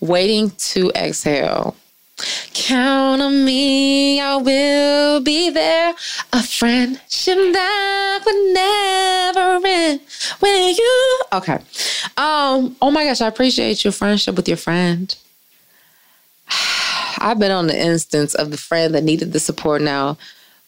Waiting 0.00 0.50
to 0.72 0.90
Exhale. 0.96 1.76
Count 2.54 3.20
on 3.22 3.44
me, 3.44 4.18
I 4.18 4.36
will 4.36 5.20
be 5.20 5.50
there. 5.50 5.94
A 6.32 6.42
friendship 6.42 7.36
that 7.36 8.20
would 8.24 8.54
never 8.54 9.66
end 9.66 10.00
when 10.40 10.74
you. 10.74 11.20
Okay. 11.32 11.58
Um. 12.16 12.74
Oh 12.82 12.90
my 12.90 13.04
gosh, 13.04 13.20
I 13.20 13.28
appreciate 13.28 13.84
your 13.84 13.92
friendship 13.92 14.34
with 14.34 14.48
your 14.48 14.56
friend. 14.56 15.14
I've 17.18 17.38
been 17.38 17.52
on 17.52 17.68
the 17.68 17.78
instance 17.78 18.34
of 18.34 18.50
the 18.50 18.56
friend 18.56 18.94
that 18.94 19.04
needed 19.04 19.32
the 19.32 19.40
support 19.40 19.82
now 19.82 20.16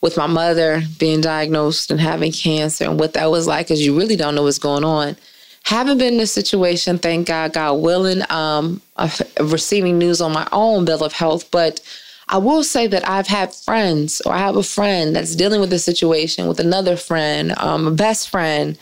with 0.03 0.17
my 0.17 0.27
mother 0.27 0.83
being 0.99 1.21
diagnosed 1.21 1.91
and 1.91 2.01
having 2.01 2.33
cancer 2.33 2.85
and 2.85 3.01
what 3.01 3.15
that 3.15 3.31
was 3.31 3.47
like 3.47 3.67
because 3.67 3.85
you 3.85 3.97
really 3.97 4.17
don't 4.17 4.35
know 4.35 4.45
what's 4.45 4.59
going 4.59 4.85
on. 4.85 5.17
Haven't 5.65 5.99
been 5.99 6.15
in 6.15 6.21
a 6.21 6.27
situation, 6.27 6.99
thank 6.99 7.29
God, 7.29 7.53
God 7.53 7.75
willing, 7.75 8.23
um, 8.31 8.81
of 8.97 9.21
receiving 9.41 9.99
news 9.99 10.21
on 10.21 10.33
my 10.33 10.49
own 10.53 10.85
bill 10.85 11.05
of 11.05 11.13
health. 11.13 11.51
But 11.51 11.81
I 12.29 12.39
will 12.39 12.65
say 12.65 12.87
that 12.87 13.09
I've 13.09 13.27
had 13.27 13.55
friends, 13.55 14.21
or 14.25 14.33
I 14.33 14.39
have 14.39 14.57
a 14.57 14.63
friend 14.63 15.15
that's 15.15 15.37
dealing 15.37 15.61
with 15.61 15.73
a 15.73 15.79
situation 15.79 16.49
with 16.49 16.61
another 16.61 16.97
friend, 16.97 17.57
um, 17.59 17.87
a 17.87 17.91
best 17.91 18.31
friend, 18.31 18.79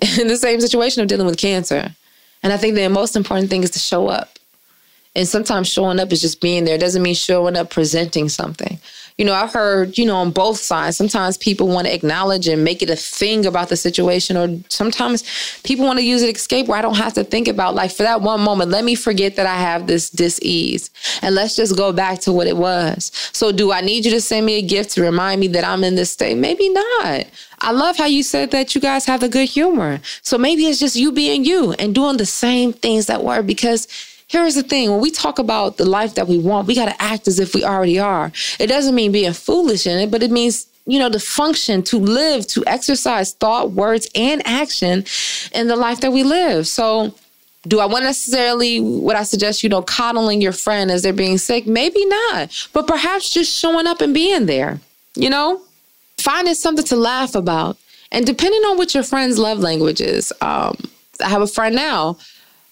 in 0.20 0.28
the 0.28 0.36
same 0.36 0.60
situation 0.60 1.02
of 1.02 1.08
dealing 1.08 1.26
with 1.26 1.38
cancer. 1.38 1.94
And 2.42 2.52
I 2.52 2.56
think 2.56 2.74
the 2.74 2.88
most 2.88 3.16
important 3.16 3.50
thing 3.50 3.62
is 3.62 3.70
to 3.70 3.78
show 3.78 4.08
up. 4.08 4.38
And 5.16 5.26
sometimes 5.26 5.68
showing 5.68 6.00
up 6.00 6.12
is 6.12 6.20
just 6.20 6.40
being 6.40 6.64
there. 6.64 6.74
It 6.74 6.80
doesn't 6.80 7.02
mean 7.02 7.14
showing 7.14 7.56
up 7.56 7.70
presenting 7.70 8.28
something 8.28 8.78
you 9.16 9.24
know, 9.24 9.32
I've 9.32 9.52
heard, 9.52 9.96
you 9.96 10.06
know, 10.06 10.16
on 10.16 10.32
both 10.32 10.58
sides, 10.58 10.96
sometimes 10.96 11.38
people 11.38 11.68
want 11.68 11.86
to 11.86 11.94
acknowledge 11.94 12.48
and 12.48 12.64
make 12.64 12.82
it 12.82 12.90
a 12.90 12.96
thing 12.96 13.46
about 13.46 13.68
the 13.68 13.76
situation, 13.76 14.36
or 14.36 14.58
sometimes 14.68 15.22
people 15.62 15.84
want 15.84 16.00
to 16.00 16.04
use 16.04 16.22
it 16.22 16.34
escape 16.34 16.66
where 16.66 16.78
I 16.78 16.82
don't 16.82 16.96
have 16.96 17.12
to 17.14 17.22
think 17.22 17.46
about, 17.46 17.76
like, 17.76 17.92
for 17.92 18.02
that 18.02 18.22
one 18.22 18.40
moment, 18.40 18.70
let 18.70 18.84
me 18.84 18.96
forget 18.96 19.36
that 19.36 19.46
I 19.46 19.56
have 19.56 19.86
this 19.86 20.10
dis-ease 20.10 20.90
and 21.22 21.34
let's 21.34 21.54
just 21.54 21.76
go 21.76 21.92
back 21.92 22.18
to 22.20 22.32
what 22.32 22.48
it 22.48 22.56
was. 22.56 23.12
So, 23.32 23.52
do 23.52 23.70
I 23.70 23.82
need 23.82 24.04
you 24.04 24.10
to 24.10 24.20
send 24.20 24.46
me 24.46 24.54
a 24.54 24.62
gift 24.62 24.90
to 24.92 25.02
remind 25.02 25.40
me 25.40 25.46
that 25.48 25.64
I'm 25.64 25.84
in 25.84 25.94
this 25.94 26.10
state? 26.10 26.36
Maybe 26.36 26.68
not. 26.68 27.26
I 27.60 27.70
love 27.70 27.96
how 27.96 28.06
you 28.06 28.22
said 28.22 28.50
that 28.50 28.74
you 28.74 28.80
guys 28.80 29.06
have 29.06 29.20
the 29.20 29.28
good 29.28 29.48
humor. 29.48 30.00
So 30.20 30.36
maybe 30.36 30.66
it's 30.66 30.78
just 30.78 30.96
you 30.96 31.12
being 31.12 31.44
you 31.46 31.72
and 31.74 31.94
doing 31.94 32.18
the 32.18 32.26
same 32.26 32.74
things 32.74 33.06
that 33.06 33.24
were 33.24 33.42
because 33.42 33.88
Here's 34.26 34.54
the 34.54 34.62
thing 34.62 34.90
when 34.90 35.00
we 35.00 35.10
talk 35.10 35.38
about 35.38 35.76
the 35.76 35.84
life 35.84 36.14
that 36.14 36.26
we 36.26 36.38
want, 36.38 36.66
we 36.66 36.74
got 36.74 36.86
to 36.86 37.02
act 37.02 37.28
as 37.28 37.38
if 37.38 37.54
we 37.54 37.64
already 37.64 37.98
are. 37.98 38.32
It 38.58 38.68
doesn't 38.68 38.94
mean 38.94 39.12
being 39.12 39.32
foolish 39.32 39.86
in 39.86 39.98
it, 39.98 40.10
but 40.10 40.22
it 40.22 40.30
means 40.30 40.66
you 40.86 40.98
know, 40.98 41.08
to 41.08 41.18
function, 41.18 41.82
to 41.82 41.98
live, 41.98 42.46
to 42.48 42.62
exercise 42.66 43.32
thought, 43.32 43.70
words, 43.72 44.08
and 44.14 44.46
action 44.46 45.04
in 45.52 45.66
the 45.66 45.76
life 45.76 46.00
that 46.00 46.12
we 46.12 46.22
live. 46.22 46.66
So, 46.66 47.14
do 47.66 47.80
I 47.80 47.86
want 47.86 48.04
necessarily 48.04 48.78
what 48.80 49.16
I 49.16 49.22
suggest, 49.22 49.62
you 49.62 49.70
know, 49.70 49.80
coddling 49.80 50.42
your 50.42 50.52
friend 50.52 50.90
as 50.90 51.02
they're 51.02 51.14
being 51.14 51.38
sick? 51.38 51.66
Maybe 51.66 52.04
not, 52.04 52.68
but 52.74 52.86
perhaps 52.86 53.32
just 53.32 53.58
showing 53.58 53.86
up 53.86 54.02
and 54.02 54.12
being 54.12 54.44
there, 54.44 54.80
you 55.14 55.30
know, 55.30 55.62
finding 56.18 56.54
something 56.54 56.84
to 56.84 56.96
laugh 56.96 57.34
about. 57.34 57.78
And 58.12 58.26
depending 58.26 58.60
on 58.62 58.76
what 58.76 58.92
your 58.92 59.02
friend's 59.02 59.38
love 59.38 59.60
language 59.60 60.02
is, 60.02 60.30
um, 60.42 60.76
I 61.24 61.28
have 61.30 61.40
a 61.40 61.46
friend 61.46 61.74
now 61.74 62.18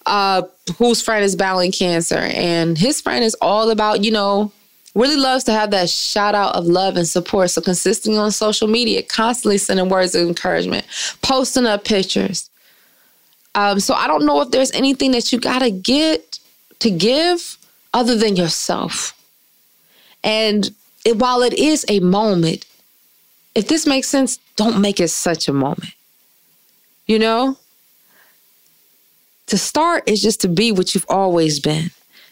uh, 0.06 0.42
whose 0.78 1.02
friend 1.02 1.24
is 1.24 1.36
battling 1.36 1.72
cancer. 1.72 2.16
And 2.16 2.76
his 2.76 3.00
friend 3.00 3.24
is 3.24 3.34
all 3.40 3.70
about, 3.70 4.04
you 4.04 4.10
know, 4.10 4.52
really 4.94 5.16
loves 5.16 5.44
to 5.44 5.52
have 5.52 5.70
that 5.70 5.88
shout 5.88 6.34
out 6.34 6.54
of 6.54 6.66
love 6.66 6.96
and 6.96 7.08
support. 7.08 7.50
So 7.50 7.60
consistently 7.60 8.18
on 8.18 8.30
social 8.30 8.68
media, 8.68 9.02
constantly 9.02 9.58
sending 9.58 9.88
words 9.88 10.14
of 10.14 10.26
encouragement, 10.26 10.86
posting 11.22 11.66
up 11.66 11.84
pictures. 11.84 12.50
Um, 13.54 13.80
so 13.80 13.94
I 13.94 14.06
don't 14.06 14.24
know 14.24 14.40
if 14.40 14.50
there's 14.50 14.72
anything 14.72 15.12
that 15.12 15.32
you 15.32 15.38
gotta 15.38 15.70
get 15.70 16.38
to 16.80 16.90
give 16.90 17.58
other 17.94 18.16
than 18.16 18.36
yourself. 18.36 19.18
And 20.24 20.70
it, 21.04 21.18
while 21.18 21.42
it 21.42 21.52
is 21.54 21.84
a 21.88 22.00
moment, 22.00 22.64
if 23.54 23.68
this 23.68 23.86
makes 23.86 24.08
sense, 24.08 24.38
don't 24.56 24.80
make 24.80 25.00
it 25.00 25.08
such 25.08 25.48
a 25.48 25.52
moment. 25.52 25.92
You 27.06 27.18
know? 27.18 27.56
To 29.52 29.58
start 29.58 30.08
is 30.08 30.22
just 30.22 30.40
to 30.40 30.48
be 30.48 30.72
what 30.72 30.94
you've 30.94 31.04
always 31.10 31.60
been. 31.60 31.90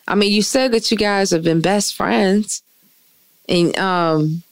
I 0.09 0.15
mean, 0.15 0.33
you 0.33 0.41
said 0.41 0.73
that 0.73 0.91
you 0.91 0.97
guys 0.97 1.31
have 1.33 1.45
been 1.45 1.61
best 1.61 1.95
friends, 1.95 2.63
and 3.47 3.77
um, 3.79 4.43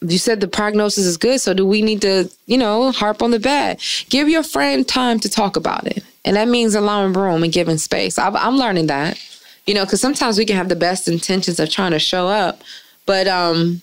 you 0.00 0.18
said 0.18 0.40
the 0.40 0.48
prognosis 0.48 1.04
is 1.04 1.16
good. 1.16 1.40
So 1.40 1.54
do 1.54 1.64
we 1.64 1.80
need 1.80 2.02
to, 2.02 2.28
you 2.46 2.58
know, 2.58 2.90
harp 2.90 3.22
on 3.22 3.30
the 3.30 3.38
bad? 3.38 3.80
Give 4.10 4.28
your 4.28 4.42
friend 4.42 4.86
time 4.86 5.20
to 5.20 5.28
talk 5.28 5.54
about 5.54 5.86
it, 5.86 6.02
and 6.24 6.34
that 6.34 6.48
means 6.48 6.74
allowing 6.74 7.12
room 7.12 7.44
and 7.44 7.52
giving 7.52 7.78
space. 7.78 8.18
i 8.18 8.28
I'm 8.28 8.56
learning 8.56 8.88
that, 8.88 9.16
you 9.64 9.72
know, 9.72 9.84
because 9.84 10.00
sometimes 10.00 10.36
we 10.38 10.44
can 10.44 10.56
have 10.56 10.68
the 10.68 10.74
best 10.74 11.06
intentions 11.06 11.60
of 11.60 11.70
trying 11.70 11.92
to 11.92 12.00
show 12.00 12.26
up, 12.26 12.62
but 13.06 13.28
um, 13.28 13.80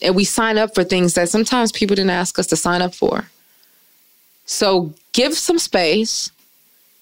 and 0.00 0.16
we 0.16 0.24
sign 0.24 0.56
up 0.56 0.74
for 0.74 0.82
things 0.82 1.12
that 1.12 1.28
sometimes 1.28 1.72
people 1.72 1.94
didn't 1.94 2.08
ask 2.08 2.38
us 2.38 2.46
to 2.46 2.56
sign 2.56 2.80
up 2.80 2.94
for. 2.94 3.28
So 4.46 4.94
give 5.12 5.34
some 5.34 5.58
space 5.58 6.30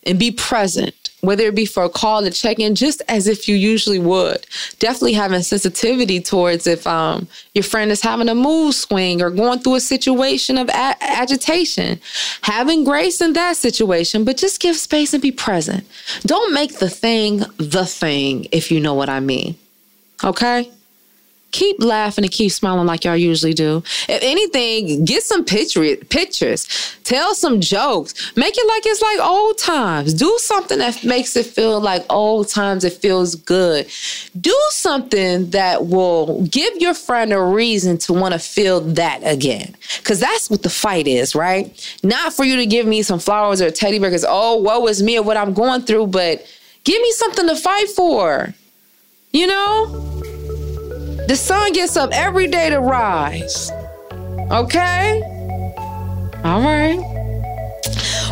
and 0.05 0.19
be 0.19 0.31
present, 0.31 1.11
whether 1.21 1.45
it 1.45 1.55
be 1.55 1.65
for 1.67 1.85
a 1.85 1.89
call 1.89 2.23
to 2.23 2.31
check 2.31 2.59
in, 2.59 2.75
just 2.75 3.03
as 3.09 3.27
if 3.27 3.47
you 3.49 3.55
usually 3.55 3.99
would. 3.99 4.47
Definitely 4.79 5.13
having 5.13 5.43
sensitivity 5.43 6.21
towards 6.21 6.67
if 6.67 6.87
um, 6.87 7.29
your 7.55 7.63
friend 7.63 7.91
is 7.91 8.03
having 8.03 8.29
a 8.29 8.35
mood 8.35 8.75
swing 8.75 9.23
or 9.23 9.31
going 9.31 9.61
through 9.61 9.77
a 9.77 9.81
situation 9.81 10.59
of 10.59 10.69
a- 10.69 10.97
agitation. 11.01 12.01
Having 12.43 12.85
grace 12.85 13.21
in 13.21 13.33
that 13.35 13.57
situation, 13.57 14.25
but 14.25 14.37
just 14.37 14.61
give 14.61 14.77
space 14.77 15.13
and 15.13 15.23
be 15.23 15.33
present. 15.33 15.87
Don't 16.23 16.53
make 16.53 16.79
the 16.79 16.91
thing 16.91 17.45
the 17.59 17.87
thing, 17.87 18.47
if 18.53 18.71
you 18.71 18.81
know 18.81 18.95
what 18.95 19.09
I 19.09 19.21
mean. 19.21 19.57
Okay? 20.25 20.71
Keep 21.53 21.83
laughing 21.83 22.25
and 22.25 22.33
keep 22.33 22.51
smiling 22.51 22.87
like 22.87 23.05
y'all 23.05 23.17
usually 23.17 23.55
do. 23.55 23.83
If 24.09 24.23
anything, 24.23 25.05
get 25.05 25.23
some 25.23 25.45
picture, 25.45 25.97
pictures, 25.97 26.67
tell 27.05 27.35
some 27.35 27.61
jokes, 27.61 28.37
make 28.37 28.55
it 28.57 28.67
like 28.67 28.85
it's 28.87 29.03
like 29.03 29.21
old 29.21 29.59
times. 29.59 30.15
Do 30.15 30.37
something 30.41 30.79
that 30.79 31.05
makes 31.05 31.37
it 31.37 31.47
feel 31.47 31.81
like 31.81 32.05
old 32.11 32.49
times. 32.49 32.85
It 32.85 32.95
feels 32.95 33.35
good. 33.35 33.87
Do 34.41 34.59
something 34.71 35.51
that 35.51 35.87
will 35.87 36.43
give 36.47 36.77
your 36.79 36.95
friend 36.95 37.33
a 37.33 37.41
reason 37.41 37.99
to 37.99 38.13
want 38.13 38.33
to 38.33 38.41
feel 38.41 38.81
that 38.81 39.21
again. 39.23 39.77
Because 39.99 40.19
that's 40.19 40.51
what 40.51 40.63
the 40.63 40.71
fight 40.71 41.07
is, 41.07 41.35
right? 41.35 41.71
Not 42.03 42.33
for 42.33 42.45
you 42.45 42.57
to 42.57 42.67
give 42.67 42.87
me 42.87 43.03
some 43.03 43.21
flowers 43.21 43.61
or 43.61 43.71
teddy 43.71 43.99
bear 43.99 44.11
because, 44.11 44.27
oh, 44.27 44.57
woe 44.57 44.87
is 44.87 45.03
me 45.03 45.19
or 45.19 45.23
what 45.23 45.37
I'm 45.37 45.53
going 45.53 45.83
through, 45.83 46.09
but 46.09 46.47
give 46.85 47.01
me 47.01 47.13
something 47.13 47.47
to 47.47 47.57
fight 47.57 47.89
for. 47.91 48.55
You 49.33 49.47
know? 49.47 50.41
The 51.33 51.37
sun 51.37 51.72
gets 51.72 51.97
up 51.97 52.11
every 52.12 52.47
day 52.47 52.68
to 52.68 52.78
rise. 52.78 53.70
Okay? 54.51 55.22
All 56.45 56.61
right. 56.61 57.01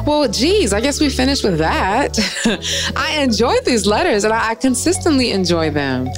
Well, 0.05 0.29
geez, 0.29 0.75
I 0.75 0.83
guess 0.83 1.01
we 1.01 1.09
finished 1.09 1.43
with 1.43 1.57
that. 1.57 2.19
I 2.97 3.23
enjoyed 3.23 3.65
these 3.65 3.87
letters 3.87 4.25
and 4.25 4.35
I, 4.35 4.51
I 4.51 4.55
consistently 4.55 5.31
enjoy 5.31 5.71
them. 5.71 6.09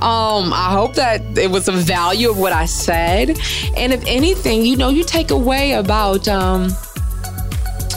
Um, 0.00 0.54
I 0.54 0.70
hope 0.70 0.94
that 0.94 1.20
it 1.36 1.50
was 1.50 1.68
of 1.68 1.74
value 1.74 2.30
of 2.30 2.38
what 2.38 2.54
I 2.54 2.64
said. 2.64 3.38
And 3.76 3.92
if 3.92 4.02
anything, 4.06 4.64
you 4.64 4.78
know, 4.78 4.88
you 4.88 5.04
take 5.04 5.32
away 5.32 5.72
about 5.72 6.26
um, 6.26 6.70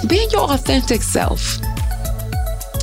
being 0.05 0.29
your 0.31 0.51
authentic 0.51 1.01
self 1.01 1.59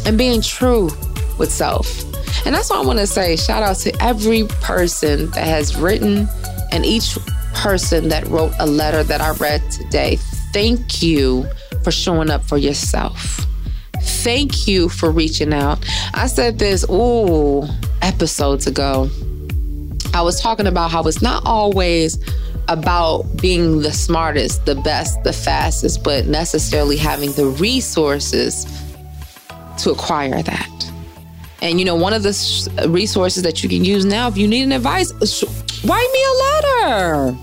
and 0.07 0.17
being 0.17 0.41
true 0.41 0.89
with 1.37 1.53
self 1.53 2.10
And 2.45 2.55
that's 2.55 2.71
why 2.71 2.77
I 2.77 2.85
want 2.85 2.99
to 2.99 3.07
say 3.07 3.37
shout 3.37 3.63
out 3.63 3.77
to 3.79 4.03
every 4.03 4.45
person 4.61 5.31
that 5.31 5.47
has 5.47 5.77
written 5.77 6.29
and 6.73 6.85
each 6.87 7.19
person 7.55 8.09
that 8.09 8.27
wrote 8.29 8.53
a 8.59 8.67
letter 8.67 9.03
that 9.05 9.21
I 9.21 9.33
read 9.33 9.63
today. 9.71 10.17
Thank 10.53 11.03
you 11.03 11.47
for 11.83 11.91
showing 11.91 12.31
up 12.31 12.43
for 12.45 12.59
yourself. 12.59 13.47
Thank 14.03 14.67
you 14.67 14.89
for 14.89 15.11
reaching 15.11 15.53
out. 15.53 15.85
I 16.15 16.27
said 16.27 16.59
this, 16.59 16.85
ooh, 16.91 17.67
episodes 18.03 18.67
ago. 18.67 19.11
I 20.13 20.23
was 20.23 20.41
talking 20.41 20.67
about 20.67 20.91
how 20.91 21.03
it's 21.05 21.23
not 21.23 21.43
always 21.47 22.19
about 22.69 23.23
being 23.41 23.83
the 23.83 23.93
smartest, 23.93 24.65
the 24.65 24.75
best, 24.77 25.23
the 25.25 25.33
fastest, 25.33 26.03
but 26.03 26.27
necessarily 26.27 26.97
having 26.97 27.33
the 27.33 27.47
resources 27.47 28.67
to 29.79 29.91
acquire 29.91 30.43
that. 30.43 30.90
And 31.63 31.79
you 31.79 31.85
know, 31.85 31.95
one 31.95 32.13
of 32.13 32.23
the 32.23 32.87
resources 32.89 33.43
that 33.43 33.63
you 33.63 33.69
can 33.69 33.85
use 33.85 34.05
now, 34.05 34.29
if 34.29 34.37
you 34.37 34.49
need 34.49 34.63
an 34.63 34.73
advice, 34.73 35.13
write 35.85 36.09
me 36.13 36.25
a 36.25 36.35
letter 36.43 37.39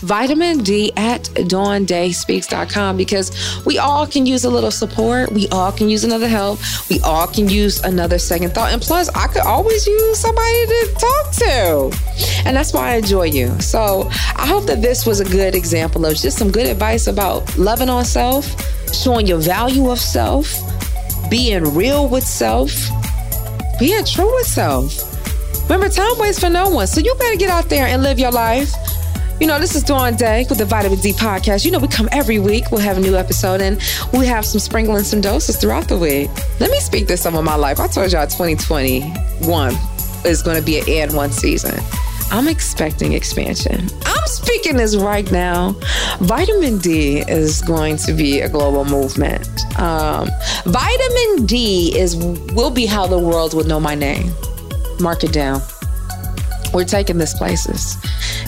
vitamin 0.00 0.58
D 0.58 0.92
at 0.96 1.22
dawndayspeaks.com 1.24 2.96
because 2.96 3.64
we 3.64 3.78
all 3.78 4.06
can 4.06 4.26
use 4.26 4.44
a 4.44 4.50
little 4.50 4.70
support. 4.70 5.32
We 5.32 5.48
all 5.48 5.72
can 5.72 5.88
use 5.88 6.04
another 6.04 6.28
help. 6.28 6.60
We 6.88 7.00
all 7.00 7.26
can 7.26 7.48
use 7.48 7.82
another 7.82 8.18
second 8.18 8.54
thought. 8.54 8.72
And 8.72 8.80
plus, 8.80 9.08
I 9.10 9.26
could 9.28 9.42
always 9.42 9.86
use 9.86 10.18
somebody 10.18 10.66
to 10.66 10.96
talk 10.98 11.32
to. 11.32 11.98
And 12.46 12.56
that's 12.56 12.72
why 12.72 12.92
I 12.92 12.96
enjoy 12.96 13.24
you. 13.24 13.58
So 13.60 14.08
I 14.36 14.46
hope 14.46 14.66
that 14.66 14.82
this 14.82 15.06
was 15.06 15.20
a 15.20 15.24
good 15.24 15.54
example 15.54 16.06
of 16.06 16.16
just 16.16 16.38
some 16.38 16.50
good 16.50 16.66
advice 16.66 17.06
about 17.06 17.56
loving 17.58 17.88
on 17.88 18.04
self, 18.04 18.54
showing 18.94 19.26
your 19.26 19.38
value 19.38 19.90
of 19.90 19.98
self, 19.98 20.52
being 21.30 21.74
real 21.74 22.08
with 22.08 22.24
self, 22.24 22.72
being 23.78 24.04
true 24.04 24.32
with 24.34 24.46
self. 24.46 25.14
Remember, 25.68 25.88
time 25.88 26.18
waits 26.18 26.38
for 26.38 26.48
no 26.48 26.68
one. 26.70 26.86
So 26.86 27.00
you 27.00 27.14
better 27.14 27.36
get 27.36 27.50
out 27.50 27.68
there 27.68 27.86
and 27.86 28.02
live 28.02 28.18
your 28.18 28.32
life. 28.32 28.72
You 29.40 29.46
know, 29.46 29.60
this 29.60 29.76
is 29.76 29.84
Dawn 29.84 30.16
Day 30.16 30.46
with 30.48 30.58
the 30.58 30.64
Vitamin 30.64 30.98
D 30.98 31.12
podcast. 31.12 31.64
You 31.64 31.70
know, 31.70 31.78
we 31.78 31.86
come 31.86 32.08
every 32.10 32.40
week. 32.40 32.72
We'll 32.72 32.80
have 32.80 32.96
a 32.96 33.00
new 33.00 33.16
episode 33.16 33.60
and 33.60 33.80
we 34.12 34.26
have 34.26 34.44
some 34.44 34.58
sprinkling 34.58 35.04
some 35.04 35.20
doses 35.20 35.56
throughout 35.56 35.86
the 35.86 35.96
week. 35.96 36.28
Let 36.58 36.70
me 36.70 36.80
speak 36.80 37.06
to 37.08 37.16
some 37.16 37.36
of 37.36 37.44
my 37.44 37.54
life. 37.54 37.78
I 37.78 37.86
told 37.86 38.10
y'all 38.10 38.26
2021 38.26 39.74
is 40.24 40.42
going 40.42 40.56
to 40.56 40.62
be 40.62 40.78
an 40.78 40.88
and 40.88 41.14
one 41.14 41.30
season. 41.30 41.78
I'm 42.30 42.46
expecting 42.46 43.14
expansion. 43.14 43.88
I'm 44.04 44.26
speaking 44.26 44.76
this 44.76 44.96
right 44.96 45.30
now. 45.32 45.72
Vitamin 46.20 46.78
D 46.78 47.20
is 47.20 47.62
going 47.62 47.96
to 47.98 48.12
be 48.12 48.40
a 48.40 48.48
global 48.48 48.84
movement. 48.84 49.48
Um, 49.78 50.28
vitamin 50.64 51.46
D 51.46 51.98
is 51.98 52.16
will 52.16 52.70
be 52.70 52.86
how 52.86 53.06
the 53.06 53.18
world 53.18 53.54
will 53.54 53.64
know 53.64 53.80
my 53.80 53.94
name. 53.94 54.32
Mark 55.00 55.24
it 55.24 55.32
down. 55.32 55.60
We're 56.74 56.84
taking 56.84 57.16
this 57.16 57.32
places. 57.32 57.96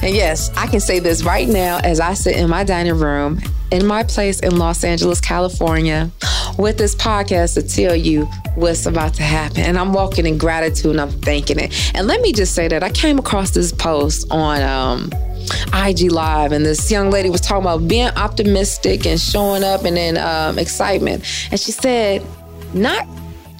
And 0.02 0.14
yes, 0.14 0.50
I 0.56 0.66
can 0.66 0.80
say 0.80 0.98
this 0.98 1.24
right 1.24 1.48
now 1.48 1.78
as 1.82 2.00
I 2.00 2.14
sit 2.14 2.36
in 2.36 2.50
my 2.50 2.64
dining 2.64 2.98
room 2.98 3.40
in 3.70 3.86
my 3.86 4.02
place 4.02 4.40
in 4.40 4.58
Los 4.58 4.84
Angeles, 4.84 5.20
California, 5.20 6.10
with 6.58 6.76
this 6.76 6.94
podcast 6.94 7.54
to 7.54 7.62
tell 7.62 7.94
you 7.94 8.28
what's 8.60 8.86
about 8.86 9.14
to 9.14 9.22
happen. 9.22 9.60
And 9.60 9.78
I'm 9.78 9.92
walking 9.92 10.26
in 10.26 10.38
gratitude 10.38 10.92
and 10.92 11.00
I'm 11.00 11.10
thanking 11.10 11.58
it. 11.58 11.92
And 11.94 12.06
let 12.06 12.20
me 12.20 12.32
just 12.32 12.54
say 12.54 12.68
that 12.68 12.82
I 12.82 12.90
came 12.90 13.18
across 13.18 13.50
this 13.50 13.72
post 13.72 14.30
on 14.30 14.62
um, 14.62 15.10
IG 15.74 16.12
Live, 16.12 16.52
and 16.52 16.64
this 16.64 16.90
young 16.90 17.10
lady 17.10 17.30
was 17.30 17.40
talking 17.40 17.64
about 17.64 17.88
being 17.88 18.08
optimistic 18.16 19.06
and 19.06 19.18
showing 19.18 19.64
up 19.64 19.84
and 19.84 19.96
then 19.96 20.16
um, 20.18 20.58
excitement. 20.58 21.24
And 21.50 21.58
she 21.58 21.72
said, 21.72 22.24
not 22.74 23.06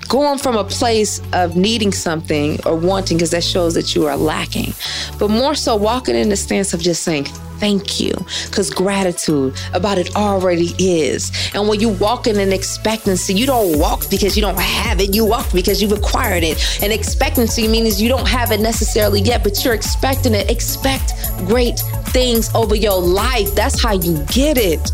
going 0.09 0.39
from 0.39 0.57
a 0.57 0.65
place 0.65 1.21
of 1.33 1.57
needing 1.57 1.93
something 1.93 2.59
or 2.67 2.77
wanting, 2.77 3.17
because 3.17 3.31
that 3.31 3.45
shows 3.45 3.75
that 3.75 3.95
you 3.95 4.07
are 4.07 4.17
lacking, 4.17 4.75
but 5.19 5.31
more 5.31 5.55
so 5.55 5.77
walking 5.77 6.17
in 6.17 6.29
the 6.29 6.37
stance 6.37 6.75
of 6.75 6.81
just 6.81 7.03
saying, 7.03 7.27
thank 7.61 8.01
you 8.01 8.13
because 8.47 8.71
gratitude 8.71 9.55
about 9.75 9.99
it 9.99 10.17
already 10.17 10.75
is. 10.79 11.31
And 11.55 11.69
when 11.69 11.79
you 11.79 11.91
walk 11.91 12.27
in 12.27 12.39
an 12.41 12.53
expectancy, 12.53 13.35
you 13.35 13.47
don't 13.47 13.79
walk 13.79 14.09
because 14.11 14.37
you 14.37 14.43
don't 14.43 14.59
have 14.59 15.01
it, 15.01 15.15
you 15.15 15.25
walk 15.25 15.53
because 15.53 15.81
you've 15.81 15.93
acquired 15.93 16.43
it. 16.43 16.83
And 16.83 16.93
expectancy 16.93 17.69
means 17.69 18.01
you 18.01 18.09
don't 18.09 18.27
have 18.27 18.51
it 18.51 18.61
necessarily 18.61 19.21
yet, 19.21 19.45
but 19.45 19.63
you're 19.65 19.75
expecting 19.75 20.35
it. 20.35 20.51
Expect 20.51 21.13
great 21.47 21.79
things 22.09 22.53
over 22.55 22.75
your 22.75 23.01
life. 23.01 23.55
That's 23.55 23.81
how 23.81 23.93
you 23.93 24.25
get 24.27 24.57
it. 24.57 24.91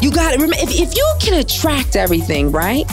You 0.00 0.10
got 0.10 0.34
it. 0.34 0.40
Remember, 0.40 0.56
if, 0.58 0.70
if 0.70 0.96
you 0.96 1.14
can 1.20 1.40
attract 1.40 1.96
everything, 1.96 2.50
right? 2.50 2.86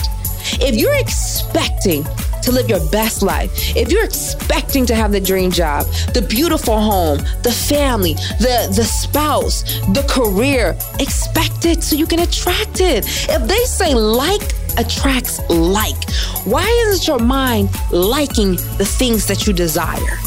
If 0.61 0.75
you're 0.75 0.95
expecting 0.95 2.05
to 2.43 2.51
live 2.51 2.69
your 2.69 2.85
best 2.89 3.21
life, 3.21 3.51
if 3.75 3.91
you're 3.91 4.03
expecting 4.03 4.85
to 4.85 4.95
have 4.95 5.11
the 5.11 5.19
dream 5.19 5.51
job, 5.51 5.85
the 6.13 6.25
beautiful 6.29 6.79
home, 6.79 7.17
the 7.43 7.51
family, 7.51 8.13
the, 8.39 8.71
the 8.75 8.83
spouse, 8.83 9.63
the 9.93 10.05
career, 10.09 10.77
expect 10.99 11.65
it 11.65 11.83
so 11.83 11.95
you 11.95 12.05
can 12.05 12.19
attract 12.19 12.79
it. 12.79 13.05
If 13.29 13.47
they 13.47 13.63
say 13.65 13.93
like 13.93 14.41
attracts 14.77 15.39
like, 15.49 16.09
why 16.45 16.65
isn't 16.87 17.07
your 17.07 17.19
mind 17.19 17.69
liking 17.91 18.55
the 18.77 18.85
things 18.85 19.27
that 19.27 19.47
you 19.47 19.53
desire? 19.53 20.17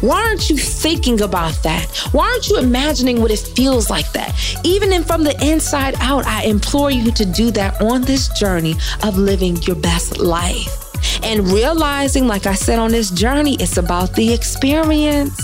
Why 0.00 0.22
aren't 0.22 0.50
you 0.50 0.56
thinking 0.56 1.20
about 1.20 1.54
that? 1.62 1.86
Why 2.12 2.28
aren't 2.28 2.48
you 2.48 2.58
imagining 2.58 3.20
what 3.20 3.30
it 3.30 3.38
feels 3.38 3.90
like 3.90 4.10
that? 4.12 4.34
Even 4.64 4.92
in 4.92 5.04
from 5.04 5.24
the 5.24 5.36
inside 5.44 5.94
out, 6.00 6.26
I 6.26 6.44
implore 6.44 6.90
you 6.90 7.10
to 7.12 7.24
do 7.24 7.50
that 7.52 7.80
on 7.80 8.02
this 8.02 8.28
journey 8.38 8.76
of 9.02 9.16
living 9.16 9.56
your 9.62 9.76
best 9.76 10.18
life. 10.18 10.83
And 11.22 11.48
realizing, 11.48 12.26
like 12.26 12.46
I 12.46 12.54
said 12.54 12.78
on 12.78 12.90
this 12.90 13.10
journey, 13.10 13.56
it's 13.60 13.76
about 13.76 14.14
the 14.14 14.32
experience. 14.32 15.40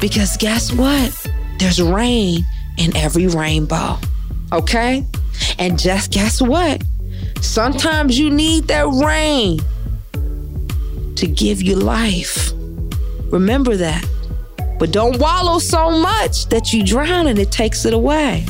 Because 0.00 0.36
guess 0.36 0.72
what? 0.72 1.26
There's 1.58 1.80
rain 1.82 2.44
in 2.78 2.96
every 2.96 3.26
rainbow. 3.26 3.98
Okay? 4.52 5.04
And 5.58 5.78
just 5.78 6.12
guess 6.12 6.40
what? 6.40 6.82
Sometimes 7.40 8.18
you 8.18 8.30
need 8.30 8.64
that 8.68 8.86
rain 8.86 9.60
to 11.16 11.26
give 11.26 11.62
you 11.62 11.76
life. 11.76 12.52
Remember 13.30 13.76
that. 13.76 14.04
But 14.78 14.92
don't 14.92 15.18
wallow 15.18 15.58
so 15.58 15.90
much 15.90 16.46
that 16.46 16.72
you 16.72 16.84
drown 16.84 17.26
and 17.26 17.38
it 17.38 17.50
takes 17.50 17.84
it 17.84 17.92
away. 17.92 18.46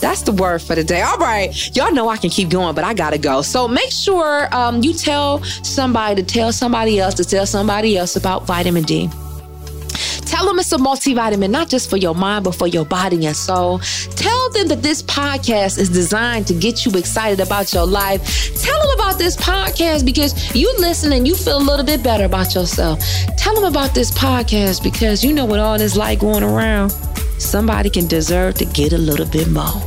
That's 0.00 0.22
the 0.22 0.32
word 0.32 0.62
for 0.62 0.74
the 0.74 0.84
day. 0.84 1.02
All 1.02 1.18
right. 1.18 1.54
Y'all 1.76 1.92
know 1.92 2.08
I 2.08 2.16
can 2.16 2.30
keep 2.30 2.48
going, 2.48 2.74
but 2.74 2.84
I 2.84 2.94
got 2.94 3.10
to 3.10 3.18
go. 3.18 3.42
So 3.42 3.68
make 3.68 3.90
sure 3.90 4.52
um, 4.54 4.82
you 4.82 4.94
tell 4.94 5.42
somebody 5.62 6.22
to 6.22 6.26
tell 6.26 6.52
somebody 6.52 6.98
else 6.98 7.14
to 7.14 7.24
tell 7.24 7.46
somebody 7.46 7.96
else 7.96 8.16
about 8.16 8.46
vitamin 8.46 8.84
D. 8.84 9.08
Tell 10.30 10.46
them 10.46 10.60
it's 10.60 10.72
a 10.72 10.76
multivitamin, 10.76 11.50
not 11.50 11.68
just 11.68 11.90
for 11.90 11.96
your 11.96 12.14
mind, 12.14 12.44
but 12.44 12.54
for 12.54 12.68
your 12.68 12.84
body 12.84 13.26
and 13.26 13.36
soul. 13.36 13.80
Tell 14.14 14.50
them 14.50 14.68
that 14.68 14.80
this 14.80 15.02
podcast 15.02 15.76
is 15.76 15.88
designed 15.88 16.46
to 16.46 16.54
get 16.54 16.86
you 16.86 16.92
excited 16.92 17.44
about 17.44 17.72
your 17.74 17.84
life. 17.84 18.54
Tell 18.62 18.80
them 18.80 18.90
about 18.94 19.18
this 19.18 19.36
podcast 19.36 20.04
because 20.04 20.54
you 20.54 20.72
listen 20.78 21.12
and 21.12 21.26
you 21.26 21.34
feel 21.34 21.58
a 21.58 21.64
little 21.64 21.84
bit 21.84 22.02
better 22.02 22.24
about 22.24 22.54
yourself. 22.54 23.00
Tell 23.36 23.54
them 23.54 23.64
about 23.64 23.92
this 23.92 24.12
podcast 24.12 24.84
because 24.84 25.24
you 25.24 25.32
know 25.34 25.44
what 25.44 25.58
all 25.58 25.76
this 25.76 25.96
light 25.96 26.20
going 26.20 26.44
around, 26.44 26.94
somebody 27.40 27.90
can 27.90 28.06
deserve 28.06 28.54
to 28.56 28.64
get 28.64 28.92
a 28.92 28.98
little 28.98 29.26
bit 29.26 29.48
more. 29.48 29.82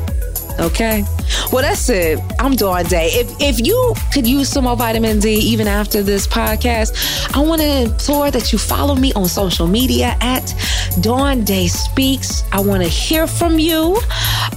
Okay. 0.60 1.06
Well, 1.51 1.61
that's 1.61 1.89
it. 1.89 2.19
I'm 2.39 2.55
Dawn 2.55 2.86
Day. 2.86 3.09
If 3.13 3.32
if 3.39 3.65
you 3.65 3.93
could 4.13 4.26
use 4.26 4.49
some 4.49 4.63
more 4.63 4.76
vitamin 4.76 5.19
D 5.19 5.34
even 5.34 5.67
after 5.67 6.01
this 6.01 6.28
podcast, 6.28 7.36
I 7.36 7.39
want 7.39 7.61
to 7.61 7.67
implore 7.84 8.32
that 8.32 8.51
you 8.51 8.57
follow 8.59 8.95
me 8.95 9.13
on 9.13 9.26
social 9.28 9.67
media 9.67 10.15
at 10.21 10.53
Dawn 11.01 11.43
Day 11.43 11.67
Speaks. 11.67 12.43
I 12.51 12.59
want 12.59 12.84
to 12.84 12.89
hear 12.89 13.28
from 13.28 13.59
you. 13.59 13.99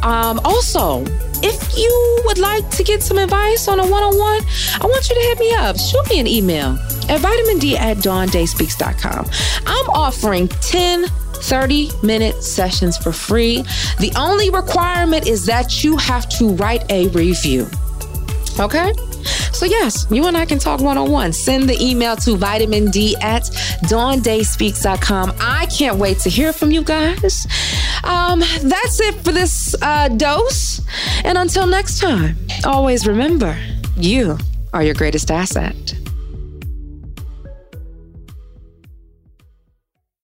Um, 0.02 0.40
also, 0.44 1.04
if 1.42 1.76
you 1.76 2.22
would 2.26 2.38
like 2.38 2.68
to 2.70 2.82
get 2.82 3.02
some 3.02 3.18
advice 3.18 3.68
on 3.68 3.78
a 3.78 3.86
one-on-one, 3.86 4.42
I 4.80 4.86
want 4.86 5.08
you 5.08 5.14
to 5.14 5.20
hit 5.20 5.38
me 5.38 5.54
up. 5.54 5.76
Shoot 5.78 6.08
me 6.08 6.20
an 6.20 6.26
email 6.26 6.78
at 7.08 7.20
vitamin 7.20 7.58
D 7.58 7.76
at 7.76 7.98
dawndayspeaks.com. 7.98 9.26
I'm 9.66 9.90
offering 9.90 10.48
10 10.48 11.06
30 11.36 11.90
minute 12.02 12.42
sessions 12.42 12.96
for 12.96 13.12
free. 13.12 13.62
The 14.00 14.12
only 14.16 14.50
requirement 14.50 15.28
is 15.28 15.46
that 15.46 15.84
you 15.84 15.96
have 15.96 16.28
to 16.30 16.55
write 16.56 16.90
a 16.90 17.08
review. 17.08 17.66
Okay? 18.58 18.92
So, 19.52 19.64
yes, 19.66 20.06
you 20.10 20.26
and 20.26 20.36
I 20.36 20.44
can 20.44 20.58
talk 20.58 20.80
one 20.80 20.98
on 20.98 21.10
one. 21.10 21.32
Send 21.32 21.68
the 21.68 21.82
email 21.82 22.16
to 22.16 22.36
vitamin 22.36 22.90
D 22.90 23.16
at 23.20 23.42
dawndayspeaks.com. 23.88 25.34
I 25.40 25.66
can't 25.66 25.96
wait 25.96 26.18
to 26.20 26.28
hear 26.28 26.52
from 26.52 26.70
you 26.70 26.84
guys. 26.84 27.46
Um, 28.04 28.40
that's 28.40 29.00
it 29.00 29.14
for 29.24 29.32
this 29.32 29.74
uh, 29.82 30.08
dose. 30.08 30.80
And 31.24 31.38
until 31.38 31.66
next 31.66 32.00
time, 32.00 32.36
always 32.64 33.06
remember 33.06 33.58
you 33.96 34.38
are 34.72 34.82
your 34.82 34.94
greatest 34.94 35.30
asset. 35.30 36.05